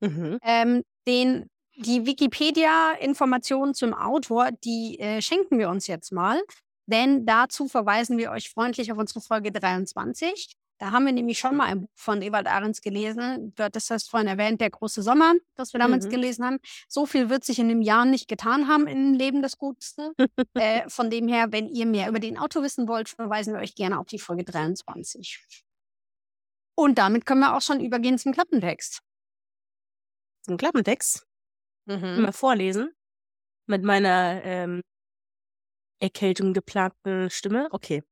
Mhm. 0.00 0.38
Ähm, 0.42 0.82
den, 1.06 1.48
die 1.76 2.06
Wikipedia-Informationen 2.06 3.74
zum 3.74 3.94
Autor, 3.94 4.50
die 4.64 4.98
äh, 4.98 5.22
schenken 5.22 5.58
wir 5.58 5.68
uns 5.68 5.86
jetzt 5.86 6.10
mal, 6.10 6.42
denn 6.86 7.24
dazu 7.24 7.68
verweisen 7.68 8.18
wir 8.18 8.32
euch 8.32 8.50
freundlich 8.50 8.90
auf 8.90 8.98
unsere 8.98 9.20
Folge 9.20 9.52
23. 9.52 10.56
Da 10.82 10.90
haben 10.90 11.06
wir 11.06 11.12
nämlich 11.12 11.38
schon 11.38 11.54
mal 11.56 11.66
ein 11.66 11.82
Buch 11.82 11.90
von 11.94 12.22
Ewald 12.22 12.48
Ahrens 12.48 12.80
gelesen. 12.80 13.54
Das 13.54 13.88
heißt 13.88 14.10
vorhin 14.10 14.26
erwähnt, 14.26 14.60
Der 14.60 14.68
große 14.70 15.00
Sommer, 15.00 15.34
das 15.54 15.72
wir 15.72 15.78
damals 15.78 16.06
Mhm. 16.06 16.10
gelesen 16.10 16.44
haben. 16.44 16.58
So 16.88 17.06
viel 17.06 17.30
wird 17.30 17.44
sich 17.44 17.60
in 17.60 17.68
dem 17.68 17.82
Jahr 17.82 18.04
nicht 18.04 18.26
getan 18.26 18.66
haben 18.66 18.88
im 18.88 19.14
Leben 19.14 19.42
des 19.42 19.58
Gutsten. 19.58 20.10
äh, 20.54 20.88
von 20.90 21.08
dem 21.08 21.28
her, 21.28 21.52
wenn 21.52 21.68
ihr 21.68 21.86
mehr 21.86 22.08
über 22.08 22.18
den 22.18 22.36
Autor 22.36 22.64
wissen 22.64 22.88
wollt, 22.88 23.08
verweisen 23.10 23.54
wir 23.54 23.60
euch 23.60 23.76
gerne 23.76 24.00
auf 24.00 24.06
die 24.08 24.18
Folge 24.18 24.42
23. 24.42 25.46
Und 26.74 26.98
damit 26.98 27.26
können 27.26 27.42
wir 27.42 27.56
auch 27.56 27.62
schon 27.62 27.78
übergehen 27.78 28.18
zum 28.18 28.32
Klappentext. 28.32 29.02
Zum 30.44 30.56
Klappentext 30.56 31.24
Mhm. 31.86 32.22
mal 32.22 32.32
vorlesen. 32.32 32.92
Mit 33.68 33.84
meiner 33.84 34.42
ähm, 34.42 34.80
Erkältung 36.00 36.54
geplagten 36.54 37.30
Stimme. 37.30 37.68
Okay. 37.70 38.02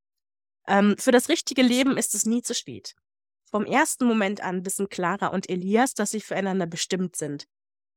Ähm, 0.70 0.96
für 0.96 1.10
das 1.10 1.28
richtige 1.28 1.62
Leben 1.62 1.96
ist 1.96 2.14
es 2.14 2.24
nie 2.24 2.42
zu 2.42 2.54
spät. 2.54 2.94
Vom 3.50 3.66
ersten 3.66 4.06
Moment 4.06 4.40
an 4.40 4.64
wissen 4.64 4.88
Clara 4.88 5.26
und 5.26 5.50
Elias, 5.50 5.94
dass 5.94 6.12
sie 6.12 6.20
füreinander 6.20 6.66
bestimmt 6.66 7.16
sind. 7.16 7.46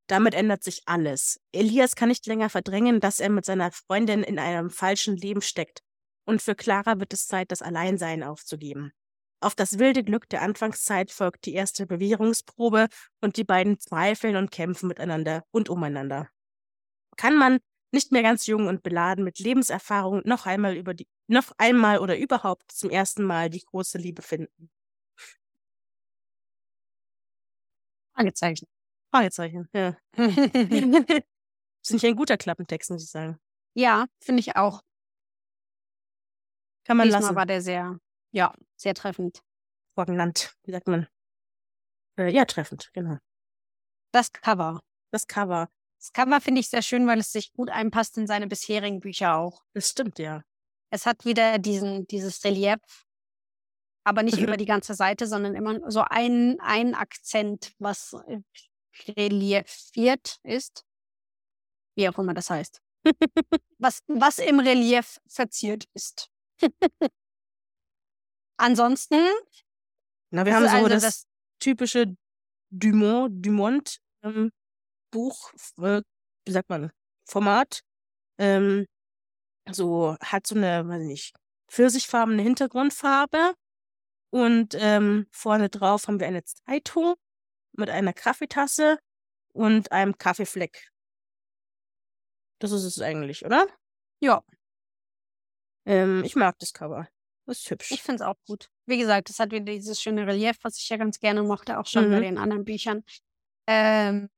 Damit 0.07 0.33
ändert 0.33 0.63
sich 0.63 0.81
alles. 0.87 1.39
Elias 1.51 1.95
kann 1.95 2.09
nicht 2.09 2.25
länger 2.25 2.49
verdrängen, 2.49 2.99
dass 2.99 3.19
er 3.19 3.29
mit 3.29 3.45
seiner 3.45 3.71
Freundin 3.71 4.23
in 4.23 4.39
einem 4.39 4.71
falschen 4.71 5.15
Leben 5.15 5.41
steckt. 5.41 5.83
Und 6.25 6.41
für 6.41 6.55
Clara 6.55 6.99
wird 6.99 7.13
es 7.13 7.27
Zeit, 7.27 7.51
das 7.51 7.61
Alleinsein 7.61 8.23
aufzugeben. 8.23 8.91
Auf 9.39 9.53
das 9.53 9.77
wilde 9.77 10.03
Glück 10.03 10.27
der 10.29 10.41
Anfangszeit 10.41 11.11
folgt 11.11 11.45
die 11.45 11.53
erste 11.53 11.85
Bewährungsprobe 11.85 12.87
und 13.21 13.37
die 13.37 13.43
beiden 13.43 13.79
zweifeln 13.79 14.35
und 14.35 14.51
kämpfen 14.51 14.87
miteinander 14.87 15.43
und 15.51 15.69
umeinander. 15.69 16.29
Kann 17.17 17.37
man 17.37 17.59
nicht 17.91 18.11
mehr 18.11 18.23
ganz 18.23 18.47
jung 18.47 18.67
und 18.67 18.81
beladen 18.81 19.23
mit 19.23 19.37
Lebenserfahrung 19.37 20.21
noch 20.25 20.47
einmal 20.47 20.75
über 20.75 20.93
die, 20.93 21.07
noch 21.27 21.51
einmal 21.57 21.99
oder 21.99 22.17
überhaupt 22.17 22.71
zum 22.71 22.89
ersten 22.89 23.23
Mal 23.23 23.49
die 23.49 23.61
große 23.63 23.97
Liebe 23.97 24.21
finden? 24.21 24.69
Fragezeichen. 28.15 28.67
Fragezeichen, 29.11 29.69
ja. 29.73 29.97
ist 30.17 31.91
nicht 31.93 32.05
ein 32.05 32.15
guter 32.15 32.37
Klappentext, 32.37 32.91
muss 32.91 33.03
ich 33.03 33.09
sagen. 33.09 33.39
ja, 33.75 34.05
finde 34.19 34.39
ich 34.39 34.55
auch. 34.55 34.81
Kann 36.85 36.97
man 36.97 37.05
Diesmal 37.07 37.21
lassen. 37.21 37.35
war 37.35 37.45
der 37.45 37.61
sehr, 37.61 37.97
ja, 38.31 38.53
sehr 38.75 38.93
treffend. 38.93 39.41
Morgenland, 39.95 40.55
wie 40.63 40.71
sagt 40.71 40.87
man? 40.87 41.07
Äh, 42.17 42.29
ja, 42.33 42.45
treffend, 42.45 42.89
genau. 42.93 43.17
Das 44.11 44.31
Cover. 44.31 44.81
Das 45.11 45.27
Cover, 45.27 45.69
Das 45.99 46.11
Cover 46.11 46.41
finde 46.41 46.59
ich 46.61 46.69
sehr 46.69 46.81
schön, 46.81 47.07
weil 47.07 47.19
es 47.19 47.31
sich 47.31 47.53
gut 47.53 47.69
einpasst 47.69 48.17
in 48.17 48.27
seine 48.27 48.47
bisherigen 48.47 48.99
Bücher 48.99 49.35
auch. 49.37 49.63
das 49.73 49.89
stimmt 49.89 50.19
ja. 50.19 50.43
Es 50.93 51.07
hat 51.07 51.25
wieder 51.25 51.57
diesen, 51.57 52.05
dieses 52.05 52.43
Relief, 52.43 52.77
aber 54.05 54.21
nicht 54.21 54.37
Mhm. 54.37 54.43
über 54.43 54.57
die 54.57 54.65
ganze 54.65 54.93
Seite, 54.93 55.25
sondern 55.25 55.55
immer 55.55 55.89
so 55.89 56.01
ein, 56.07 56.59
ein 56.59 56.93
Akzent, 56.93 57.73
was 57.79 58.13
äh, 58.27 58.41
reliefiert 59.17 60.37
ist. 60.43 60.85
Wie 61.95 62.07
auch 62.07 62.19
immer 62.19 62.35
das 62.35 62.51
heißt. 62.51 62.79
was, 63.79 64.01
was 64.05 64.37
im 64.37 64.59
Relief 64.59 65.19
verziert 65.27 65.85
ist. 65.95 66.29
Ansonsten, 68.57 69.25
Na, 70.29 70.45
wir 70.45 70.55
haben 70.55 70.67
so 70.67 70.75
also 70.75 70.89
das, 70.89 71.01
das, 71.01 71.27
typische 71.59 72.15
Dumont, 72.69 73.43
Dumont 73.43 73.97
ähm, 74.21 74.51
Buch, 75.11 75.51
äh, 75.79 76.03
wie 76.45 76.51
sagt 76.51 76.69
man, 76.69 76.91
Format. 77.27 77.81
Ähm, 78.37 78.85
so 79.71 80.15
hat 80.21 80.45
so 80.47 80.55
eine, 80.55 80.87
weiß 80.87 81.01
ich 81.01 81.07
nicht, 81.07 81.35
pfirsichfarbene 81.69 82.41
Hintergrundfarbe. 82.41 83.53
Und 84.31 84.75
ähm, 84.79 85.27
vorne 85.31 85.69
drauf 85.69 86.07
haben 86.07 86.19
wir 86.19 86.27
eine 86.27 86.43
Zeitung 86.43 87.13
mit 87.77 87.89
einer 87.89 88.13
Kaffeetasse 88.13 88.97
und 89.53 89.91
einem 89.91 90.17
Kaffeefleck. 90.17 90.89
Das 92.59 92.71
ist 92.71 92.83
es 92.83 92.99
eigentlich, 93.01 93.45
oder? 93.45 93.67
ja, 94.21 94.41
Ähm, 95.85 96.23
ich 96.23 96.35
mag 96.35 96.57
das 96.59 96.73
Cover. 96.73 97.07
Das 97.45 97.57
ist 97.57 97.65
ich 97.65 97.71
hübsch. 97.71 97.89
finde 98.01 98.15
es 98.15 98.21
auch 98.21 98.37
gut. 98.47 98.69
Wie 98.85 98.97
gesagt, 98.97 99.29
es 99.29 99.39
hat 99.39 99.51
wieder 99.51 99.65
dieses 99.65 100.01
schöne 100.01 100.25
Relief, 100.25 100.57
was 100.63 100.77
ich 100.77 100.87
ja 100.87 100.95
ganz 100.97 101.19
gerne 101.19 101.43
mochte, 101.43 101.77
auch 101.77 101.85
schon 101.85 102.09
bei 102.09 102.17
Mhm. 102.19 102.21
den 102.23 102.37
anderen 102.37 102.63
Büchern. 102.63 103.03
Ähm, 103.67 104.29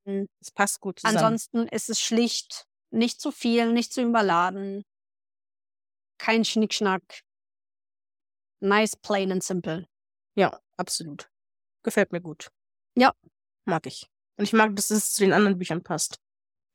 Es 0.42 0.52
passt 0.52 0.80
gut 0.80 1.00
zusammen. 1.00 1.18
Ansonsten 1.18 1.68
ist 1.68 1.90
es 1.90 2.02
schlicht, 2.02 2.66
nicht 2.92 3.22
zu 3.22 3.32
viel, 3.32 3.72
nicht 3.74 3.94
zu 3.94 4.02
überladen. 4.02 4.84
Kein 6.26 6.44
Schnickschnack. 6.44 7.22
Nice, 8.60 8.96
plain 8.96 9.32
and 9.32 9.44
simple. 9.44 9.88
Ja, 10.36 10.60
absolut. 10.76 11.30
Gefällt 11.84 12.12
mir 12.12 12.20
gut. 12.20 12.50
Ja. 12.98 13.14
Mag 13.66 13.86
ich. 13.86 14.10
Und 14.38 14.46
ich 14.46 14.54
mag, 14.54 14.76
dass 14.76 14.90
es 14.90 15.14
zu 15.14 15.24
den 15.24 15.34
anderen 15.34 15.60
Büchern 15.60 15.84
passt. 15.84 16.20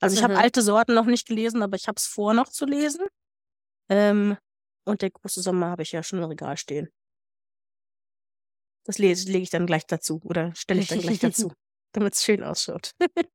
Also 0.01 0.17
ich 0.17 0.23
habe 0.23 0.35
Mhm. 0.35 0.39
alte 0.41 0.63
Sorten 0.63 0.95
noch 0.95 1.07
nicht 1.07 1.27
gelesen, 1.27 1.65
aber 1.65 1.75
ich 1.75 1.89
habe 1.89 1.97
es 1.97 2.07
vor, 2.07 2.33
noch 2.33 2.49
zu 2.49 2.65
lesen. 2.65 3.07
Ähm, 3.89 4.37
und 4.87 5.03
der 5.03 5.11
große 5.11 5.43
Sommer 5.43 5.67
habe 5.71 5.83
ich 5.83 5.91
ja 5.91 6.05
schon 6.05 6.21
im 6.21 6.27
Regal 6.27 6.57
stehen. 6.57 6.89
Das 8.87 8.99
lese, 8.99 9.33
lege 9.33 9.43
ich 9.43 9.51
dann 9.51 9.67
gleich 9.67 9.85
dazu 9.85 10.21
oder 10.23 10.55
stelle 10.55 10.81
ich 10.81 10.87
dann 10.87 11.01
gleich 11.01 11.19
dazu, 11.49 11.53
damit 11.93 12.15
es 12.15 12.23
schön 12.23 12.45
ausschaut. 12.45 12.93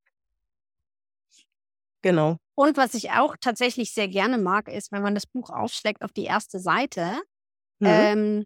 genau. 2.01 2.37
Und 2.55 2.77
was 2.77 2.93
ich 2.93 3.11
auch 3.11 3.35
tatsächlich 3.39 3.93
sehr 3.93 4.07
gerne 4.07 4.37
mag, 4.37 4.69
ist, 4.69 4.91
wenn 4.91 5.01
man 5.01 5.13
das 5.15 5.27
Buch 5.27 5.49
aufschlägt 5.49 6.03
auf 6.03 6.13
die 6.13 6.23
erste 6.23 6.59
Seite. 6.59 7.21
Mhm. 7.79 7.89
Ähm, 7.89 8.45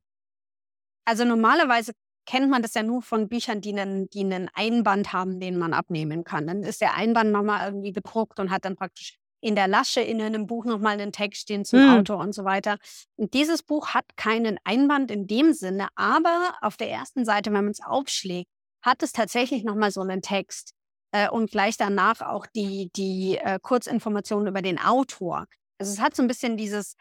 also 1.05 1.25
normalerweise 1.25 1.93
kennt 2.25 2.49
man 2.49 2.61
das 2.61 2.75
ja 2.75 2.83
nur 2.83 3.01
von 3.01 3.27
Büchern, 3.27 3.61
die 3.61 3.71
einen, 3.77 4.09
die 4.09 4.19
einen 4.19 4.49
Einband 4.53 5.13
haben, 5.13 5.39
den 5.39 5.57
man 5.57 5.73
abnehmen 5.73 6.23
kann. 6.23 6.45
Dann 6.45 6.63
ist 6.63 6.81
der 6.81 6.95
Einband 6.95 7.31
nochmal 7.31 7.65
irgendwie 7.65 7.91
bedruckt 7.91 8.39
und 8.39 8.51
hat 8.51 8.65
dann 8.65 8.75
praktisch 8.75 9.17
in 9.41 9.55
der 9.55 9.67
Lasche 9.67 10.01
in 10.01 10.21
einem 10.21 10.47
Buch 10.47 10.65
nochmal 10.65 10.93
einen 10.99 11.11
Text 11.11 11.41
stehen 11.41 11.63
zum 11.65 11.79
Mhm. 11.79 11.89
Autor 11.89 12.17
und 12.19 12.33
so 12.33 12.43
weiter. 12.43 12.77
Und 13.15 13.33
dieses 13.33 13.63
Buch 13.63 13.89
hat 13.93 14.05
keinen 14.17 14.59
Einband 14.65 15.09
in 15.11 15.27
dem 15.27 15.53
Sinne, 15.53 15.87
aber 15.95 16.53
auf 16.61 16.77
der 16.77 16.91
ersten 16.91 17.25
Seite, 17.25 17.51
wenn 17.51 17.63
man 17.63 17.71
es 17.71 17.81
aufschlägt, 17.83 18.49
hat 18.83 19.01
es 19.01 19.11
tatsächlich 19.13 19.63
nochmal 19.63 19.91
so 19.91 20.01
einen 20.01 20.21
Text 20.21 20.73
äh, 21.11 21.29
und 21.29 21.51
gleich 21.51 21.77
danach 21.77 22.21
auch 22.21 22.45
die, 22.47 22.89
die 22.95 23.37
äh, 23.37 23.59
Kurzinformationen 23.61 24.47
über 24.47 24.61
den 24.61 24.79
Autor. 24.79 25.45
Also 25.79 25.93
es 25.93 25.99
hat 25.99 26.15
so 26.15 26.21
ein 26.21 26.27
bisschen 26.27 26.57
dieses, 26.57 26.95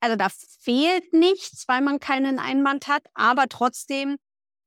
also 0.00 0.16
da 0.16 0.28
fehlt 0.60 1.12
nichts, 1.12 1.66
weil 1.68 1.80
man 1.80 2.00
keinen 2.00 2.38
Einband 2.38 2.88
hat, 2.88 3.04
aber 3.14 3.48
trotzdem 3.48 4.16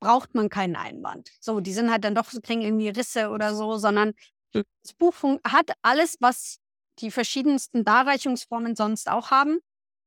braucht 0.02 0.34
man 0.34 0.49
keinen 0.49 0.75
Einband. 0.75 1.30
So, 1.41 1.60
die 1.60 1.73
sind 1.73 1.91
halt 1.91 2.06
dann 2.06 2.15
doch, 2.15 2.32
kriegen 2.41 2.62
irgendwie 2.62 2.89
Risse 2.89 3.30
oder 3.30 3.54
so, 3.54 3.78
sondern 3.78 4.13
Hm. 4.54 4.63
das 4.84 4.93
Buch 4.93 5.15
hat 5.43 5.71
alles, 5.82 6.17
was 6.19 6.58
die 6.99 7.12
verschiedensten 7.12 7.86
Darreichungsformen 7.86 8.75
sonst 8.75 9.10
auch 9.10 9.32
haben, 9.32 9.60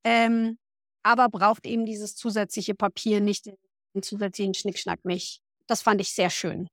ähm, 0.04 0.58
aber 1.02 1.28
braucht 1.28 1.66
eben 1.66 1.86
dieses 1.86 2.14
zusätzliche 2.14 2.74
Papier 2.74 3.20
nicht, 3.20 3.46
den 3.46 4.02
zusätzlichen 4.02 4.54
Schnickschnack 4.54 5.04
nicht. 5.04 5.40
Das 5.66 5.82
fand 5.82 6.00
ich 6.00 6.12
sehr 6.12 6.30
schön. 6.30 6.68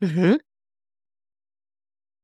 Mhm. 0.00 0.38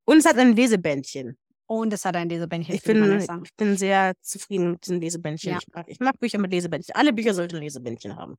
Und 0.04 0.18
es 0.18 0.26
hat 0.26 0.37
ein 0.37 0.54
Lesebändchen. 0.54 1.38
Und 1.66 1.92
es 1.92 2.04
hat 2.04 2.16
ein 2.16 2.28
Lesebändchen. 2.28 2.74
Ich 2.74 2.82
bin, 2.82 3.20
ich 3.20 3.56
bin 3.56 3.76
sehr 3.76 4.14
zufrieden 4.20 4.72
mit 4.72 4.85
diesen 4.85 5.00
Lesebändchen. 5.00 5.52
Ja. 5.52 5.58
Ich, 5.58 5.68
mag, 5.72 5.87
ich 5.88 6.00
mag 6.00 6.18
Bücher 6.18 6.38
mit 6.38 6.50
Lesebändchen. 6.50 6.94
Alle 6.94 7.12
Bücher 7.12 7.35
sollten 7.35 7.56
Lesebändchen 7.56 8.16
haben. 8.16 8.37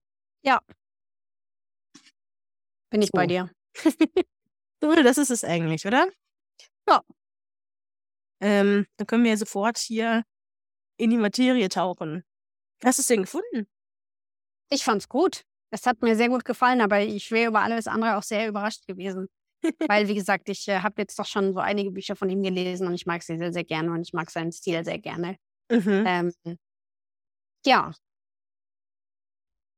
Bin 2.92 3.02
ich 3.02 3.12
bei 3.12 3.24
So. 3.24 3.28
dir. 3.28 3.50
So, 4.84 4.94
das 5.02 5.18
ist 5.18 5.32
es 5.32 5.46
eigentlich, 5.46 5.88
oder? 5.88 6.10
Ja. 6.90 7.02
Ähm, 8.42 8.86
dann 8.98 9.08
können 9.08 9.24
wir 9.24 9.32
ja 9.32 9.38
sofort 9.38 9.78
hier 9.78 10.26
in 10.98 11.10
die 11.10 11.18
Materie 11.18 11.70
tauchen. 11.70 12.26
Hast 12.84 13.00
du 13.00 13.02
es 13.02 13.08
denn 13.08 13.22
gefunden? 13.22 13.66
Ich 14.70 14.84
fand's 14.84 15.08
gut. 15.08 15.46
Es 15.74 15.88
hat 15.88 16.04
mir 16.04 16.16
sehr 16.16 16.30
gut 16.30 16.46
gefallen, 16.46 16.82
aber 16.82 17.00
ich 17.02 17.32
wäre 17.32 17.48
über 17.50 17.62
alles 17.62 17.88
andere 17.88 18.18
auch 18.18 18.24
sehr 18.24 18.48
überrascht 18.48 18.86
gewesen. 18.86 19.28
Weil, 19.88 20.08
wie 20.08 20.14
gesagt, 20.14 20.48
ich 20.50 20.68
äh, 20.68 20.82
habe 20.82 21.02
jetzt 21.02 21.18
doch 21.18 21.26
schon 21.26 21.52
so 21.54 21.60
einige 21.60 21.90
Bücher 21.90 22.16
von 22.16 22.30
ihm 22.30 22.44
gelesen 22.44 22.86
und 22.86 22.94
ich 22.94 23.08
mag 23.08 23.24
sie 23.24 23.38
sehr, 23.38 23.52
sehr 23.52 23.64
gerne 23.64 23.92
und 23.92 24.02
ich 24.02 24.14
mag 24.14 24.30
seinen 24.30 24.52
Stil 24.52 24.84
sehr 24.86 25.00
gerne. 25.00 25.38
Mhm. 25.72 26.04
Ähm, 26.06 26.34
ja. 27.66 27.92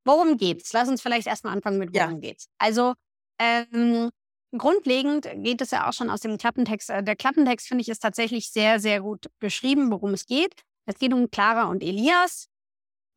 Worum 0.05 0.37
geht's? 0.37 0.73
Lass 0.73 0.89
uns 0.89 1.01
vielleicht 1.01 1.27
erstmal 1.27 1.53
anfangen 1.53 1.77
mit 1.79 1.95
Ja. 1.95 2.07
worum 2.07 2.19
geht's. 2.19 2.47
Also, 2.57 2.93
ähm, 3.39 4.09
grundlegend 4.57 5.29
geht 5.37 5.61
es 5.61 5.71
ja 5.71 5.87
auch 5.87 5.93
schon 5.93 6.09
aus 6.09 6.19
dem 6.21 6.37
Klappentext. 6.37 6.89
Äh, 6.89 7.03
Der 7.03 7.15
Klappentext, 7.15 7.67
finde 7.67 7.83
ich, 7.83 7.89
ist 7.89 7.99
tatsächlich 7.99 8.51
sehr, 8.51 8.79
sehr 8.81 9.01
gut 9.01 9.27
beschrieben, 9.39 9.91
worum 9.91 10.13
es 10.13 10.25
geht. 10.25 10.55
Es 10.87 10.99
geht 10.99 11.13
um 11.13 11.31
Clara 11.31 11.65
und 11.69 11.83
Elias. 11.83 12.47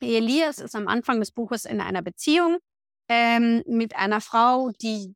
Elias 0.01 0.59
ist 0.59 0.77
am 0.77 0.87
Anfang 0.87 1.19
des 1.19 1.33
Buches 1.33 1.65
in 1.65 1.81
einer 1.81 2.03
Beziehung 2.03 2.59
ähm, 3.09 3.63
mit 3.67 3.97
einer 3.97 4.21
Frau, 4.21 4.71
die 4.83 5.15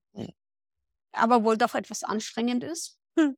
aber 1.13 1.45
wohl 1.45 1.59
doch 1.59 1.75
etwas 1.75 2.05
anstrengend 2.05 2.65
ist. 2.65 2.99
Hm. 3.19 3.37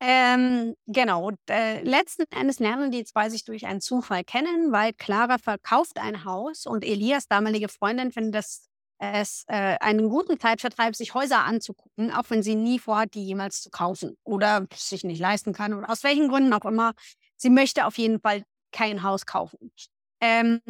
Ähm, 0.00 0.74
genau. 0.86 1.28
Und, 1.28 1.38
äh, 1.48 1.82
letzten 1.82 2.24
Endes 2.30 2.58
lernen 2.58 2.90
die 2.90 3.04
zwei 3.04 3.30
sich 3.30 3.44
durch 3.44 3.66
einen 3.66 3.80
Zufall 3.80 4.24
kennen, 4.24 4.72
weil 4.72 4.92
Clara 4.92 5.38
verkauft 5.38 5.98
ein 5.98 6.24
Haus 6.24 6.66
und 6.66 6.84
Elias 6.84 7.28
damalige 7.28 7.68
Freundin 7.68 8.12
findet 8.12 8.36
es 8.36 8.68
es 8.98 9.44
äh, 9.48 9.76
einen 9.80 10.08
guten 10.08 10.38
Zeitvertreib, 10.38 10.94
sich 10.94 11.14
Häuser 11.14 11.44
anzugucken, 11.44 12.12
auch 12.12 12.24
wenn 12.30 12.42
sie 12.42 12.54
nie 12.54 12.78
vorhat, 12.78 13.14
die 13.14 13.24
jemals 13.24 13.60
zu 13.60 13.70
kaufen 13.70 14.16
oder 14.24 14.66
sich 14.74 15.04
nicht 15.04 15.20
leisten 15.20 15.52
kann 15.52 15.74
oder 15.74 15.90
aus 15.90 16.04
welchen 16.04 16.28
Gründen 16.28 16.52
auch 16.52 16.64
immer. 16.64 16.94
Sie 17.36 17.50
möchte 17.50 17.86
auf 17.86 17.98
jeden 17.98 18.20
Fall 18.20 18.44
kein 18.72 19.02
Haus 19.02 19.26
kaufen. 19.26 19.72
Ähm, 20.20 20.60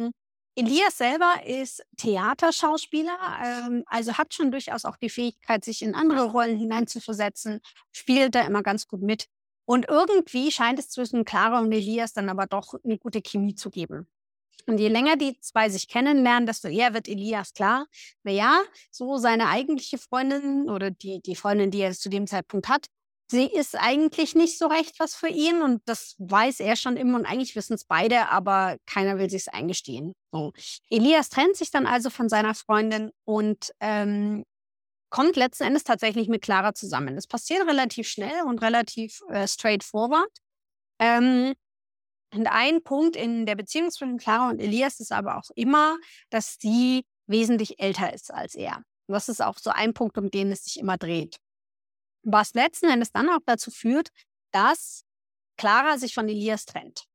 Elias 0.57 0.97
selber 0.97 1.41
ist 1.45 1.83
Theaterschauspieler, 1.97 3.17
ähm, 3.43 3.83
also 3.87 4.17
hat 4.17 4.33
schon 4.33 4.51
durchaus 4.51 4.85
auch 4.85 4.95
die 4.95 5.09
Fähigkeit, 5.09 5.65
sich 5.65 5.81
in 5.81 5.95
andere 5.95 6.31
Rollen 6.31 6.57
hineinzuversetzen, 6.57 7.59
spielt 7.91 8.35
da 8.35 8.41
immer 8.41 8.63
ganz 8.63 8.87
gut 8.87 9.01
mit. 9.01 9.27
Und 9.65 9.89
irgendwie 9.89 10.51
scheint 10.51 10.79
es 10.79 10.89
zwischen 10.89 11.25
Clara 11.25 11.59
und 11.59 11.71
Elias 11.71 12.13
dann 12.13 12.29
aber 12.29 12.45
doch 12.45 12.75
eine 12.83 12.97
gute 12.97 13.21
Chemie 13.21 13.55
zu 13.55 13.69
geben. 13.69 14.07
Und 14.67 14.79
je 14.79 14.87
länger 14.87 15.17
die 15.17 15.39
zwei 15.41 15.69
sich 15.69 15.87
kennenlernen, 15.87 16.47
desto 16.47 16.69
eher 16.69 16.93
wird 16.93 17.07
Elias 17.07 17.53
klar, 17.53 17.87
naja, 18.23 18.61
so 18.91 19.17
seine 19.17 19.49
eigentliche 19.49 19.97
Freundin 19.97 20.69
oder 20.69 20.89
die, 20.89 21.21
die 21.21 21.35
Freundin, 21.35 21.69
die 21.69 21.81
er 21.81 21.93
zu 21.93 22.09
dem 22.09 22.27
Zeitpunkt 22.27 22.69
hat, 22.69 22.87
sie 23.29 23.45
ist 23.45 23.75
eigentlich 23.75 24.35
nicht 24.35 24.57
so 24.57 24.67
recht 24.67 24.99
was 24.99 25.15
für 25.15 25.27
ihn 25.27 25.61
und 25.61 25.81
das 25.85 26.15
weiß 26.19 26.59
er 26.59 26.75
schon 26.75 26.97
immer 26.97 27.17
und 27.17 27.25
eigentlich 27.25 27.55
wissen 27.55 27.73
es 27.73 27.85
beide, 27.85 28.29
aber 28.29 28.77
keiner 28.85 29.17
will 29.17 29.29
sich 29.29 29.53
eingestehen. 29.53 30.13
So. 30.31 30.53
Elias 30.89 31.29
trennt 31.29 31.55
sich 31.55 31.71
dann 31.71 31.85
also 31.85 32.09
von 32.09 32.29
seiner 32.29 32.53
Freundin 32.53 33.11
und 33.25 33.71
ähm, 33.79 34.43
kommt 35.09 35.35
letzten 35.35 35.63
Endes 35.63 35.83
tatsächlich 35.83 36.27
mit 36.27 36.41
Clara 36.41 36.73
zusammen. 36.73 37.15
Das 37.15 37.27
passiert 37.27 37.67
relativ 37.67 38.07
schnell 38.07 38.43
und 38.45 38.61
relativ 38.61 39.21
äh, 39.29 39.47
straightforward. 39.47 40.29
Ähm, 40.99 41.53
und 42.33 42.47
ein 42.47 42.83
Punkt 42.83 43.15
in 43.15 43.45
der 43.45 43.55
Beziehung 43.55 43.91
zwischen 43.91 44.17
Clara 44.17 44.49
und 44.49 44.59
Elias 44.59 44.99
ist 44.99 45.11
aber 45.11 45.37
auch 45.37 45.49
immer, 45.55 45.97
dass 46.29 46.57
sie 46.59 47.05
wesentlich 47.27 47.79
älter 47.79 48.13
ist 48.13 48.33
als 48.33 48.55
er. 48.55 48.77
Und 49.07 49.13
das 49.13 49.29
ist 49.29 49.41
auch 49.41 49.57
so 49.57 49.69
ein 49.69 49.93
Punkt, 49.93 50.17
um 50.17 50.29
den 50.29 50.51
es 50.51 50.65
sich 50.65 50.79
immer 50.79 50.97
dreht. 50.97 51.37
Was 52.25 52.53
letzten 52.53 52.89
Endes 52.89 53.11
dann 53.11 53.29
auch 53.29 53.39
dazu 53.45 53.71
führt, 53.71 54.09
dass 54.51 55.05
Clara 55.57 55.97
sich 55.97 56.13
von 56.13 56.27
Elias 56.27 56.65
trennt. 56.65 57.05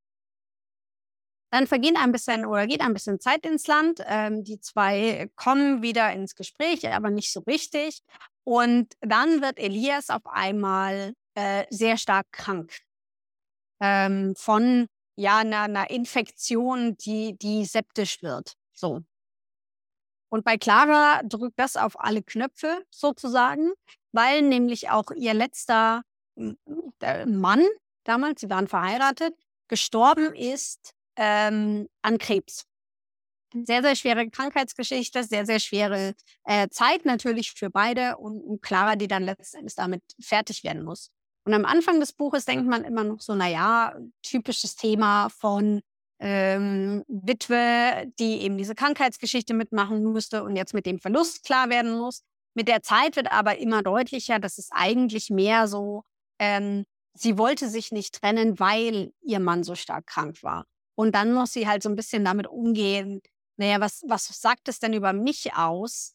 Dann 1.53 1.67
vergeht 1.67 1.97
ein 1.97 2.13
bisschen 2.13 2.47
oder 2.47 2.67
geht 2.67 2.81
ein 2.81 2.95
bisschen 2.95 3.19
Zeit 3.19 3.45
ins 3.45 3.67
Land. 3.67 4.01
Ähm, 4.07 4.45
die 4.45 4.61
zwei 4.61 5.29
kommen 5.35 5.83
wieder 5.83 6.13
ins 6.13 6.37
Gespräch, 6.37 6.89
aber 6.89 7.11
nicht 7.11 7.33
so 7.33 7.41
richtig. 7.41 8.03
Und 8.45 8.95
dann 9.01 9.43
wird 9.43 9.59
Elias 9.59 10.11
auf 10.11 10.27
einmal 10.27 11.13
äh, 11.35 11.67
sehr 11.71 11.97
stark 11.97 12.31
krank 12.31 12.79
ähm, 13.81 14.35
von 14.37 14.87
ja, 15.17 15.39
einer, 15.39 15.63
einer 15.63 15.91
Infektion, 15.91 16.97
die, 16.97 17.37
die 17.37 17.65
septisch 17.65 18.23
wird. 18.23 18.55
So. 18.73 19.03
Und 20.31 20.45
bei 20.45 20.57
Clara 20.57 21.21
drückt 21.25 21.59
das 21.59 21.77
auf 21.77 21.99
alle 21.99 22.23
Knöpfe 22.23 22.85
sozusagen, 22.91 23.73
weil 24.13 24.43
nämlich 24.43 24.91
auch 24.91 25.11
ihr 25.11 25.35
letzter 25.35 26.03
Mann 26.37 27.65
damals, 28.05 28.41
sie 28.41 28.51
waren 28.51 28.69
verheiratet, 28.69 29.35
gestorben 29.69 30.35
ist 30.35 30.93
ähm, 31.17 31.89
an 32.03 32.19
Krebs. 32.19 32.65
Sehr, 33.53 33.83
sehr 33.83 33.97
schwere 33.97 34.31
Krankheitsgeschichte, 34.31 35.25
sehr, 35.25 35.45
sehr 35.45 35.59
schwere 35.59 36.15
äh, 36.45 36.69
Zeit 36.69 37.05
natürlich 37.05 37.53
für 37.53 37.69
beide 37.69 38.17
und, 38.17 38.41
und 38.41 38.63
Clara, 38.63 38.95
die 38.95 39.09
dann 39.09 39.25
letztendlich 39.25 39.75
damit 39.75 40.03
fertig 40.21 40.63
werden 40.63 40.85
muss. 40.85 41.11
Und 41.45 41.55
am 41.55 41.65
Anfang 41.65 41.99
des 41.99 42.13
Buches 42.13 42.45
denkt 42.45 42.69
man 42.69 42.85
immer 42.85 43.03
noch 43.03 43.21
so, 43.21 43.35
naja, 43.35 43.97
typisches 44.23 44.77
Thema 44.77 45.31
von 45.31 45.81
ähm, 46.21 47.03
Witwe, 47.09 48.13
die 48.19 48.43
eben 48.43 48.57
diese 48.57 48.75
Krankheitsgeschichte 48.75 49.55
mitmachen 49.55 50.05
musste 50.05 50.45
und 50.45 50.55
jetzt 50.55 50.75
mit 50.75 50.87
dem 50.87 51.01
Verlust 51.01 51.45
klar 51.45 51.71
werden 51.71 51.99
muss. 51.99 52.23
Mit 52.61 52.69
der 52.69 52.83
Zeit 52.83 53.17
wird 53.17 53.33
aber 53.33 53.57
immer 53.57 53.83
deutlicher, 53.83 54.39
dass 54.39 54.59
es 54.59 54.69
eigentlich 54.71 55.31
mehr 55.31 55.67
so, 55.67 56.05
ähm, 56.39 56.85
sie 57.15 57.39
wollte 57.39 57.71
sich 57.71 57.91
nicht 57.91 58.21
trennen, 58.21 58.61
weil 58.61 59.15
ihr 59.23 59.41
Mann 59.41 59.65
so 59.65 59.75
stark 59.75 60.07
krank 60.07 60.43
war. 60.43 60.67
Und 60.95 61.15
dann 61.15 61.33
muss 61.33 61.55
sie 61.55 61.67
halt 61.67 61.83
so 61.83 61.89
ein 61.89 61.97
bisschen 61.97 62.23
damit 62.23 62.47
umgehen, 62.47 63.23
naja, 63.57 63.81
was, 63.81 64.03
was 64.07 64.27
sagt 64.27 64.69
es 64.69 64.79
denn 64.79 64.93
über 64.93 65.15
mich 65.15 65.55
aus, 65.55 66.13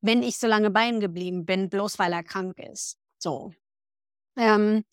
wenn 0.00 0.22
ich 0.22 0.38
so 0.38 0.46
lange 0.46 0.70
bei 0.70 0.86
ihm 0.86 1.00
geblieben 1.00 1.44
bin, 1.44 1.68
bloß 1.68 1.98
weil 1.98 2.12
er 2.12 2.22
krank 2.22 2.56
ist? 2.60 2.96
So. 3.18 3.52
Ähm, 4.36 4.84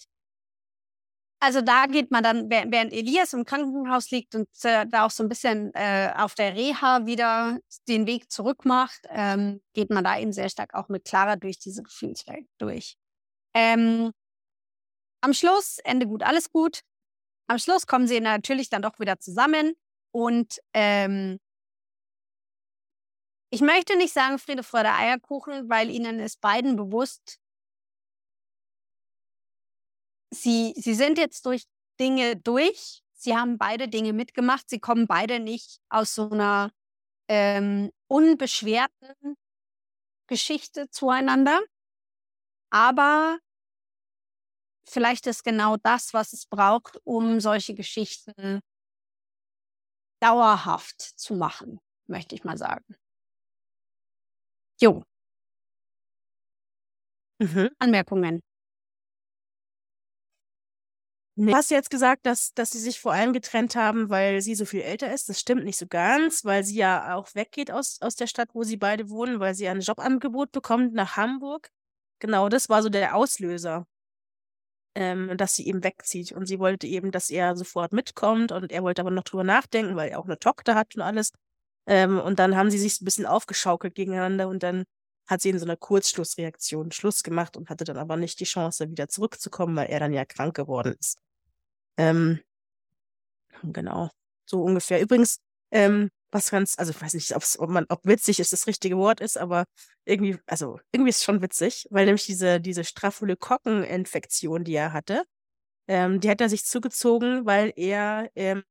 also 1.39 1.62
da 1.62 1.86
geht 1.86 2.12
man 2.12 2.23
dann, 2.23 2.50
während 2.50 2.93
Elias 2.93 3.34
im 3.34 3.45
Krankenhaus 3.45 4.10
liegt 4.10 4.34
und 4.34 4.47
äh, 4.63 4.88
da 4.88 5.06
auch 5.06 5.12
so 5.12 5.23
ein 5.23 5.30
bisschen 5.30 5.71
äh, 5.76 6.12
auf 6.15 6.34
der 6.34 6.56
Reha 6.56 7.06
wieder 7.06 7.60
den 7.88 8.08
Weg 8.08 8.32
zurück 8.32 8.65
macht, 8.65 9.02
ähm, 9.10 9.62
geht 9.73 9.91
man 9.91 10.04
da 10.04 10.17
eben 10.17 10.34
sehr 10.34 10.50
stark 10.50 10.73
auch 10.73 10.89
mit 10.89 11.06
Clara 11.06 11.36
durch 11.36 11.60
diese 11.60 11.84
Gefühlswelt 11.84 12.47
durch. 12.58 12.97
Ähm, 13.54 14.12
am 15.21 15.34
Schluss, 15.34 15.80
Ende 15.84 16.08
gut, 16.08 16.23
alles 16.23 16.50
gut. 16.52 16.82
Am 17.47 17.60
Schluss 17.60 17.88
kommen 17.88 18.08
sie 18.08 18.19
natürlich 18.19 18.69
dann 18.69 18.82
doch 18.82 19.00
wieder 19.00 19.19
zusammen 19.19 19.73
und 20.12 20.60
ähm, 20.73 21.39
ich 23.50 23.62
möchte 23.62 23.95
nicht 23.95 24.13
sagen 24.13 24.39
Friede, 24.39 24.63
Freude, 24.63 24.91
Eierkuchen, 24.91 25.69
weil 25.69 25.89
ihnen 25.89 26.19
ist 26.19 26.41
beiden 26.41 26.76
bewusst, 26.76 27.39
sie, 30.41 30.73
sie 30.78 30.93
sind 30.93 31.17
jetzt 31.17 31.45
durch 31.45 31.63
Dinge 32.00 32.36
durch. 32.38 33.02
Sie 33.13 33.36
haben 33.36 33.58
beide 33.58 33.88
Dinge 33.88 34.13
mitgemacht. 34.13 34.69
Sie 34.69 34.80
kommen 34.80 35.08
beide 35.08 35.39
nicht 35.39 35.80
aus 35.89 36.15
so 36.15 36.30
einer 36.30 36.71
ähm, 37.28 37.91
unbeschwerten 38.08 39.36
Geschichte 40.28 40.89
zueinander. 40.89 41.60
Aber 42.69 43.39
vielleicht 44.88 45.28
ist 45.28 45.43
genau 45.43 45.78
das, 45.78 46.13
was 46.13 46.34
es 46.34 46.45
braucht, 46.45 47.00
um 47.04 47.39
solche 47.39 47.73
Geschichten 47.73 48.62
dauerhaft 50.19 51.02
zu 51.02 51.36
machen, 51.36 51.80
möchte 52.08 52.36
ich 52.36 52.43
mal 52.43 52.58
sagen. 52.58 52.95
Jo. 54.82 55.04
Mhm. 57.39 57.69
Anmerkungen. 57.80 58.41
Du 61.39 61.54
hast 61.54 61.69
jetzt 61.69 61.91
gesagt, 61.91 62.26
dass, 62.26 62.52
dass 62.56 62.71
sie 62.71 62.80
sich 62.80 63.00
vor 63.00 63.13
allem 63.13 63.32
getrennt 63.32 63.76
haben, 63.76 64.10
weil 64.10 64.41
sie 64.41 64.56
so 64.56 64.65
viel 64.65 64.82
älter 64.82 65.13
ist. 65.13 65.30
Das 65.30 65.39
stimmt 65.39 65.65
nicht 65.65 65.78
so 65.78 65.86
ganz, 65.86 66.43
weil 66.45 66.63
sie 66.63 66.78
ja 66.78 67.15
auch 67.15 67.28
weggeht 67.36 67.69
aus, 67.69 68.02
aus 68.02 68.15
der 68.15 68.26
Stadt, 68.26 68.50
wo 68.54 68.63
sie 68.63 68.78
beide 68.78 69.10
wohnen, 69.12 69.39
weil 69.39 69.54
sie 69.54 69.67
ein 69.67 69.82
Jobangebot 69.82 70.52
bekommt 70.52 70.93
nach 70.95 71.15
Hamburg. 71.15 71.69
Genau, 72.19 72.50
das 72.50 72.69
war 72.69 72.82
so 72.82 72.89
der 72.89 73.15
Auslöser, 73.15 73.86
ähm, 74.95 75.38
dass 75.38 75.56
sie 75.56 75.67
eben 75.67 75.84
wegzieht. 75.84 76.32
Und 76.32 76.47
sie 76.47 76.60
wollte 76.60 76.88
eben, 76.88 77.12
dass 77.12 77.30
er 77.30 77.56
sofort 77.56 77.93
mitkommt 77.93 78.52
und 78.52 78.71
er 78.71 78.82
wollte 78.84 79.02
aber 79.02 79.12
noch 79.12 79.23
drüber 79.23 79.43
nachdenken, 79.43 79.95
weil 79.95 80.10
er 80.10 80.19
auch 80.19 80.26
eine 80.26 80.39
Tochter 80.39 80.73
hat 80.76 80.95
und 80.95 81.02
alles. 81.04 81.32
Ähm, 81.88 82.19
und 82.19 82.39
dann 82.39 82.56
haben 82.58 82.71
sie 82.71 82.80
sich 82.80 83.02
ein 83.02 83.06
bisschen 83.06 83.28
aufgeschaukelt 83.28 83.95
gegeneinander 83.95 84.47
und 84.47 84.63
dann 84.63 84.86
hat 85.28 85.41
sie 85.41 85.50
in 85.50 85.60
so 85.60 85.65
einer 85.65 85.78
Kurzschlussreaktion 85.78 86.91
Schluss 86.91 87.23
gemacht 87.23 87.58
und 87.58 87.69
hatte 87.69 87.84
dann 87.84 87.97
aber 87.97 88.17
nicht 88.17 88.39
die 88.39 88.45
Chance, 88.45 88.89
wieder 88.89 89.10
zurückzukommen, 89.10 89.76
weil 89.76 89.89
er 89.89 90.00
dann 90.00 90.13
ja 90.13 90.26
krank 90.26 90.56
geworden 90.56 90.95
ist. 91.00 91.19
Ähm, 91.98 92.40
genau, 93.64 94.10
so 94.46 94.64
ungefähr. 94.64 95.02
Übrigens, 95.02 95.40
ähm, 95.72 96.10
was 96.32 96.52
ganz, 96.52 96.78
also 96.78 96.92
ich 96.92 97.02
weiß 97.02 97.14
nicht, 97.14 97.34
ob 97.36 97.70
man, 97.70 97.86
ob 97.90 98.06
witzig 98.06 98.40
ist 98.40 98.54
das 98.54 98.68
richtige 98.68 98.98
Wort 98.98 99.22
ist, 99.22 99.38
aber 99.38 99.66
irgendwie, 100.06 100.38
also 100.46 100.80
irgendwie 100.92 101.10
ist 101.10 101.18
es 101.18 101.24
schon 101.24 101.42
witzig, 101.42 101.88
weil 101.90 102.06
nämlich 102.06 102.26
diese, 102.26 102.60
diese 102.62 102.84
Staphylokokken-Infektion, 102.84 104.64
die 104.64 104.76
er 104.76 104.94
hatte, 104.94 105.24
Ähm, 105.90 106.20
die 106.22 106.30
hat 106.30 106.42
er 106.42 106.50
sich 106.50 106.66
zugezogen, 106.66 107.46
weil 107.46 107.74
er 107.78 108.30
ähm, 108.36 108.64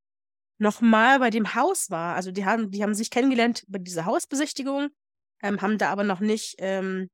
nochmal 0.59 1.19
bei 1.21 1.31
dem 1.31 1.55
Haus 1.55 1.91
war. 1.91 2.15
Also 2.17 2.33
die 2.33 2.45
haben, 2.47 2.71
die 2.71 2.83
haben 2.83 2.95
sich 2.95 3.11
kennengelernt 3.11 3.65
bei 3.69 3.79
dieser 3.79 4.07
Hausbesichtigung, 4.07 4.91
ähm, 5.43 5.63
haben 5.63 5.79
da 5.79 5.91
aber 5.91 6.05
noch 6.05 6.21
nicht 6.21 6.57
ähm, 6.59 7.11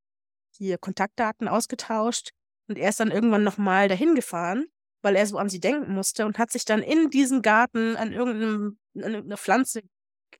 die 0.59 0.77
Kontaktdaten 0.81 1.48
ausgetauscht. 1.48 2.31
Und 2.68 2.79
er 2.79 2.90
ist 2.90 3.01
dann 3.01 3.11
irgendwann 3.12 3.44
nochmal 3.44 3.88
dahin 3.88 4.14
gefahren, 4.14 4.66
weil 5.02 5.16
er 5.16 5.26
so 5.26 5.38
an 5.38 5.48
sie 5.48 5.60
denken 5.60 5.92
musste 5.92 6.24
und 6.26 6.38
hat 6.38 6.50
sich 6.50 6.64
dann 6.64 6.82
in 6.82 7.10
diesem 7.10 7.42
Garten 7.42 7.96
an 7.96 8.12
irgendeinem, 8.12 8.78
an 8.96 9.02
irgendeine 9.02 9.36
Pflanze 9.36 9.82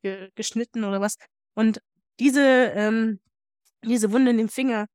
ge 0.03 0.31
geschnitten 0.35 0.85
oder 0.85 1.01
was. 1.01 1.17
Und 1.55 1.81
diese, 2.19 2.41
ähm, 2.41 3.21
diese 3.85 4.13
Wunde 4.13 4.31
in 4.31 4.39
dem 4.39 4.49
Finger, 4.49 4.87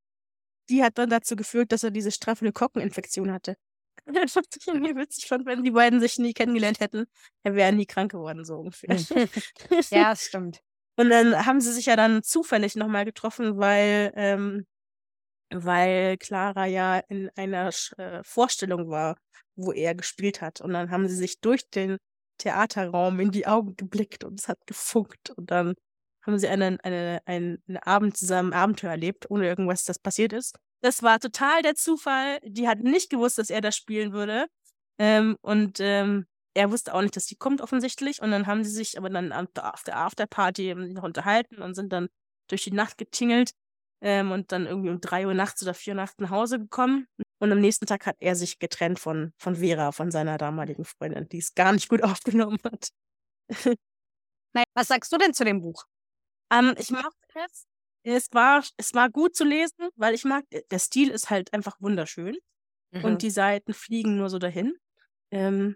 die 0.69 0.83
hat 0.83 0.97
dann 0.97 1.09
dazu 1.09 1.35
geführt, 1.35 1.71
dass 1.71 1.83
er 1.83 1.91
diese 1.91 2.11
Staphylokokken-Infektion 2.11 3.31
hatte. 3.31 3.55
Das 4.05 4.31
fand 4.31 4.47
ich 4.57 4.65
irgendwie 4.65 4.95
witzig 4.95 5.27
fand, 5.27 5.45
wenn 5.45 5.63
die 5.63 5.71
beiden 5.71 5.99
sich 5.99 6.17
nie 6.17 6.31
kennengelernt 6.31 6.79
hätten, 6.79 7.07
er 7.43 7.55
wäre 7.55 7.73
nie 7.73 7.85
krank 7.85 8.11
geworden, 8.11 8.45
so 8.45 8.55
ungefähr. 8.55 8.95
ja, 9.91 10.11
das 10.11 10.23
stimmt. 10.23 10.61
Und 10.95 11.09
dann 11.09 11.45
haben 11.45 11.59
sie 11.59 11.73
sich 11.73 11.87
ja 11.87 11.97
dann 11.97 12.23
zufällig 12.23 12.77
nochmal 12.77 13.03
getroffen, 13.03 13.57
weil, 13.57 14.13
ähm, 14.15 14.65
weil 15.51 16.17
Clara 16.17 16.65
ja 16.65 16.99
in 16.99 17.29
einer 17.35 17.69
äh, 17.97 18.23
Vorstellung 18.23 18.89
war, 18.89 19.17
wo 19.55 19.71
er 19.71 19.95
gespielt 19.95 20.41
hat. 20.41 20.61
Und 20.61 20.73
dann 20.73 20.91
haben 20.91 21.07
sie 21.07 21.15
sich 21.15 21.39
durch 21.39 21.69
den 21.69 21.97
Theaterraum 22.37 23.19
in 23.19 23.31
die 23.31 23.47
Augen 23.47 23.75
geblickt 23.75 24.23
und 24.23 24.39
es 24.39 24.47
hat 24.47 24.59
gefunkt. 24.67 25.31
Und 25.31 25.51
dann 25.51 25.73
haben 26.25 26.37
sie 26.37 26.47
einen, 26.47 26.79
eine, 26.81 27.21
einen, 27.25 27.63
einen 27.67 27.77
Abend 27.77 28.17
zusammen 28.17 28.53
Abenteuer 28.53 28.91
erlebt, 28.91 29.29
ohne 29.29 29.47
irgendwas, 29.47 29.85
das 29.85 29.99
passiert 29.99 30.33
ist. 30.33 30.55
Das 30.81 31.01
war 31.01 31.19
total 31.19 31.61
der 31.63 31.75
Zufall. 31.75 32.39
Die 32.43 32.67
hat 32.67 32.79
nicht 32.79 33.09
gewusst, 33.09 33.37
dass 33.37 33.49
er 33.49 33.61
das 33.61 33.75
spielen 33.75 34.13
würde. 34.13 34.45
Ähm, 34.99 35.37
und 35.41 35.79
ähm, 35.79 36.27
er 36.53 36.71
wusste 36.71 36.93
auch 36.93 37.01
nicht, 37.01 37.15
dass 37.15 37.25
die 37.25 37.35
kommt 37.35 37.61
offensichtlich. 37.61 38.21
Und 38.21 38.31
dann 38.31 38.45
haben 38.45 38.63
sie 38.63 38.71
sich 38.71 38.97
aber 38.97 39.09
dann 39.09 39.31
auf 39.31 39.83
der 39.83 39.97
Afterparty 39.97 40.75
noch 40.75 41.03
unterhalten 41.03 41.61
und 41.61 41.73
sind 41.73 41.91
dann 41.93 42.07
durch 42.47 42.63
die 42.63 42.71
Nacht 42.71 42.97
getingelt 42.97 43.51
ähm, 44.01 44.31
und 44.31 44.51
dann 44.51 44.65
irgendwie 44.65 44.89
um 44.89 45.01
drei 45.01 45.25
Uhr 45.25 45.33
nachts 45.33 45.61
oder 45.63 45.73
vier 45.73 45.93
Uhr 45.93 45.97
nachts 45.97 46.19
nach 46.19 46.29
Hause 46.29 46.59
gekommen. 46.59 47.07
Und 47.39 47.51
am 47.51 47.59
nächsten 47.59 47.85
Tag 47.85 48.05
hat 48.05 48.17
er 48.19 48.35
sich 48.35 48.59
getrennt 48.59 48.99
von, 48.99 49.33
von 49.37 49.57
Vera, 49.57 49.91
von 49.91 50.11
seiner 50.11 50.37
damaligen 50.37 50.85
Freundin, 50.85 51.27
die 51.29 51.39
es 51.39 51.53
gar 51.53 51.73
nicht 51.73 51.89
gut 51.89 52.03
aufgenommen 52.03 52.59
hat. 52.63 52.89
Nein, 54.53 54.65
was 54.73 54.87
sagst 54.87 55.11
du 55.11 55.17
denn 55.17 55.33
zu 55.33 55.45
dem 55.45 55.61
Buch? 55.61 55.85
Ähm, 56.51 56.75
ich 56.77 56.91
mag 56.91 57.11
es. 57.35 57.67
Es 58.03 58.27
war, 58.31 58.63
es 58.77 58.93
war 58.93 59.09
gut 59.09 59.35
zu 59.35 59.43
lesen, 59.43 59.89
weil 59.95 60.13
ich 60.13 60.23
mag, 60.23 60.45
der 60.49 60.79
Stil 60.79 61.09
ist 61.09 61.29
halt 61.29 61.53
einfach 61.53 61.75
wunderschön. 61.81 62.37
Mhm. 62.91 63.03
Und 63.03 63.21
die 63.21 63.29
Seiten 63.29 63.73
fliegen 63.73 64.17
nur 64.17 64.29
so 64.29 64.39
dahin. 64.39 64.77
Ähm, 65.31 65.75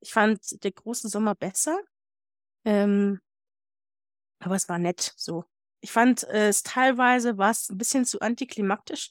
ich 0.00 0.12
fand 0.12 0.62
der 0.62 0.70
große 0.70 1.08
Sommer 1.08 1.34
besser. 1.34 1.80
Ähm, 2.64 3.20
aber 4.38 4.54
es 4.56 4.68
war 4.68 4.78
nett 4.78 5.12
so. 5.16 5.44
Ich 5.82 5.92
fand 5.92 6.22
äh, 6.24 6.48
es 6.48 6.62
teilweise 6.62 7.38
war 7.38 7.50
es 7.50 7.68
ein 7.68 7.76
bisschen 7.76 8.04
zu 8.04 8.20
antiklimaktisch. 8.20 9.10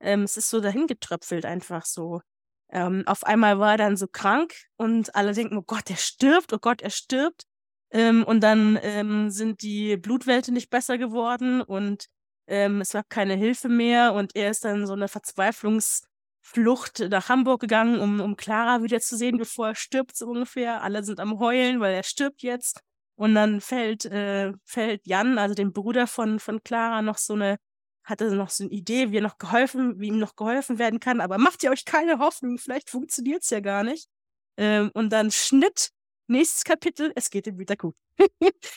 Ähm, 0.00 0.22
es 0.22 0.36
ist 0.36 0.50
so 0.50 0.60
dahin 0.60 0.86
getröpfelt 0.86 1.44
einfach 1.44 1.84
so. 1.84 2.22
Ähm, 2.70 3.04
auf 3.06 3.24
einmal 3.24 3.58
war 3.58 3.72
er 3.72 3.78
dann 3.78 3.96
so 3.96 4.06
krank 4.08 4.54
und 4.76 5.14
alle 5.14 5.32
denken, 5.34 5.58
oh 5.58 5.62
Gott, 5.62 5.90
er 5.90 5.96
stirbt, 5.96 6.52
oh 6.52 6.58
Gott, 6.58 6.82
er 6.82 6.90
stirbt. 6.90 7.44
Ähm, 7.90 8.24
und 8.24 8.40
dann 8.42 8.78
ähm, 8.82 9.30
sind 9.30 9.62
die 9.62 9.96
Blutwerte 9.96 10.52
nicht 10.52 10.70
besser 10.70 10.98
geworden 10.98 11.62
und 11.62 12.06
ähm, 12.46 12.80
es 12.80 12.92
gab 12.92 13.08
keine 13.10 13.34
Hilfe 13.34 13.68
mehr 13.68 14.14
und 14.14 14.34
er 14.36 14.50
ist 14.50 14.64
dann 14.64 14.86
so 14.86 14.94
eine 14.94 15.08
Verzweiflungsflucht 15.08 17.00
nach 17.10 17.28
Hamburg 17.28 17.60
gegangen, 17.60 18.00
um, 18.00 18.20
um 18.20 18.36
Clara 18.36 18.82
wiederzusehen, 18.82 19.38
bevor 19.38 19.68
er 19.68 19.74
stirbt, 19.74 20.16
so 20.16 20.28
ungefähr. 20.28 20.82
Alle 20.82 21.02
sind 21.04 21.20
am 21.20 21.38
Heulen, 21.38 21.80
weil 21.80 21.94
er 21.94 22.02
stirbt 22.02 22.42
jetzt. 22.42 22.82
Und 23.18 23.34
dann 23.34 23.60
fällt, 23.60 24.04
äh, 24.04 24.52
fällt 24.64 25.04
Jan, 25.04 25.38
also 25.38 25.54
den 25.54 25.72
Bruder 25.72 26.06
von, 26.06 26.38
von 26.38 26.62
Clara, 26.62 27.02
noch 27.02 27.18
so 27.18 27.34
eine, 27.34 27.56
hatte 28.04 28.32
noch 28.34 28.48
so 28.48 28.62
eine 28.62 28.72
Idee, 28.72 29.10
wie 29.10 29.18
er 29.18 29.22
noch 29.22 29.38
geholfen, 29.38 29.98
wie 29.98 30.06
ihm 30.06 30.18
noch 30.18 30.36
geholfen 30.36 30.78
werden 30.78 31.00
kann, 31.00 31.20
aber 31.20 31.36
macht 31.36 31.64
ihr 31.64 31.72
euch 31.72 31.84
keine 31.84 32.20
Hoffnung, 32.20 32.58
vielleicht 32.58 32.90
funktioniert 32.90 33.42
es 33.42 33.50
ja 33.50 33.58
gar 33.58 33.82
nicht. 33.82 34.08
Ähm, 34.56 34.92
und 34.94 35.10
dann 35.10 35.32
Schnitt 35.32 35.90
nächstes 36.28 36.62
Kapitel, 36.62 37.10
es 37.16 37.28
geht 37.30 37.48
ihm 37.48 37.58
wieder 37.58 37.74
gut. 37.74 37.96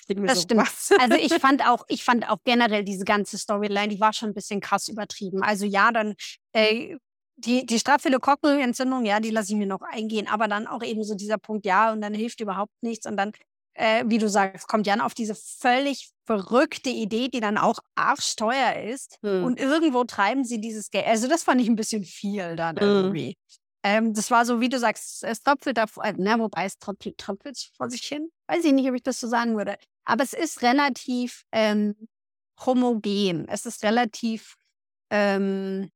das 0.07 0.37
so, 0.37 0.41
stimmt. 0.41 0.61
Was? 0.61 0.89
Also 0.99 1.17
ich 1.17 1.33
fand 1.39 1.67
auch, 1.67 1.85
ich 1.87 2.03
fand 2.03 2.27
auch 2.27 2.39
generell 2.43 2.83
diese 2.83 3.05
ganze 3.05 3.37
Storyline, 3.37 3.89
die 3.89 3.99
war 3.99 4.11
schon 4.11 4.29
ein 4.29 4.33
bisschen 4.33 4.59
krass 4.59 4.87
übertrieben. 4.87 5.43
Also 5.43 5.65
ja, 5.65 5.91
dann 5.91 6.15
äh, 6.53 6.97
die, 7.35 7.65
die 7.65 7.79
Staphylokokkenentzündung, 7.79 9.05
ja, 9.05 9.19
die 9.19 9.31
lasse 9.31 9.53
ich 9.53 9.57
mir 9.57 9.67
noch 9.67 9.81
eingehen, 9.81 10.27
aber 10.27 10.47
dann 10.47 10.67
auch 10.67 10.83
eben 10.83 11.03
so 11.03 11.15
dieser 11.15 11.37
Punkt, 11.37 11.65
ja, 11.65 11.91
und 11.91 12.01
dann 12.01 12.13
hilft 12.13 12.39
überhaupt 12.41 12.73
nichts 12.81 13.05
und 13.05 13.17
dann, 13.17 13.31
äh, 13.73 14.03
wie 14.07 14.17
du 14.17 14.29
sagst, 14.29 14.67
kommt 14.67 14.87
Jan 14.87 15.01
auf 15.01 15.13
diese 15.13 15.35
völlig 15.35 16.11
verrückte 16.25 16.89
Idee, 16.89 17.29
die 17.29 17.39
dann 17.39 17.57
auch 17.57 17.79
arschteuer 17.95 18.75
ist 18.83 19.17
hm. 19.21 19.43
und 19.43 19.59
irgendwo 19.59 20.03
treiben 20.03 20.43
sie 20.43 20.59
dieses 20.59 20.91
Geld. 20.91 21.07
Also 21.07 21.27
das 21.27 21.43
fand 21.43 21.61
ich 21.61 21.67
ein 21.67 21.75
bisschen 21.75 22.03
viel 22.03 22.55
dann 22.55 22.77
hm. 22.77 22.87
irgendwie. 22.87 23.37
Ähm, 23.83 24.13
das 24.13 24.29
war 24.29 24.45
so, 24.45 24.61
wie 24.61 24.69
du 24.69 24.77
sagst, 24.77 25.23
es 25.23 25.41
tröpfelt 25.41 25.77
da, 25.77 25.85
äh, 26.03 26.13
ne, 26.13 26.37
wobei 26.37 26.65
es 26.65 26.77
tröpfelt, 26.77 27.17
tröpfelt 27.17 27.71
vor 27.75 27.89
sich 27.89 28.03
hin. 28.03 28.29
Weiß 28.47 28.63
ich 28.63 28.73
nicht, 28.73 28.87
ob 28.87 28.95
ich 28.95 29.03
das 29.03 29.19
so 29.19 29.27
sagen 29.27 29.57
würde. 29.57 29.77
Aber 30.05 30.23
es 30.23 30.33
ist 30.33 30.61
relativ 30.61 31.43
ähm, 31.51 31.95
homogen. 32.63 33.47
Es 33.47 33.65
ist 33.65 33.83
relativ 33.83 34.55
ähm, 35.09 35.89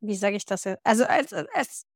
wie 0.00 0.16
sage 0.16 0.36
ich 0.36 0.44
das 0.44 0.64
jetzt? 0.64 0.84
Also 0.84 1.04
es, 1.04 1.32
es, 1.32 1.86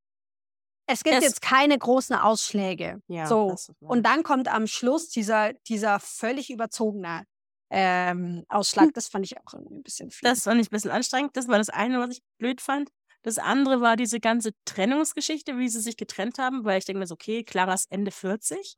es 0.92 1.04
gibt 1.04 1.16
es, 1.16 1.24
jetzt 1.24 1.42
keine 1.42 1.78
großen 1.78 2.16
Ausschläge. 2.16 3.02
Ja, 3.08 3.26
so. 3.26 3.56
Und 3.80 4.04
dann 4.04 4.22
kommt 4.22 4.48
am 4.48 4.66
Schluss 4.66 5.08
dieser, 5.08 5.52
dieser 5.68 6.00
völlig 6.00 6.50
überzogene 6.50 7.24
ähm, 7.70 8.44
Ausschlag. 8.48 8.86
Hm. 8.86 8.92
Das 8.92 9.08
fand 9.08 9.24
ich 9.24 9.38
auch 9.38 9.54
irgendwie 9.54 9.76
ein 9.76 9.82
bisschen 9.82 10.10
viel. 10.10 10.28
Das 10.28 10.44
fand 10.44 10.60
ich 10.60 10.68
ein 10.68 10.70
bisschen 10.70 10.90
anstrengend. 10.90 11.36
Das 11.36 11.48
war 11.48 11.58
das 11.58 11.70
eine, 11.70 11.98
was 11.98 12.10
ich 12.10 12.22
blöd 12.38 12.60
fand. 12.60 12.90
Das 13.22 13.38
andere 13.38 13.80
war 13.80 13.96
diese 13.96 14.20
ganze 14.20 14.50
Trennungsgeschichte, 14.64 15.56
wie 15.56 15.68
sie 15.68 15.80
sich 15.80 15.96
getrennt 15.96 16.38
haben, 16.38 16.64
weil 16.64 16.78
ich 16.78 16.84
denke 16.84 16.98
mir 16.98 17.06
so, 17.06 17.14
okay, 17.14 17.44
Clara 17.44 17.72
ist 17.72 17.90
Ende 17.90 18.10
40. 18.10 18.76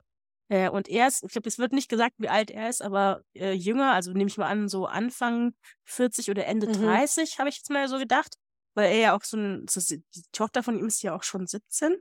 Äh, 0.49 0.69
und 0.69 0.89
er 0.89 1.09
ist, 1.09 1.25
ich 1.25 1.33
glaube, 1.33 1.49
es 1.49 1.59
wird 1.59 1.73
nicht 1.73 1.89
gesagt, 1.89 2.15
wie 2.19 2.29
alt 2.29 2.51
er 2.51 2.69
ist, 2.69 2.83
aber 2.83 3.23
äh, 3.35 3.53
jünger, 3.53 3.93
also 3.93 4.13
nehme 4.13 4.29
ich 4.29 4.37
mal 4.37 4.49
an, 4.49 4.69
so 4.69 4.87
Anfang 4.87 5.55
40 5.85 6.31
oder 6.31 6.47
Ende 6.47 6.69
mhm. 6.69 6.75
30, 6.75 7.39
habe 7.39 7.49
ich 7.49 7.57
jetzt 7.57 7.71
mal 7.71 7.89
so 7.89 7.99
gedacht. 7.99 8.37
Weil 8.75 8.93
er 8.93 8.99
ja 8.99 9.17
auch 9.17 9.25
so 9.25 9.37
ein, 9.37 9.67
so, 9.69 9.81
die 9.81 10.23
Tochter 10.33 10.63
von 10.63 10.79
ihm 10.79 10.87
ist 10.87 11.03
ja 11.03 11.15
auch 11.15 11.23
schon 11.23 11.47
17, 11.47 11.97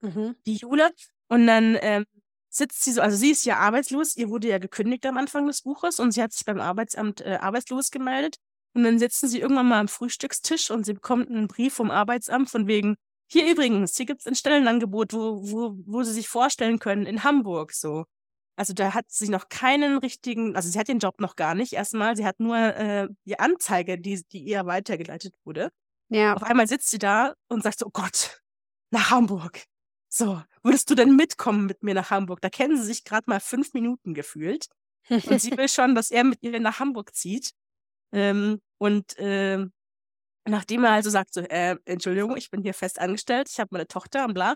mhm. 0.00 0.36
die 0.46 0.56
Jule. 0.56 0.90
Und 1.28 1.46
dann 1.46 1.76
ähm, 1.80 2.06
sitzt 2.50 2.82
sie 2.82 2.92
so, 2.92 3.00
also 3.00 3.16
sie 3.16 3.30
ist 3.30 3.44
ja 3.44 3.58
arbeitslos, 3.58 4.16
ihr 4.16 4.28
wurde 4.30 4.48
ja 4.48 4.58
gekündigt 4.58 5.04
am 5.06 5.16
Anfang 5.16 5.46
des 5.46 5.62
Buches 5.62 5.98
und 6.00 6.12
sie 6.12 6.22
hat 6.22 6.32
sich 6.32 6.44
beim 6.44 6.60
Arbeitsamt 6.60 7.20
äh, 7.20 7.38
arbeitslos 7.40 7.90
gemeldet. 7.90 8.36
Und 8.74 8.84
dann 8.84 8.98
sitzen 8.98 9.28
sie 9.28 9.40
irgendwann 9.40 9.68
mal 9.68 9.80
am 9.80 9.88
Frühstückstisch 9.88 10.70
und 10.70 10.84
sie 10.84 10.94
bekommt 10.94 11.30
einen 11.30 11.48
Brief 11.48 11.74
vom 11.74 11.90
Arbeitsamt 11.90 12.50
von 12.50 12.66
wegen, 12.66 12.96
hier 13.26 13.50
übrigens, 13.50 13.96
hier 13.96 14.06
gibt 14.06 14.20
es 14.20 14.26
ein 14.26 14.34
Stellenangebot, 14.34 15.12
wo, 15.12 15.40
wo, 15.42 15.76
wo 15.86 16.02
sie 16.02 16.12
sich 16.12 16.28
vorstellen 16.28 16.78
können, 16.78 17.06
in 17.06 17.24
Hamburg 17.24 17.72
so. 17.72 18.04
Also 18.56 18.72
da 18.72 18.94
hat 18.94 19.06
sie 19.08 19.28
noch 19.28 19.48
keinen 19.48 19.98
richtigen, 19.98 20.54
also 20.54 20.68
sie 20.68 20.78
hat 20.78 20.88
den 20.88 21.00
Job 21.00 21.20
noch 21.20 21.34
gar 21.36 21.54
nicht 21.54 21.72
erstmal, 21.72 22.16
sie 22.16 22.24
hat 22.26 22.38
nur 22.38 22.56
äh, 22.56 23.08
die 23.24 23.38
Anzeige, 23.40 23.98
die, 23.98 24.22
die 24.30 24.44
ihr 24.44 24.66
weitergeleitet 24.66 25.34
wurde. 25.44 25.70
Ja. 26.08 26.34
Auf 26.34 26.42
einmal 26.42 26.66
sitzt 26.68 26.90
sie 26.90 26.98
da 26.98 27.34
und 27.48 27.62
sagt 27.62 27.78
so, 27.78 27.86
oh 27.86 27.90
Gott, 27.92 28.40
nach 28.90 29.10
Hamburg. 29.10 29.64
So, 30.08 30.42
würdest 30.62 30.88
du 30.90 30.94
denn 30.94 31.16
mitkommen 31.16 31.66
mit 31.66 31.82
mir 31.82 31.94
nach 31.94 32.10
Hamburg? 32.10 32.40
Da 32.40 32.48
kennen 32.48 32.76
sie 32.76 32.84
sich 32.84 33.04
gerade 33.04 33.28
mal 33.28 33.40
fünf 33.40 33.74
Minuten 33.74 34.14
gefühlt. 34.14 34.68
Und 35.08 35.40
sie 35.40 35.50
will 35.58 35.68
schon, 35.68 35.94
dass 35.94 36.10
er 36.10 36.24
mit 36.24 36.42
ihr 36.42 36.60
nach 36.60 36.78
Hamburg 36.78 37.14
zieht. 37.14 37.52
Ähm, 38.12 38.60
und 38.78 39.18
äh, 39.18 39.66
nachdem 40.46 40.84
er 40.84 40.92
also 40.92 41.10
sagt, 41.10 41.34
so, 41.34 41.40
äh, 41.40 41.76
Entschuldigung, 41.84 42.36
ich 42.36 42.50
bin 42.50 42.62
hier 42.62 42.74
fest 42.74 43.00
angestellt, 43.00 43.48
ich 43.50 43.58
habe 43.58 43.70
meine 43.72 43.88
Tochter 43.88 44.24
und 44.24 44.34
bla, 44.34 44.54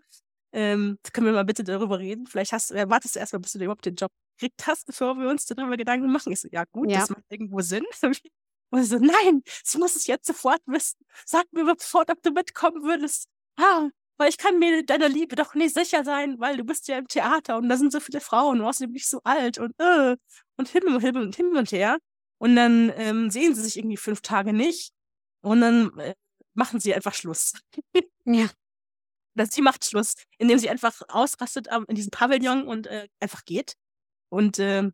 ähm, 0.52 0.98
können 1.12 1.26
wir 1.26 1.32
mal 1.32 1.44
bitte 1.44 1.64
darüber 1.64 1.98
reden? 1.98 2.26
Vielleicht 2.26 2.52
hast, 2.52 2.70
äh, 2.70 2.88
wartest 2.88 3.16
du 3.16 3.18
erstmal, 3.18 3.40
bis 3.40 3.52
du 3.52 3.58
überhaupt 3.58 3.84
den 3.84 3.96
Job 3.96 4.12
gekriegt 4.36 4.66
hast, 4.66 4.86
bevor 4.86 5.16
wir 5.16 5.28
uns 5.28 5.44
darüber 5.46 5.76
Gedanken 5.76 6.10
machen. 6.10 6.32
Ich 6.32 6.40
so, 6.40 6.48
ja 6.50 6.64
gut, 6.70 6.90
ja. 6.90 7.00
das 7.00 7.10
macht 7.10 7.24
irgendwo 7.28 7.60
Sinn. 7.60 7.84
Und 8.70 8.84
so, 8.84 8.98
nein, 8.98 9.42
du 9.72 9.78
musst 9.78 9.96
es 9.96 10.06
jetzt 10.06 10.26
sofort 10.26 10.60
wissen. 10.66 10.98
Sag 11.24 11.46
mir 11.52 11.64
sofort, 11.66 12.10
ob 12.10 12.22
du 12.22 12.30
mitkommen 12.30 12.82
würdest. 12.82 13.28
Ah, 13.56 13.88
weil 14.18 14.28
ich 14.28 14.38
kann 14.38 14.58
mir 14.58 14.84
deiner 14.84 15.08
Liebe 15.08 15.36
doch 15.36 15.54
nicht 15.54 15.74
sicher 15.74 16.04
sein, 16.04 16.38
weil 16.38 16.56
du 16.56 16.64
bist 16.64 16.88
ja 16.88 16.98
im 16.98 17.08
Theater 17.08 17.56
und 17.56 17.68
da 17.68 17.76
sind 17.76 17.92
so 17.92 18.00
viele 18.00 18.20
Frauen, 18.20 18.58
du 18.58 18.64
warst 18.64 18.80
nämlich 18.80 19.06
so 19.08 19.20
alt 19.24 19.58
und 19.58 19.72
äh, 19.78 20.16
und 20.56 20.68
hin 20.68 20.84
und 20.88 21.00
hin 21.00 21.16
und 21.16 21.36
hin 21.36 21.56
und 21.56 21.70
her. 21.72 21.98
Und 22.38 22.56
dann 22.56 22.92
ähm, 22.96 23.30
sehen 23.30 23.54
sie 23.54 23.62
sich 23.62 23.76
irgendwie 23.78 23.96
fünf 23.96 24.20
Tage 24.20 24.52
nicht 24.52 24.92
und 25.40 25.60
dann 25.60 25.96
äh, 25.98 26.14
machen 26.54 26.80
sie 26.80 26.94
einfach 26.94 27.14
Schluss. 27.14 27.54
ja. 28.24 28.48
Das, 29.34 29.52
sie 29.52 29.62
macht 29.62 29.84
Schluss, 29.84 30.14
indem 30.38 30.58
sie 30.58 30.68
einfach 30.68 31.00
ausrastet 31.06 31.68
in 31.86 31.94
diesem 31.94 32.10
Pavillon 32.10 32.66
und 32.66 32.88
äh, 32.88 33.06
einfach 33.20 33.44
geht. 33.44 33.74
Und 34.30 34.58
äh, 34.58 34.90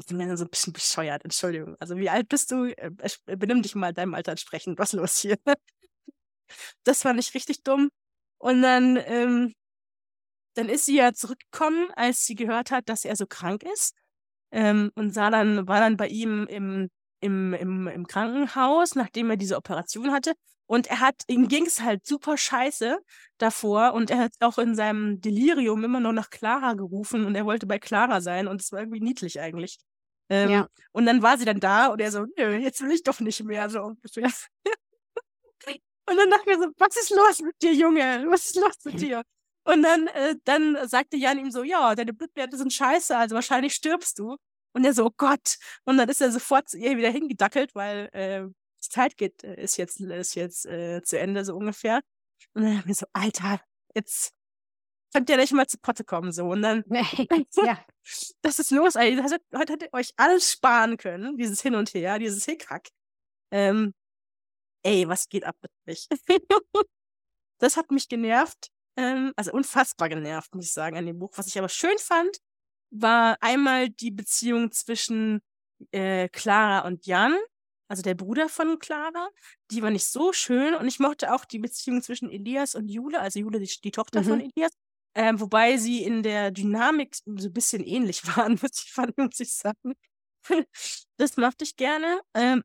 ich 0.00 0.06
bin 0.06 0.18
dann 0.18 0.36
so 0.36 0.44
ein 0.44 0.50
bisschen 0.50 0.72
bescheuert, 0.72 1.24
Entschuldigung. 1.24 1.76
Also 1.80 1.96
wie 1.96 2.10
alt 2.10 2.28
bist 2.28 2.50
du? 2.50 2.66
Äh, 2.76 2.90
benimm 3.36 3.62
dich 3.62 3.74
mal 3.74 3.92
deinem 3.92 4.14
Alter 4.14 4.32
entsprechend. 4.32 4.78
Was 4.78 4.92
ist 4.92 4.98
los 4.98 5.18
hier? 5.18 5.36
das 6.84 7.02
fand 7.02 7.20
ich 7.20 7.34
richtig 7.34 7.62
dumm. 7.62 7.90
Und 8.38 8.62
dann, 8.62 8.98
ähm, 9.06 9.54
dann 10.54 10.68
ist 10.68 10.86
sie 10.86 10.96
ja 10.96 11.12
zurückgekommen, 11.12 11.90
als 11.96 12.26
sie 12.26 12.34
gehört 12.34 12.70
hat, 12.70 12.88
dass 12.88 13.04
er 13.04 13.16
so 13.16 13.26
krank 13.26 13.62
ist. 13.64 13.94
Ähm, 14.52 14.92
und 14.94 15.12
sah 15.12 15.30
dann, 15.30 15.66
war 15.68 15.80
dann 15.80 15.96
bei 15.96 16.08
ihm 16.08 16.46
im, 16.48 16.90
im, 17.20 17.54
im, 17.54 17.88
im 17.88 18.06
Krankenhaus, 18.06 18.94
nachdem 18.94 19.30
er 19.30 19.36
diese 19.36 19.56
Operation 19.56 20.12
hatte. 20.12 20.34
Und 20.66 20.86
er 20.86 21.00
hat, 21.00 21.22
ihm 21.26 21.48
ging 21.48 21.66
es 21.66 21.82
halt 21.82 22.06
super 22.06 22.38
scheiße 22.38 22.98
davor 23.38 23.92
und 23.92 24.10
er 24.10 24.18
hat 24.18 24.32
auch 24.40 24.58
in 24.58 24.74
seinem 24.74 25.20
Delirium 25.20 25.84
immer 25.84 26.00
noch 26.00 26.12
nach 26.12 26.30
Clara 26.30 26.72
gerufen 26.74 27.26
und 27.26 27.34
er 27.34 27.44
wollte 27.44 27.66
bei 27.66 27.78
Clara 27.78 28.20
sein 28.20 28.48
und 28.48 28.60
es 28.62 28.72
war 28.72 28.80
irgendwie 28.80 29.00
niedlich 29.00 29.40
eigentlich. 29.40 29.78
Ähm, 30.30 30.50
ja. 30.50 30.68
Und 30.92 31.06
dann 31.06 31.22
war 31.22 31.36
sie 31.36 31.44
dann 31.44 31.60
da 31.60 31.88
und 31.88 32.00
er 32.00 32.10
so, 32.10 32.26
nö, 32.38 32.56
jetzt 32.56 32.80
will 32.80 32.92
ich 32.92 33.02
doch 33.02 33.20
nicht 33.20 33.44
mehr, 33.44 33.68
so 33.68 33.82
ungefähr. 33.82 34.30
und 35.66 36.16
dann 36.16 36.30
dachte 36.30 36.50
ich 36.50 36.56
mir 36.56 36.62
so, 36.62 36.70
was 36.78 36.96
ist 36.96 37.10
los 37.10 37.40
mit 37.40 37.60
dir, 37.60 37.74
Junge? 37.74 38.24
Was 38.28 38.46
ist 38.46 38.56
los 38.56 38.76
mit 38.84 39.00
dir? 39.00 39.22
Und 39.64 39.82
dann, 39.82 40.06
äh, 40.08 40.36
dann 40.44 40.76
sagte 40.88 41.16
Jan 41.16 41.38
ihm 41.38 41.50
so, 41.50 41.62
ja, 41.62 41.94
deine 41.94 42.12
Blutwerte 42.12 42.56
sind 42.56 42.72
scheiße, 42.72 43.16
also 43.16 43.34
wahrscheinlich 43.34 43.74
stirbst 43.74 44.18
du. 44.18 44.36
Und 44.72 44.84
er 44.84 44.92
so, 44.92 45.06
oh 45.06 45.12
Gott. 45.16 45.56
Und 45.84 45.98
dann 45.98 46.08
ist 46.08 46.20
er 46.20 46.32
sofort 46.32 46.68
zu 46.68 46.78
ihr 46.78 46.96
wieder 46.96 47.10
hingedackelt, 47.10 47.74
weil 47.74 48.08
äh, 48.12 48.44
die 48.84 48.90
Zeit 48.90 49.16
geht, 49.16 49.44
äh, 49.44 49.60
ist 49.62 49.76
jetzt, 49.76 50.00
ist 50.00 50.34
jetzt 50.34 50.66
äh, 50.66 51.02
zu 51.02 51.18
Ende, 51.18 51.44
so 51.44 51.56
ungefähr. 51.56 52.02
Und 52.54 52.64
dann 52.64 52.82
mir 52.86 52.94
so, 52.94 53.06
Alter, 53.12 53.60
jetzt 53.94 54.32
könnt 55.12 55.30
ihr 55.30 55.36
nicht 55.36 55.52
mal 55.52 55.66
zu 55.66 55.78
Potte 55.78 56.04
kommen, 56.04 56.32
so. 56.32 56.46
Und 56.46 56.62
dann, 56.62 56.84
ja. 57.56 57.84
das 58.42 58.58
ist 58.58 58.70
los, 58.70 58.96
ey. 58.96 59.16
Heute 59.16 59.40
hättet 59.52 59.82
ihr 59.84 59.94
euch 59.94 60.10
alles 60.16 60.52
sparen 60.52 60.96
können, 60.96 61.36
dieses 61.36 61.62
Hin 61.62 61.74
und 61.74 61.94
Her, 61.94 62.18
dieses 62.18 62.44
Hickhack. 62.44 62.88
Ähm, 63.52 63.94
ey, 64.82 65.08
was 65.08 65.28
geht 65.28 65.44
ab 65.44 65.56
mit 65.62 65.72
mich? 65.86 66.08
das 67.58 67.76
hat 67.76 67.90
mich 67.90 68.08
genervt, 68.08 68.70
ähm, 68.96 69.32
also 69.36 69.52
unfassbar 69.52 70.08
genervt, 70.08 70.54
muss 70.54 70.66
ich 70.66 70.72
sagen, 70.72 70.96
an 70.96 71.06
dem 71.06 71.18
Buch. 71.18 71.32
Was 71.36 71.46
ich 71.46 71.58
aber 71.58 71.68
schön 71.68 71.98
fand, 71.98 72.38
war 72.90 73.36
einmal 73.40 73.90
die 73.90 74.10
Beziehung 74.10 74.72
zwischen 74.72 75.40
äh, 75.92 76.28
Clara 76.28 76.86
und 76.86 77.06
Jan, 77.06 77.36
also 77.94 78.02
der 78.02 78.16
Bruder 78.16 78.48
von 78.48 78.80
Clara. 78.80 79.28
Die 79.70 79.80
war 79.80 79.90
nicht 79.90 80.06
so 80.06 80.32
schön 80.32 80.74
und 80.74 80.88
ich 80.88 80.98
mochte 80.98 81.32
auch 81.32 81.44
die 81.44 81.60
Beziehung 81.60 82.02
zwischen 82.02 82.28
Elias 82.28 82.74
und 82.74 82.88
Jule, 82.88 83.20
also 83.20 83.38
Jule, 83.38 83.60
die, 83.60 83.70
die 83.84 83.92
Tochter 83.92 84.22
mhm. 84.22 84.24
von 84.24 84.40
Elias. 84.40 84.72
Ähm, 85.14 85.40
wobei 85.40 85.76
sie 85.76 86.02
in 86.02 86.24
der 86.24 86.50
Dynamik 86.50 87.14
so 87.14 87.48
ein 87.48 87.52
bisschen 87.52 87.84
ähnlich 87.84 88.26
waren, 88.36 88.58
muss 88.60 88.82
ich, 88.84 88.92
fand, 88.92 89.16
muss 89.16 89.38
ich 89.38 89.54
sagen. 89.54 89.94
das 91.18 91.36
mochte 91.36 91.62
ich 91.62 91.76
gerne. 91.76 92.20
Ähm, 92.34 92.64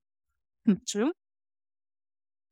Entschuldigung. 0.65 1.13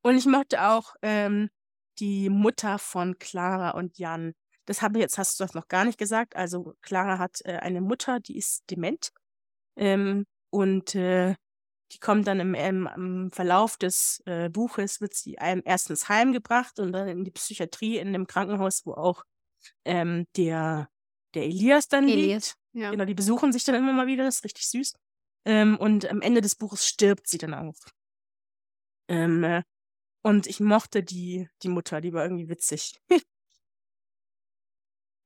Und 0.03 0.17
ich 0.17 0.27
mochte 0.27 0.63
auch 0.63 0.93
ähm, 1.01 1.49
die 1.97 2.29
Mutter 2.29 2.77
von 2.77 3.17
Clara 3.17 3.71
und 3.71 3.97
Jan. 3.97 4.35
Das 4.67 4.83
habe 4.83 4.99
jetzt 4.99 5.17
hast 5.17 5.39
du 5.39 5.43
das 5.43 5.55
noch 5.55 5.67
gar 5.67 5.83
nicht 5.83 5.97
gesagt. 5.97 6.35
Also 6.35 6.75
Clara 6.83 7.17
hat 7.17 7.39
äh, 7.43 7.57
eine 7.57 7.81
Mutter, 7.81 8.19
die 8.19 8.37
ist 8.37 8.69
dement. 8.69 9.09
Ähm, 9.77 10.27
und 10.51 10.93
äh, 10.93 11.33
die 11.91 11.99
kommt 11.99 12.27
dann 12.27 12.39
im, 12.39 12.53
im, 12.53 12.89
im 12.95 13.31
Verlauf 13.31 13.77
des 13.77 14.21
äh, 14.25 14.49
Buches, 14.49 14.99
wird 14.99 15.13
sie 15.13 15.39
einem 15.39 15.61
erstens 15.65 16.09
heimgebracht 16.09 16.79
und 16.79 16.91
dann 16.91 17.07
in 17.07 17.23
die 17.23 17.31
Psychiatrie 17.31 17.97
in 17.97 18.13
dem 18.13 18.27
Krankenhaus, 18.27 18.85
wo 18.85 18.93
auch 18.93 19.23
ähm, 19.85 20.25
der, 20.35 20.89
der 21.33 21.43
Elias 21.43 21.87
dann 21.87 22.07
Elias, 22.07 22.57
liegt. 22.73 22.83
Ja. 22.83 22.91
Genau, 22.91 23.05
die 23.05 23.13
besuchen 23.13 23.53
sich 23.53 23.63
dann 23.63 23.75
immer 23.75 23.93
mal 23.93 24.07
wieder, 24.07 24.25
das 24.25 24.37
ist 24.37 24.43
richtig 24.43 24.67
süß. 24.69 24.93
Ähm, 25.45 25.77
und 25.77 26.09
am 26.09 26.21
Ende 26.21 26.41
des 26.41 26.55
Buches 26.55 26.85
stirbt 26.85 27.27
sie 27.27 27.37
dann 27.37 27.53
auch. 27.53 27.75
Ähm, 29.07 29.43
äh, 29.43 29.63
und 30.23 30.45
ich 30.45 30.59
mochte 30.59 31.03
die, 31.03 31.49
die 31.63 31.69
Mutter, 31.69 32.01
die 32.01 32.11
war 32.11 32.23
irgendwie 32.23 32.49
witzig. 32.49 32.99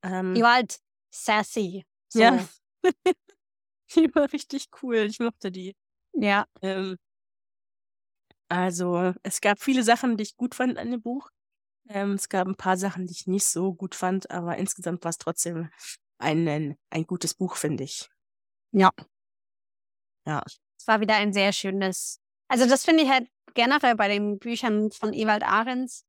ähm, 0.04 0.36
die 0.36 0.43
war 0.43 0.54
halt 0.54 0.80
sassy. 1.10 1.84
So. 2.10 2.19
Ja. 2.19 2.47
die 3.95 4.13
war 4.13 4.32
richtig 4.32 4.67
cool. 4.84 4.97
Ich 4.97 5.19
mochte 5.19 5.52
die. 5.52 5.76
Ja. 6.13 6.45
Ähm, 6.62 6.97
also, 8.50 9.13
es 9.24 9.39
gab 9.39 9.62
viele 9.62 9.84
Sachen, 9.84 10.17
die 10.17 10.24
ich 10.24 10.36
gut 10.36 10.56
fand 10.56 10.78
an 10.78 10.91
dem 10.91 11.02
Buch. 11.02 11.30
Ähm, 11.88 12.13
es 12.13 12.28
gab 12.30 12.47
ein 12.47 12.56
paar 12.56 12.78
Sachen, 12.78 13.08
die 13.08 13.13
ich 13.13 13.28
nicht 13.28 13.45
so 13.45 13.74
gut 13.74 13.95
fand, 13.95 14.30
aber 14.30 14.58
insgesamt 14.58 15.04
war 15.04 15.10
es 15.10 15.17
trotzdem 15.17 15.69
ein, 16.17 16.78
ein, 16.89 17.08
gutes 17.08 17.34
Buch, 17.34 17.56
finde 17.56 17.86
ich. 17.86 18.10
Ja. 18.71 18.91
Ja. 20.26 20.43
Es 20.78 20.88
war 20.88 21.00
wieder 21.00 21.15
ein 21.15 21.34
sehr 21.34 21.54
schönes. 21.54 22.19
Also, 22.47 22.67
das 22.67 22.84
finde 22.84 23.04
ich 23.04 23.10
halt 23.10 23.28
generell 23.54 23.95
bei 23.95 24.08
den 24.08 24.38
Büchern 24.38 24.91
von 24.91 25.13
Ewald 25.13 25.43
Ahrens, 25.43 26.04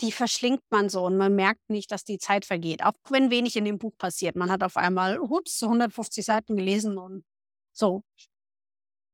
die 0.00 0.12
verschlingt 0.12 0.62
man 0.70 0.88
so 0.88 1.04
und 1.04 1.16
man 1.16 1.34
merkt 1.34 1.68
nicht, 1.68 1.90
dass 1.90 2.04
die 2.04 2.18
Zeit 2.18 2.44
vergeht. 2.44 2.82
Auch 2.84 2.94
wenn 3.10 3.30
wenig 3.30 3.56
in 3.56 3.64
dem 3.64 3.78
Buch 3.78 3.96
passiert. 3.98 4.36
Man 4.36 4.50
hat 4.50 4.62
auf 4.62 4.76
einmal, 4.76 5.18
hups, 5.18 5.62
150 5.62 6.24
Seiten 6.24 6.56
gelesen 6.56 6.98
und 6.98 7.24
so. 7.72 8.02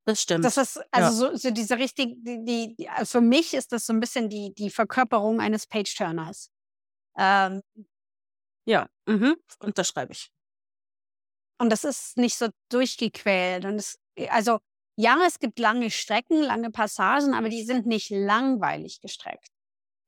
Das 0.07 0.23
stimmt. 0.23 0.45
Das 0.45 0.57
ist, 0.57 0.81
also 0.93 1.27
ja. 1.27 1.33
so, 1.33 1.37
so, 1.37 1.51
diese 1.51 1.79
richtige, 1.79 2.15
die, 2.19 2.77
die, 2.77 2.89
also 2.89 3.19
für 3.19 3.21
mich 3.21 3.55
ist 3.55 3.73
das 3.73 3.87
so 3.87 3.93
ein 3.93 3.99
bisschen 3.99 4.29
die, 4.29 4.55
die 4.55 4.71
Verkörperung 4.71 5.41
eines 5.41 5.67
Page-Turners. 5.67 6.51
Ähm, 7.19 7.61
ja, 8.67 8.89
mhm. 9.07 9.37
unterschreibe 9.59 10.13
ich. 10.13 10.31
Und 11.59 11.71
das 11.71 11.83
ist 11.83 12.17
nicht 12.19 12.37
so 12.37 12.49
durchgequält. 12.69 13.65
Und 13.65 13.75
es, 13.75 13.99
also 14.29 14.61
ja, 14.97 15.19
es 15.27 15.41
gibt 15.41 15.59
lange 15.59 15.91
Strecken, 15.91 16.41
lange 16.41 16.71
Passagen, 16.71 17.35
aber 17.35 17.49
die 17.49 17.65
sind 17.65 17.87
nicht 17.87 18.11
langweilig 18.11 19.01
gestreckt. 19.01 19.49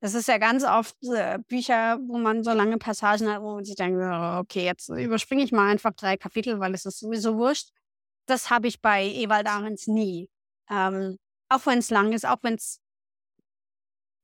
Das 0.00 0.14
ist 0.14 0.28
ja 0.28 0.38
ganz 0.38 0.62
oft 0.62 0.96
äh, 1.12 1.38
Bücher, 1.48 1.98
wo 2.06 2.18
man 2.18 2.44
so 2.44 2.52
lange 2.52 2.78
Passagen 2.78 3.28
hat, 3.28 3.42
wo 3.42 3.56
man 3.56 3.64
sich 3.64 3.74
denkt, 3.74 3.98
oh, 4.00 4.38
okay, 4.38 4.64
jetzt 4.64 4.88
überspringe 4.90 5.42
ich 5.42 5.50
mal 5.50 5.68
einfach 5.68 5.92
drei 5.92 6.16
Kapitel, 6.16 6.60
weil 6.60 6.72
es 6.72 6.86
ist 6.86 7.00
sowieso 7.00 7.36
wurscht. 7.36 7.70
Das 8.28 8.50
habe 8.50 8.68
ich 8.68 8.80
bei 8.80 9.04
Ewald 9.04 9.46
Ahrens 9.46 9.86
nie. 9.86 10.28
Ähm, 10.70 11.18
auch 11.48 11.64
wenn 11.66 11.78
es 11.78 11.90
lang 11.90 12.12
ist, 12.12 12.26
auch 12.26 12.38
wenn 12.42 12.54
es 12.54 12.80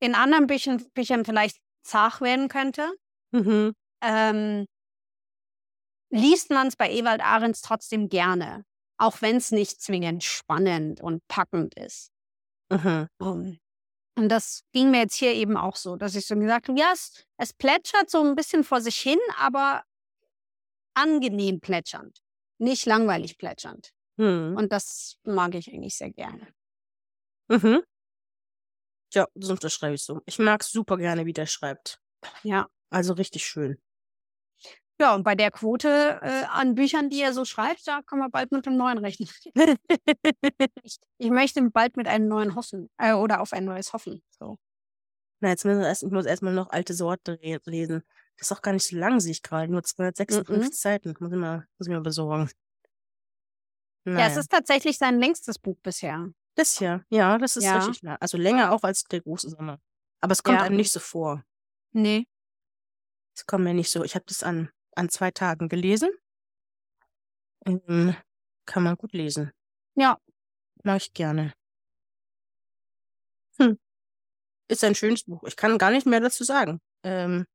in 0.01 0.15
anderen 0.15 0.47
Büchern, 0.47 0.85
Büchern 0.95 1.25
vielleicht 1.25 1.59
zart 1.83 2.21
werden 2.21 2.49
könnte, 2.49 2.93
mhm. 3.33 3.73
ähm, 4.03 4.67
liest 6.11 6.51
man 6.51 6.67
es 6.69 6.77
bei 6.77 6.91
Ewald 6.91 7.23
Ahrens 7.23 7.63
trotzdem 7.63 8.09
gerne 8.09 8.65
auch 8.99 9.23
wenn 9.23 9.37
es 9.37 9.51
nicht 9.51 9.81
zwingend 9.81 10.25
spannend 10.25 11.01
und 11.01 11.27
packend 11.29 11.75
ist. 11.75 12.11
Mhm. 12.71 13.09
Um, 13.19 13.59
und 14.17 14.29
das 14.29 14.63
ging 14.73 14.91
mir 14.91 15.01
jetzt 15.01 15.17
hier 15.17 15.33
eben 15.33 15.57
auch 15.57 15.77
so, 15.77 15.97
dass 15.97 16.15
ich 16.15 16.27
so 16.27 16.37
gesagt 16.37 16.69
habe, 16.69 16.79
ja, 16.79 16.91
es, 16.93 17.25
es 17.37 17.53
plätschert 17.53 18.11
so 18.11 18.23
ein 18.23 18.37
bisschen 18.37 18.63
vor 18.63 18.81
sich 18.81 18.97
hin, 18.97 19.19
aber 19.39 19.83
angenehm 20.95 21.61
plätschernd, 21.61 22.23
nicht 22.59 22.87
langweilig 22.87 23.39
plätschernd. 23.39 23.93
Mhm. 24.17 24.57
Und 24.57 24.73
das 24.73 25.19
mag 25.25 25.55
ich 25.55 25.73
eigentlich 25.73 25.97
sehr 25.97 26.11
gerne. 26.11 26.49
Mhm. 27.49 27.83
Ja, 29.13 29.27
das 29.35 29.51
unterschreibe 29.51 29.95
ich 29.95 30.03
so. 30.03 30.21
Ich 30.27 30.39
mag 30.39 30.63
es 30.63 30.71
super 30.71 30.97
gerne, 30.97 31.27
wie 31.27 31.33
der 31.33 31.47
schreibt. 31.47 32.01
Ja. 32.43 32.69
Also 32.91 33.15
richtig 33.15 33.45
schön. 33.45 33.79
Ja, 35.01 35.15
und 35.15 35.25
bei 35.25 35.35
der 35.35 35.51
Quote 35.51 36.21
äh, 36.23 36.45
an 36.51 36.77
Büchern, 36.77 37.11
die 37.11 37.21
er 37.21 37.33
so 37.33 37.45
schreibt, 37.45 37.87
da 37.87 38.01
kann 38.03 38.21
man 38.21 38.31
bald 38.31 38.53
mit 38.53 38.67
einem 38.67 38.77
neuen 38.77 38.99
rechnen. 38.99 39.29
ich, 40.85 40.99
ich, 41.19 41.31
möchte 41.31 41.69
bald 41.71 41.97
mit 41.97 42.07
einem 42.07 42.29
neuen 42.29 42.55
hoffen 42.55 42.89
äh, 42.99 43.13
oder 43.13 43.41
auf 43.41 43.53
ein 43.53 43.65
neues 43.65 43.93
hoffen. 43.93 44.23
So. 44.31 44.57
Na, 45.41 45.49
jetzt 45.49 45.65
müssen 45.65 45.81
wir 45.81 45.89
erst, 45.89 46.05
ich 46.05 46.13
muss 46.13 46.27
erstmal 46.27 46.55
noch 46.55 46.71
alte 46.71 46.95
Sorte 46.95 47.39
lesen. 47.65 48.05
Das 48.37 48.49
ist 48.51 48.57
auch 48.57 48.63
gar 48.63 48.73
nicht 48.73 48.87
so 48.87 48.97
lang, 48.97 49.21
sehe 49.21 49.33
ich 49.33 49.43
gerade. 49.43 49.71
Nur 49.71 49.83
256 49.83 50.49
mm 50.49 50.61
-mm. 50.61 50.75
Seiten. 50.75 51.15
Muss 51.19 51.33
ich 51.33 51.39
mal, 51.39 51.67
muss 51.79 51.87
ich 51.87 51.93
mal 51.93 52.01
besorgen. 52.01 52.51
Naja. 54.05 54.19
Ja, 54.21 54.27
es 54.27 54.37
ist 54.37 54.51
tatsächlich 54.51 54.99
sein 54.99 55.19
längstes 55.19 55.59
Buch 55.59 55.79
bisher. 55.83 56.29
Das 56.57 56.79
hier, 56.79 57.05
ja, 57.09 57.39
das 57.39 57.57
ist 57.57 57.65
ja. 57.65 57.79
richtig 57.79 58.03
lang. 58.03 58.17
Also 58.21 58.37
länger 58.37 58.73
auch 58.73 58.83
als 58.83 59.05
der 59.05 59.21
große 59.23 59.51
Sommer. 59.51 59.81
Aber 60.21 60.33
es 60.33 60.43
kommt 60.43 60.59
ja. 60.59 60.65
einem 60.65 60.77
nicht 60.77 60.93
so 60.93 61.01
vor. 61.01 61.43
Nee. 61.93 62.27
Es 63.35 63.47
kommt 63.47 63.65
mir 63.65 63.75
nicht 63.75 63.91
so. 63.91 64.05
Ich 64.05 64.15
habe 64.15 64.25
das 64.29 64.43
an 64.43 64.71
an 64.97 65.09
zwei 65.09 65.31
Tagen 65.31 65.69
gelesen. 65.69 66.11
Ähm, 67.67 68.15
kann 68.67 68.83
man 68.83 68.97
gut 68.97 69.13
lesen. 69.13 69.53
Ja. 69.95 70.19
Mag 70.83 70.99
ich 70.99 71.13
gerne. 71.13 71.55
Hm. 73.59 73.79
Ist 74.69 74.85
ein 74.85 74.95
schönes 74.95 75.25
Buch. 75.25 75.43
Ich 75.45 75.57
kann 75.57 75.79
gar 75.79 75.91
nicht 75.91 76.07
mehr 76.07 76.21
dazu 76.21 76.45
sagen. 76.45 76.81
Ähm, 77.03 77.47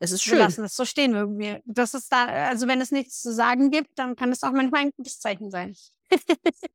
es 0.00 0.12
ist 0.12 0.22
schön. 0.22 0.38
Wir 0.38 0.44
lassen 0.44 0.64
es 0.64 0.74
so 0.74 0.84
stehen 0.84 1.14
irgendwie. 1.14 1.60
Das 1.66 1.94
ist 1.94 2.10
da, 2.10 2.24
also 2.24 2.66
wenn 2.66 2.80
es 2.80 2.90
nichts 2.90 3.20
zu 3.20 3.32
sagen 3.32 3.70
gibt, 3.70 3.98
dann 3.98 4.16
kann 4.16 4.32
es 4.32 4.42
auch 4.42 4.52
manchmal 4.52 4.82
ein 4.82 4.90
gutes 4.96 5.20
Zeichen 5.20 5.50
sein. 5.50 5.76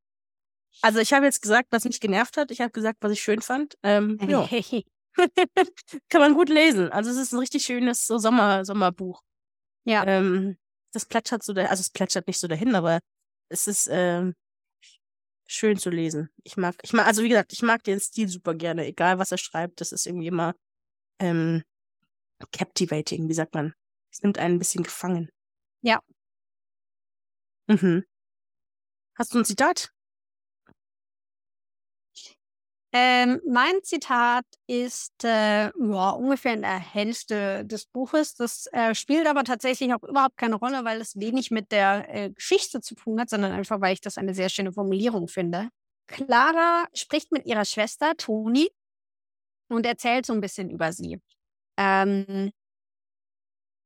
also 0.81 0.99
ich 0.99 1.11
habe 1.11 1.25
jetzt 1.25 1.41
gesagt, 1.41 1.67
was 1.71 1.85
mich 1.85 1.99
genervt 1.99 2.37
hat. 2.37 2.51
Ich 2.51 2.61
habe 2.61 2.71
gesagt, 2.71 2.99
was 3.01 3.11
ich 3.11 3.21
schön 3.21 3.41
fand. 3.41 3.77
Ähm, 3.83 4.19
ja. 4.29 4.47
kann 6.09 6.21
man 6.21 6.35
gut 6.35 6.49
lesen. 6.49 6.91
Also 6.91 7.09
es 7.09 7.17
ist 7.17 7.33
ein 7.33 7.39
richtig 7.39 7.65
schönes 7.65 8.05
so 8.05 8.19
Sommer 8.19 8.63
Sommerbuch. 8.63 9.21
Ja. 9.85 10.05
Ähm, 10.05 10.57
das 10.93 11.05
plätschert 11.05 11.43
so, 11.43 11.53
da, 11.53 11.65
also 11.65 11.81
es 11.81 11.89
plätschert 11.89 12.27
nicht 12.27 12.39
so 12.39 12.47
dahin, 12.47 12.75
aber 12.75 12.99
es 13.49 13.67
ist, 13.67 13.89
ähm, 13.91 14.35
schön 15.47 15.77
zu 15.77 15.89
lesen. 15.89 16.29
Ich 16.43 16.57
mag, 16.57 16.75
ich 16.83 16.93
mag, 16.93 17.07
also 17.07 17.23
wie 17.23 17.29
gesagt, 17.29 17.53
ich 17.53 17.61
mag 17.61 17.83
den 17.83 17.99
Stil 17.99 18.27
super 18.27 18.53
gerne, 18.53 18.85
egal 18.85 19.19
was 19.19 19.31
er 19.31 19.37
schreibt. 19.37 19.81
Das 19.81 19.91
ist 19.91 20.05
irgendwie 20.05 20.27
immer 20.27 20.55
ähm, 21.19 21.63
captivating, 22.51 23.27
wie 23.29 23.33
sagt 23.33 23.53
man? 23.53 23.73
Es 24.11 24.21
nimmt 24.21 24.37
einen 24.37 24.55
ein 24.55 24.59
bisschen 24.59 24.83
gefangen. 24.83 25.29
Ja. 25.81 26.01
Mhm. 27.67 28.05
Hast 29.17 29.33
du 29.33 29.39
ein 29.39 29.45
Zitat? 29.45 29.91
Ähm, 32.97 33.41
mein 33.45 33.83
Zitat 33.83 34.45
ist 34.67 35.25
äh, 35.25 35.65
ja, 35.65 36.09
ungefähr 36.11 36.53
in 36.53 36.61
der 36.61 36.79
Hälfte 36.79 37.65
des 37.65 37.87
Buches. 37.87 38.35
Das 38.35 38.67
äh, 38.71 38.95
spielt 38.95 39.27
aber 39.27 39.43
tatsächlich 39.43 39.93
auch 39.93 40.01
überhaupt 40.03 40.37
keine 40.37 40.55
Rolle, 40.55 40.85
weil 40.85 41.01
es 41.01 41.19
wenig 41.19 41.51
mit 41.51 41.73
der 41.73 42.05
äh, 42.07 42.29
Geschichte 42.29 42.79
zu 42.79 42.95
tun 42.95 43.19
hat, 43.19 43.29
sondern 43.29 43.51
einfach, 43.51 43.81
weil 43.81 43.91
ich 43.91 43.99
das 43.99 44.17
eine 44.17 44.33
sehr 44.33 44.47
schöne 44.47 44.71
Formulierung 44.71 45.27
finde. 45.27 45.67
Clara 46.07 46.85
spricht 46.93 47.33
mit 47.33 47.45
ihrer 47.45 47.65
Schwester 47.65 48.15
Toni 48.15 48.69
und 49.67 49.85
erzählt 49.85 50.25
so 50.25 50.31
ein 50.31 50.39
bisschen 50.39 50.69
über 50.69 50.93
sie. 50.93 51.19
Ähm, 51.77 52.51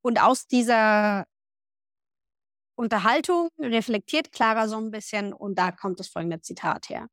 und 0.01 0.21
aus 0.21 0.47
dieser 0.47 1.25
Unterhaltung 2.75 3.49
reflektiert 3.59 4.31
Clara 4.31 4.67
so 4.67 4.77
ein 4.77 4.91
bisschen 4.91 5.33
und 5.33 5.59
da 5.59 5.71
kommt 5.71 5.99
das 5.99 6.07
folgende 6.07 6.41
Zitat 6.41 6.89
her. 6.89 7.07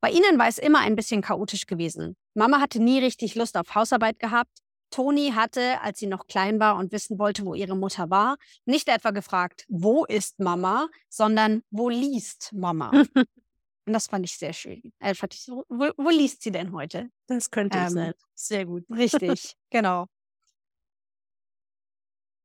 Bei 0.00 0.10
ihnen 0.10 0.38
war 0.38 0.48
es 0.48 0.58
immer 0.58 0.80
ein 0.80 0.96
bisschen 0.96 1.20
chaotisch 1.20 1.66
gewesen. 1.66 2.16
Mama 2.34 2.60
hatte 2.60 2.80
nie 2.82 2.98
richtig 3.00 3.34
Lust 3.34 3.56
auf 3.56 3.74
Hausarbeit 3.74 4.18
gehabt. 4.18 4.58
Toni 4.90 5.32
hatte, 5.34 5.80
als 5.82 5.98
sie 5.98 6.06
noch 6.06 6.26
klein 6.26 6.60
war 6.60 6.76
und 6.76 6.92
wissen 6.92 7.18
wollte, 7.18 7.44
wo 7.44 7.54
ihre 7.54 7.76
Mutter 7.76 8.08
war, 8.08 8.36
nicht 8.64 8.88
etwa 8.88 9.10
gefragt, 9.10 9.64
wo 9.68 10.04
ist 10.04 10.38
Mama, 10.38 10.88
sondern 11.08 11.62
wo 11.70 11.88
liest 11.88 12.52
Mama? 12.52 12.92
und 13.86 13.92
das 13.92 14.08
fand 14.08 14.24
ich 14.24 14.36
sehr 14.36 14.52
schön. 14.52 14.92
Äh, 14.98 15.12
ich 15.12 15.22
wo, 15.48 15.64
wo, 15.68 16.10
liest 16.10 16.42
sie 16.42 16.50
denn 16.50 16.72
heute? 16.72 17.08
Das 17.28 17.50
könnte 17.50 17.78
ähm, 17.78 17.90
sein. 17.90 18.14
Sehr 18.34 18.66
gut. 18.66 18.84
Richtig, 18.90 19.54
genau. 19.70 20.06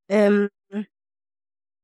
Ähm, 0.07 0.49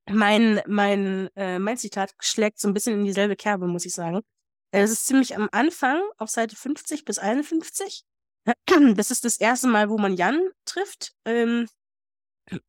mein, 0.09 0.61
mein, 0.67 1.29
äh, 1.35 1.59
mein 1.59 1.77
Zitat 1.77 2.13
schlägt 2.19 2.59
so 2.59 2.67
ein 2.67 2.73
bisschen 2.73 2.99
in 2.99 3.05
dieselbe 3.05 3.35
Kerbe, 3.35 3.67
muss 3.67 3.85
ich 3.85 3.93
sagen. 3.93 4.21
Es 4.71 4.91
ist 4.91 5.07
ziemlich 5.07 5.35
am 5.35 5.49
Anfang, 5.51 6.01
auf 6.17 6.29
Seite 6.29 6.55
50 6.55 7.05
bis 7.05 7.19
51. 7.19 8.03
Das 8.95 9.11
ist 9.11 9.25
das 9.25 9.37
erste 9.37 9.67
Mal, 9.67 9.89
wo 9.89 9.97
man 9.97 10.13
Jan 10.15 10.39
trifft. 10.65 11.13
Ähm, 11.25 11.67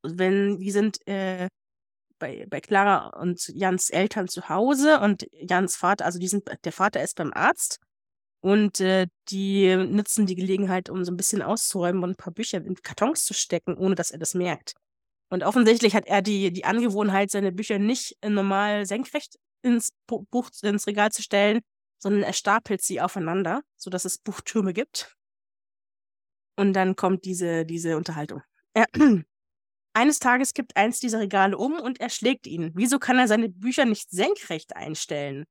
wenn 0.03 0.59
die 0.59 0.70
sind 0.72 1.07
äh, 1.07 1.49
bei, 2.19 2.47
bei 2.49 2.61
Clara 2.61 3.09
und 3.21 3.49
Jans 3.49 3.91
Eltern 3.91 4.29
zu 4.29 4.49
Hause 4.49 5.01
und 5.01 5.27
Jans 5.33 5.77
Vater, 5.77 6.05
also 6.05 6.19
die 6.19 6.29
sind, 6.29 6.49
der 6.64 6.73
Vater 6.73 7.03
ist 7.03 7.16
beim 7.16 7.33
Arzt 7.33 7.79
und 8.41 8.81
äh, 8.81 9.07
die 9.29 9.75
nutzen 9.77 10.27
die 10.27 10.37
Gelegenheit, 10.37 10.91
um 10.91 11.05
so 11.05 11.12
ein 11.12 11.16
bisschen 11.16 11.43
auszuräumen 11.43 12.03
und 12.05 12.11
ein 12.11 12.16
paar 12.16 12.33
Bücher 12.33 12.59
in 12.59 12.75
Kartons 12.77 13.25
zu 13.25 13.35
stecken, 13.35 13.77
ohne 13.77 13.95
dass 13.95 14.11
er 14.11 14.19
das 14.19 14.35
merkt. 14.35 14.75
Und 15.31 15.43
offensichtlich 15.43 15.95
hat 15.95 16.07
er 16.07 16.23
die, 16.23 16.53
die 16.53 16.64
Angewohnheit, 16.64 17.31
seine 17.31 17.53
Bücher 17.53 17.79
nicht 17.79 18.16
normal 18.25 18.87
senkrecht 18.87 19.39
ins 19.62 19.93
Buch, 20.07 20.51
ins 20.62 20.87
Regal 20.87 21.12
zu 21.12 21.23
stellen, 21.23 21.61
sondern 21.99 22.23
er 22.23 22.33
stapelt 22.33 22.83
sie 22.83 23.01
aufeinander, 23.01 23.62
sodass 23.77 24.05
es 24.05 24.19
Buchtürme 24.19 24.73
gibt. 24.73 25.14
Und 26.57 26.73
dann 26.73 26.97
kommt 26.97 27.25
diese, 27.25 27.64
diese 27.64 27.97
Unterhaltung. 27.97 28.43
Eines 29.99 30.20
Tages 30.20 30.55
kippt 30.55 30.76
eins 30.76 31.01
dieser 31.01 31.18
Regale 31.18 31.59
um 31.59 31.72
und 31.72 31.99
er 31.99 32.09
schlägt 32.09 32.46
ihn. 32.46 32.70
Wieso 32.74 33.01
kann 33.01 33.18
er 33.18 33.26
seine 33.26 33.49
Bücher 33.49 33.84
nicht 33.84 34.11
senkrecht 34.11 34.76
einstellen? 34.76 35.44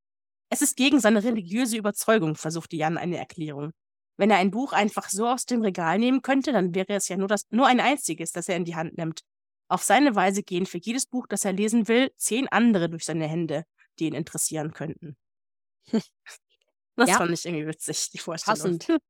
Es 0.50 0.62
ist 0.62 0.78
gegen 0.78 1.02
seine 1.02 1.22
religiöse 1.22 1.76
Überzeugung, 1.76 2.36
versuchte 2.36 2.78
Jan 2.78 2.98
eine 2.98 3.18
Erklärung. 3.18 3.74
Wenn 4.16 4.32
er 4.32 4.38
ein 4.38 4.52
Buch 4.52 4.72
einfach 4.72 5.10
so 5.10 5.28
aus 5.28 5.46
dem 5.46 5.62
Regal 5.64 6.00
nehmen 6.00 6.22
könnte, 6.22 6.54
dann 6.54 6.74
wäre 6.74 6.94
es 6.94 7.10
ja 7.10 7.18
nur, 7.18 7.28
das, 7.28 7.44
nur 7.50 7.68
ein 7.68 7.82
einziges, 7.82 8.32
das 8.32 8.48
er 8.48 8.56
in 8.56 8.64
die 8.64 8.78
Hand 8.78 8.98
nimmt. 8.98 9.20
Auf 9.68 9.84
seine 9.84 10.16
Weise 10.16 10.44
gehen 10.44 10.66
für 10.66 10.78
jedes 10.78 11.08
Buch, 11.08 11.28
das 11.28 11.44
er 11.44 11.52
lesen 11.52 11.90
will, 11.90 12.10
zehn 12.16 12.48
andere 12.48 12.90
durch 12.90 13.04
seine 13.04 13.28
Hände, 13.28 13.66
die 14.00 14.06
ihn 14.06 14.16
interessieren 14.16 14.72
könnten. 14.72 15.18
Das 17.00 17.10
ja. 17.12 17.18
fand 17.18 17.32
ich 17.32 17.46
irgendwie 17.46 17.68
witzig, 17.68 18.10
die 18.10 18.18
Vorstellung. 18.18 18.80
Passend. 18.80 18.88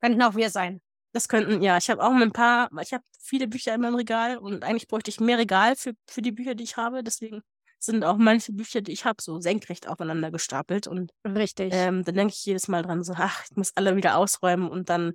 Könnten 0.00 0.22
auch 0.22 0.34
wir 0.34 0.48
sein. 0.48 0.80
Das 1.16 1.28
könnten, 1.28 1.62
ja. 1.62 1.78
Ich 1.78 1.88
habe 1.88 2.04
auch 2.04 2.12
ein 2.12 2.30
paar, 2.30 2.68
ich 2.82 2.92
habe 2.92 3.02
viele 3.18 3.48
Bücher 3.48 3.74
in 3.74 3.80
meinem 3.80 3.94
Regal 3.94 4.36
und 4.36 4.62
eigentlich 4.64 4.86
bräuchte 4.86 5.08
ich 5.08 5.18
mehr 5.18 5.38
Regal 5.38 5.74
für, 5.74 5.94
für 6.06 6.20
die 6.20 6.30
Bücher, 6.30 6.54
die 6.54 6.64
ich 6.64 6.76
habe. 6.76 7.02
Deswegen 7.02 7.40
sind 7.78 8.04
auch 8.04 8.18
manche 8.18 8.52
Bücher, 8.52 8.82
die 8.82 8.92
ich 8.92 9.06
habe, 9.06 9.22
so 9.22 9.40
senkrecht 9.40 9.88
aufeinander 9.88 10.30
gestapelt. 10.30 10.86
Und 10.86 11.12
Richtig. 11.26 11.72
Ähm, 11.72 12.04
dann 12.04 12.16
denke 12.16 12.34
ich 12.34 12.44
jedes 12.44 12.68
Mal 12.68 12.82
dran, 12.82 13.02
so, 13.02 13.14
ach, 13.16 13.42
ich 13.48 13.56
muss 13.56 13.72
alle 13.76 13.96
wieder 13.96 14.18
ausräumen 14.18 14.68
und 14.68 14.90
dann, 14.90 15.14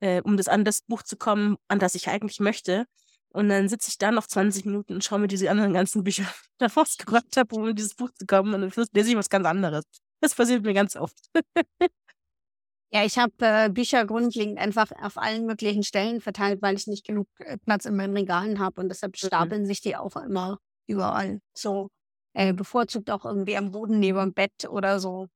äh, 0.00 0.20
um 0.20 0.36
das 0.36 0.46
an 0.46 0.62
das 0.62 0.82
Buch 0.82 1.04
zu 1.04 1.16
kommen, 1.16 1.56
an 1.68 1.78
das 1.78 1.94
ich 1.94 2.08
eigentlich 2.08 2.40
möchte, 2.40 2.84
und 3.30 3.48
dann 3.48 3.66
sitze 3.70 3.88
ich 3.88 3.96
da 3.96 4.10
noch 4.10 4.26
20 4.26 4.66
Minuten 4.66 4.92
und 4.92 5.04
schaue 5.04 5.20
mir 5.20 5.28
diese 5.28 5.50
anderen 5.50 5.72
ganzen 5.72 6.04
Bücher 6.04 6.24
davor 6.58 6.84
geräumt 6.98 7.34
habe, 7.34 7.54
um 7.54 7.66
in 7.66 7.76
dieses 7.76 7.94
Buch 7.94 8.10
zu 8.10 8.26
kommen. 8.26 8.52
Und 8.52 8.76
dann 8.76 8.86
lese 8.92 9.08
ich 9.08 9.16
was 9.16 9.30
ganz 9.30 9.46
anderes. 9.46 9.84
Das 10.20 10.34
passiert 10.34 10.64
mir 10.64 10.74
ganz 10.74 10.96
oft. 10.96 11.16
ja, 12.92 13.04
ich 13.04 13.18
habe 13.18 13.32
äh, 13.38 13.68
Bücher 13.68 14.04
grundlegend 14.04 14.58
einfach 14.58 14.90
auf 15.00 15.16
allen 15.16 15.46
möglichen 15.46 15.84
Stellen 15.84 16.20
verteilt, 16.20 16.60
weil 16.60 16.76
ich 16.76 16.88
nicht 16.88 17.06
genug 17.06 17.28
äh, 17.38 17.56
Platz 17.58 17.84
in 17.84 17.94
meinen 17.94 18.16
Regalen 18.16 18.58
habe. 18.58 18.80
Und 18.80 18.88
deshalb 18.88 19.12
mhm. 19.12 19.26
stapeln 19.26 19.62
mhm. 19.62 19.66
sich 19.66 19.80
die 19.80 19.96
auch 19.96 20.16
immer 20.16 20.58
überall. 20.88 21.40
So 21.56 21.90
äh, 22.34 22.52
bevorzugt 22.52 23.10
auch 23.10 23.24
irgendwie 23.24 23.56
am 23.56 23.70
Boden 23.70 24.00
neben 24.00 24.18
dem 24.18 24.34
Bett 24.34 24.68
oder 24.68 24.98
so. 24.98 25.28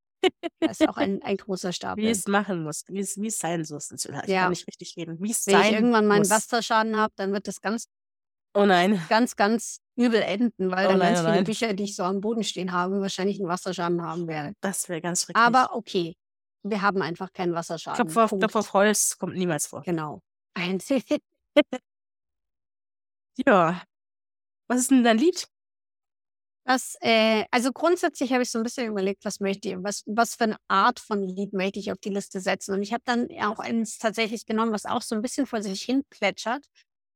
Das 0.58 0.80
ist 0.80 0.88
auch 0.88 0.96
ein, 0.96 1.22
ein 1.22 1.36
großer 1.36 1.72
Stapel. 1.72 2.02
Wie 2.02 2.08
es 2.08 2.26
machen 2.26 2.64
muss, 2.64 2.84
wie 2.88 3.00
es, 3.00 3.16
wie 3.20 3.28
es 3.28 3.38
sein 3.38 3.64
soll. 3.64 3.78
Ich 3.92 4.04
ja. 4.26 4.42
kann 4.42 4.50
nicht 4.50 4.66
richtig 4.66 4.96
reden. 4.96 5.18
Wie 5.20 5.30
es 5.30 5.46
Wenn 5.46 5.54
sein 5.54 5.66
ich 5.66 5.72
irgendwann 5.74 6.06
meinen 6.06 6.28
Wasserschaden 6.28 6.96
habe, 6.96 7.12
dann 7.16 7.32
wird 7.32 7.46
das 7.46 7.60
ganz, 7.60 7.86
oh 8.54 8.64
nein. 8.64 9.00
ganz, 9.08 9.36
ganz 9.36 9.78
übel 9.94 10.22
enden, 10.22 10.72
weil 10.72 10.86
oh 10.86 10.90
dann 10.90 10.98
nein, 10.98 11.14
ganz 11.14 11.26
oh 11.26 11.30
viele 11.30 11.44
Bücher, 11.44 11.72
die 11.74 11.84
ich 11.84 11.94
so 11.94 12.02
am 12.02 12.20
Boden 12.20 12.42
stehen 12.42 12.72
habe, 12.72 13.00
wahrscheinlich 13.00 13.38
einen 13.38 13.48
Wasserschaden 13.48 14.02
haben 14.02 14.26
werde. 14.26 14.54
Das 14.60 14.88
wäre 14.88 15.00
ganz 15.00 15.22
schrecklich. 15.22 15.36
Aber 15.36 15.76
okay, 15.76 16.16
wir 16.64 16.82
haben 16.82 17.02
einfach 17.02 17.32
keinen 17.32 17.54
Wasserschaden. 17.54 18.08
Klopf 18.08 18.32
auf, 18.32 18.38
Klopf 18.38 18.56
auf 18.56 18.72
Holz 18.72 19.16
kommt 19.18 19.36
niemals 19.36 19.66
vor. 19.66 19.82
Genau. 19.82 20.22
ja. 23.46 23.82
Was 24.66 24.80
ist 24.80 24.90
denn 24.90 25.04
dein 25.04 25.18
Lied? 25.18 25.46
Das, 26.66 26.96
äh, 27.02 27.44
also 27.50 27.72
grundsätzlich 27.72 28.32
habe 28.32 28.42
ich 28.42 28.50
so 28.50 28.58
ein 28.58 28.62
bisschen 28.62 28.88
überlegt, 28.88 29.26
was 29.26 29.38
möchte 29.38 29.68
ich, 29.68 29.76
was, 29.80 30.02
was 30.06 30.34
für 30.34 30.44
eine 30.44 30.56
Art 30.68 30.98
von 30.98 31.22
Lied 31.22 31.52
möchte 31.52 31.78
ich 31.78 31.92
auf 31.92 31.98
die 31.98 32.08
Liste 32.08 32.40
setzen. 32.40 32.74
Und 32.74 32.82
ich 32.82 32.94
habe 32.94 33.02
dann 33.04 33.28
auch 33.42 33.58
eins 33.58 33.98
tatsächlich 33.98 34.46
genommen, 34.46 34.72
was 34.72 34.86
auch 34.86 35.02
so 35.02 35.14
ein 35.14 35.20
bisschen 35.20 35.46
vor 35.46 35.62
sich 35.62 35.82
hin 35.82 36.04
plätschert, 36.08 36.64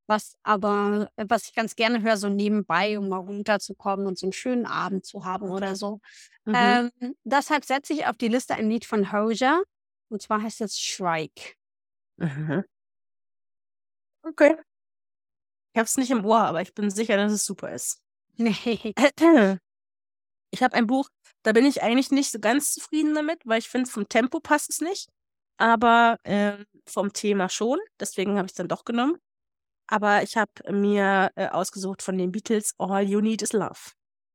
was 0.09 0.37
aber, 0.43 1.11
äh, 1.17 1.27
was 1.29 1.49
ich 1.49 1.55
ganz 1.55 1.77
gerne 1.77 2.03
höre, 2.03 2.17
so 2.17 2.29
nebenbei, 2.29 2.99
um 2.99 3.09
mal 3.09 3.19
runterzukommen 3.19 4.07
und 4.07 4.19
so 4.19 4.27
einen 4.27 4.33
schönen 4.33 4.67
Abend 4.67 5.05
zu 5.05 5.25
haben 5.25 5.51
oder 5.51 5.77
so. 5.77 6.01
Mhm. 6.45 6.55
Ähm, 6.57 6.91
deshalb 7.25 7.65
setze 7.65 7.93
ich 7.93 8.07
auf 8.07 8.17
die 8.17 8.29
Liste 8.29 8.55
ein 8.55 8.71
Lied 8.71 8.85
von 8.85 9.13
Hoja. 9.13 9.63
Und 10.09 10.23
zwar 10.23 10.43
heißt 10.43 10.63
es 10.63 10.79
Shrike. 10.79 11.55
Mhm. 12.17 12.65
Okay. 14.23 14.57
Ich 15.73 15.79
habe 15.79 15.85
es 15.87 15.97
nicht 15.97 16.11
im 16.11 16.25
Ohr, 16.25 16.41
aber 16.41 16.63
ich 16.63 16.75
bin 16.75 16.91
sicher, 16.91 17.17
dass 17.17 17.33
es 17.33 17.45
super 17.45 17.73
ist. 17.73 18.01
Nee. 18.37 18.95
Ich 20.51 20.63
habe 20.63 20.75
ein 20.77 20.87
Buch, 20.87 21.11
da 21.43 21.53
bin 21.53 21.67
ich 21.67 21.83
eigentlich 21.83 22.11
nicht 22.11 22.31
so 22.31 22.39
ganz 22.39 22.73
zufrieden 22.73 23.15
damit, 23.15 23.43
weil 23.45 23.59
ich 23.59 23.69
finde, 23.69 23.91
vom 23.91 24.09
Tempo 24.09 24.41
passt 24.41 24.71
es 24.71 24.81
nicht. 24.81 25.11
Aber 25.59 26.17
äh, 26.23 26.65
vom 26.87 27.13
Thema 27.13 27.51
schon. 27.51 27.79
Deswegen 28.01 28.39
habe 28.39 28.47
ich 28.47 28.53
es 28.53 28.57
dann 28.57 28.67
doch 28.67 28.87
genommen. 28.87 29.19
Aber 29.89 30.23
ich 30.23 30.37
habe 30.37 30.53
mir 30.71 31.31
äh, 31.35 31.49
ausgesucht 31.49 32.03
von 32.03 32.17
den 32.17 32.31
Beatles 32.31 32.75
All 32.79 33.03
You 33.03 33.21
Need 33.21 33.43
Is 33.43 33.53
Love. 33.53 33.93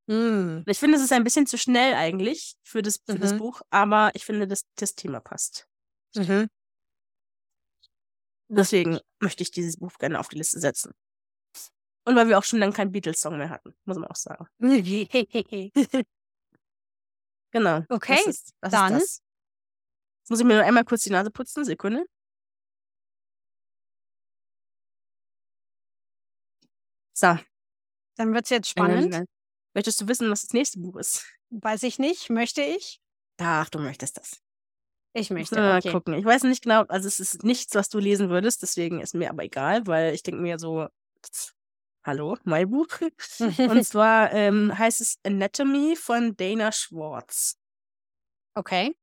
Mm. 0.08 0.64
Ich 0.66 0.80
finde, 0.80 0.98
es 0.98 1.04
ist 1.04 1.14
ein 1.14 1.24
bisschen 1.24 1.46
zu 1.48 1.58
schnell 1.58 1.94
eigentlich 1.94 2.56
für 2.64 2.82
das, 2.82 3.00
für 3.06 3.14
mhm. 3.14 3.22
das 3.22 3.38
Buch, 3.38 3.62
aber 3.70 4.12
ich 4.16 4.26
finde, 4.26 4.48
dass 4.48 4.66
das 4.76 4.96
Thema 4.96 5.22
passt. 5.22 5.68
Mhm. 6.16 6.50
Deswegen 8.50 9.00
möchte 9.20 9.44
ich 9.44 9.52
dieses 9.52 9.78
Buch 9.78 9.94
gerne 9.98 10.20
auf 10.20 10.28
die 10.28 10.38
Liste 10.38 10.60
setzen. 10.60 10.92
Und 12.06 12.16
weil 12.16 12.28
wir 12.28 12.38
auch 12.38 12.44
schon 12.44 12.60
lange 12.60 12.74
keinen 12.74 12.92
Beatles-Song 12.92 13.38
mehr 13.38 13.50
hatten, 13.50 13.74
muss 13.86 13.98
man 13.98 14.10
auch 14.10 14.16
sagen. 14.16 14.46
genau. 17.52 17.86
Okay, 17.90 18.18
das 18.26 18.28
ist, 18.28 18.54
das 18.60 18.72
dann. 18.72 18.98
Ist 18.98 19.02
das. 19.02 19.22
Jetzt 20.20 20.30
muss 20.30 20.40
ich 20.40 20.46
mir 20.46 20.56
nur 20.56 20.64
einmal 20.64 20.86
kurz 20.86 21.04
die 21.04 21.12
Nase 21.12 21.32
putzen. 21.32 21.64
Sekunde. 21.64 22.06
So. 27.14 27.38
Dann 28.18 28.34
wird 28.34 28.46
es 28.46 28.50
jetzt 28.50 28.70
spannend. 28.70 29.14
Ähm, 29.14 29.26
möchtest 29.74 30.02
du 30.02 30.08
wissen, 30.08 30.30
was 30.30 30.42
das 30.42 30.54
nächste 30.54 30.80
Buch 30.80 30.98
ist? 30.98 31.26
Weiß 31.50 31.84
ich 31.84 32.00
nicht. 32.00 32.30
Möchte 32.30 32.62
ich? 32.62 33.00
Ach, 33.38 33.70
du 33.70 33.80
möchtest 33.80 34.18
das. 34.18 34.42
Ich 35.14 35.30
möchte. 35.30 35.56
Mal 35.56 35.78
okay. 35.78 35.92
gucken. 35.92 36.16
Ich 36.16 36.26
weiß 36.26 36.44
nicht 36.44 36.64
genau, 36.64 36.84
also 36.84 37.08
es 37.08 37.20
ist 37.20 37.44
nichts, 37.44 37.76
was 37.76 37.90
du 37.90 38.00
lesen 38.00 38.30
würdest, 38.30 38.64
deswegen 38.64 39.00
ist 39.00 39.14
mir 39.14 39.30
aber 39.30 39.44
egal, 39.44 39.86
weil 39.86 40.14
ich 40.14 40.24
denke 40.24 40.42
mir 40.42 40.58
so, 40.58 40.88
hallo, 42.04 42.38
mein 42.44 42.70
Buch. 42.70 42.88
Und 43.58 43.84
zwar 43.86 44.32
ähm, 44.34 44.78
heißt 44.78 45.02
es 45.02 45.20
Anatomy 45.24 45.96
von 45.96 46.36
Dana 46.36 46.72
Schwartz. 46.72 47.60
Okay. 48.56 48.96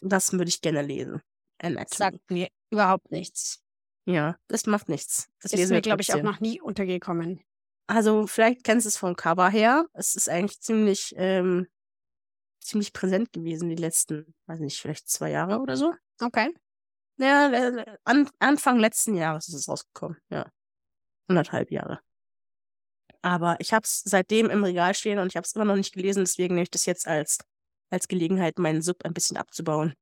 Das 0.00 0.32
würde 0.32 0.48
ich 0.48 0.60
gerne 0.60 0.82
lesen. 0.82 1.22
Anatomy. 1.58 1.86
Sagt 1.94 2.30
mir 2.30 2.48
überhaupt 2.70 3.10
nichts. 3.10 3.62
Ja, 4.06 4.38
das 4.48 4.64
macht 4.64 4.88
nichts. 4.88 5.28
Das 5.42 5.52
Ist 5.52 5.70
mir, 5.70 5.82
glaube 5.82 6.00
ich, 6.00 6.14
auch 6.14 6.22
noch 6.22 6.40
nie 6.40 6.62
untergekommen. 6.62 7.42
Also 7.88 8.26
vielleicht 8.26 8.64
kennst 8.64 8.86
du 8.86 8.88
es 8.88 8.96
vom 8.96 9.16
Cover 9.16 9.48
her. 9.48 9.86
Es 9.94 10.14
ist 10.14 10.28
eigentlich 10.28 10.60
ziemlich, 10.60 11.14
ähm, 11.16 11.66
ziemlich 12.60 12.92
präsent 12.92 13.32
gewesen 13.32 13.68
die 13.68 13.76
letzten, 13.76 14.34
weiß 14.46 14.60
nicht, 14.60 14.80
vielleicht 14.80 15.08
zwei 15.08 15.30
Jahre 15.30 15.58
oder 15.58 15.76
so. 15.76 15.94
Okay. 16.20 16.54
Ja, 17.16 17.50
an, 18.04 18.30
Anfang 18.38 18.78
letzten 18.78 19.16
Jahres 19.16 19.48
ist 19.48 19.54
es 19.54 19.68
rausgekommen. 19.68 20.18
Ja, 20.30 20.48
anderthalb 21.26 21.72
Jahre. 21.72 22.00
Aber 23.22 23.56
ich 23.58 23.72
habe 23.72 23.84
es 23.84 24.02
seitdem 24.04 24.48
im 24.50 24.62
Regal 24.62 24.94
stehen 24.94 25.18
und 25.18 25.26
ich 25.26 25.36
habe 25.36 25.44
es 25.44 25.54
immer 25.54 25.64
noch 25.64 25.74
nicht 25.74 25.94
gelesen. 25.94 26.20
Deswegen 26.20 26.54
nehme 26.54 26.62
ich 26.62 26.70
das 26.70 26.86
jetzt 26.86 27.08
als 27.08 27.38
als 27.90 28.08
Gelegenheit, 28.08 28.58
meinen 28.58 28.82
Sub 28.82 29.04
ein 29.04 29.14
bisschen 29.14 29.36
abzubauen. 29.36 29.94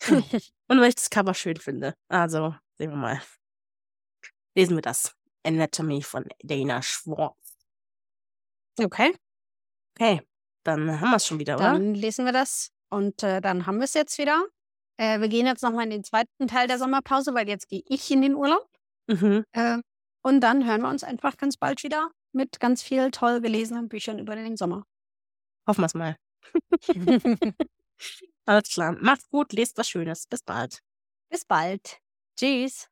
Und 0.68 0.80
weil 0.80 0.88
ich 0.88 0.96
das 0.96 1.10
Cover 1.10 1.34
schön 1.34 1.56
finde. 1.56 1.94
Also 2.08 2.54
sehen 2.74 2.90
wir 2.90 2.96
mal. 2.96 3.22
Lesen 4.54 4.76
wir 4.76 4.82
das. 4.82 5.14
Anatomy 5.44 6.02
von 6.02 6.26
Dana 6.42 6.82
Schwartz. 6.82 7.56
okay. 8.80 9.14
Okay, 9.96 10.22
dann 10.64 11.00
haben 11.00 11.10
wir 11.10 11.16
es 11.16 11.26
schon 11.26 11.38
wieder, 11.38 11.56
oder? 11.56 11.72
Dann 11.72 11.94
lesen 11.94 12.24
wir 12.24 12.32
das 12.32 12.72
und 12.90 13.22
äh, 13.22 13.40
dann 13.40 13.66
haben 13.66 13.76
wir 13.76 13.84
es 13.84 13.94
jetzt 13.94 14.18
wieder. 14.18 14.44
Äh, 14.96 15.20
wir 15.20 15.28
gehen 15.28 15.46
jetzt 15.46 15.62
nochmal 15.62 15.84
in 15.84 15.90
den 15.90 16.04
zweiten 16.04 16.48
Teil 16.48 16.66
der 16.66 16.78
Sommerpause, 16.78 17.34
weil 17.34 17.48
jetzt 17.48 17.68
gehe 17.68 17.82
ich 17.86 18.10
in 18.10 18.22
den 18.22 18.34
Urlaub. 18.34 18.68
Mhm. 19.06 19.44
Äh, 19.52 19.78
und 20.22 20.40
dann 20.40 20.66
hören 20.66 20.82
wir 20.82 20.88
uns 20.88 21.04
einfach 21.04 21.36
ganz 21.36 21.56
bald 21.56 21.82
wieder 21.82 22.10
mit 22.32 22.58
ganz 22.60 22.82
viel 22.82 23.10
toll 23.10 23.40
gelesenen 23.40 23.88
Büchern 23.88 24.18
über 24.18 24.34
den 24.34 24.56
Sommer. 24.56 24.84
Hoffen 25.66 25.82
wir 25.82 25.86
es 25.86 25.94
mal. 25.94 26.16
Alles 28.46 28.68
klar. 28.68 28.96
Macht's 29.00 29.28
gut, 29.28 29.52
lest 29.52 29.78
was 29.78 29.88
Schönes. 29.88 30.26
Bis 30.26 30.42
bald. 30.42 30.80
Bis 31.30 31.44
bald. 31.44 32.00
Tschüss. 32.36 32.88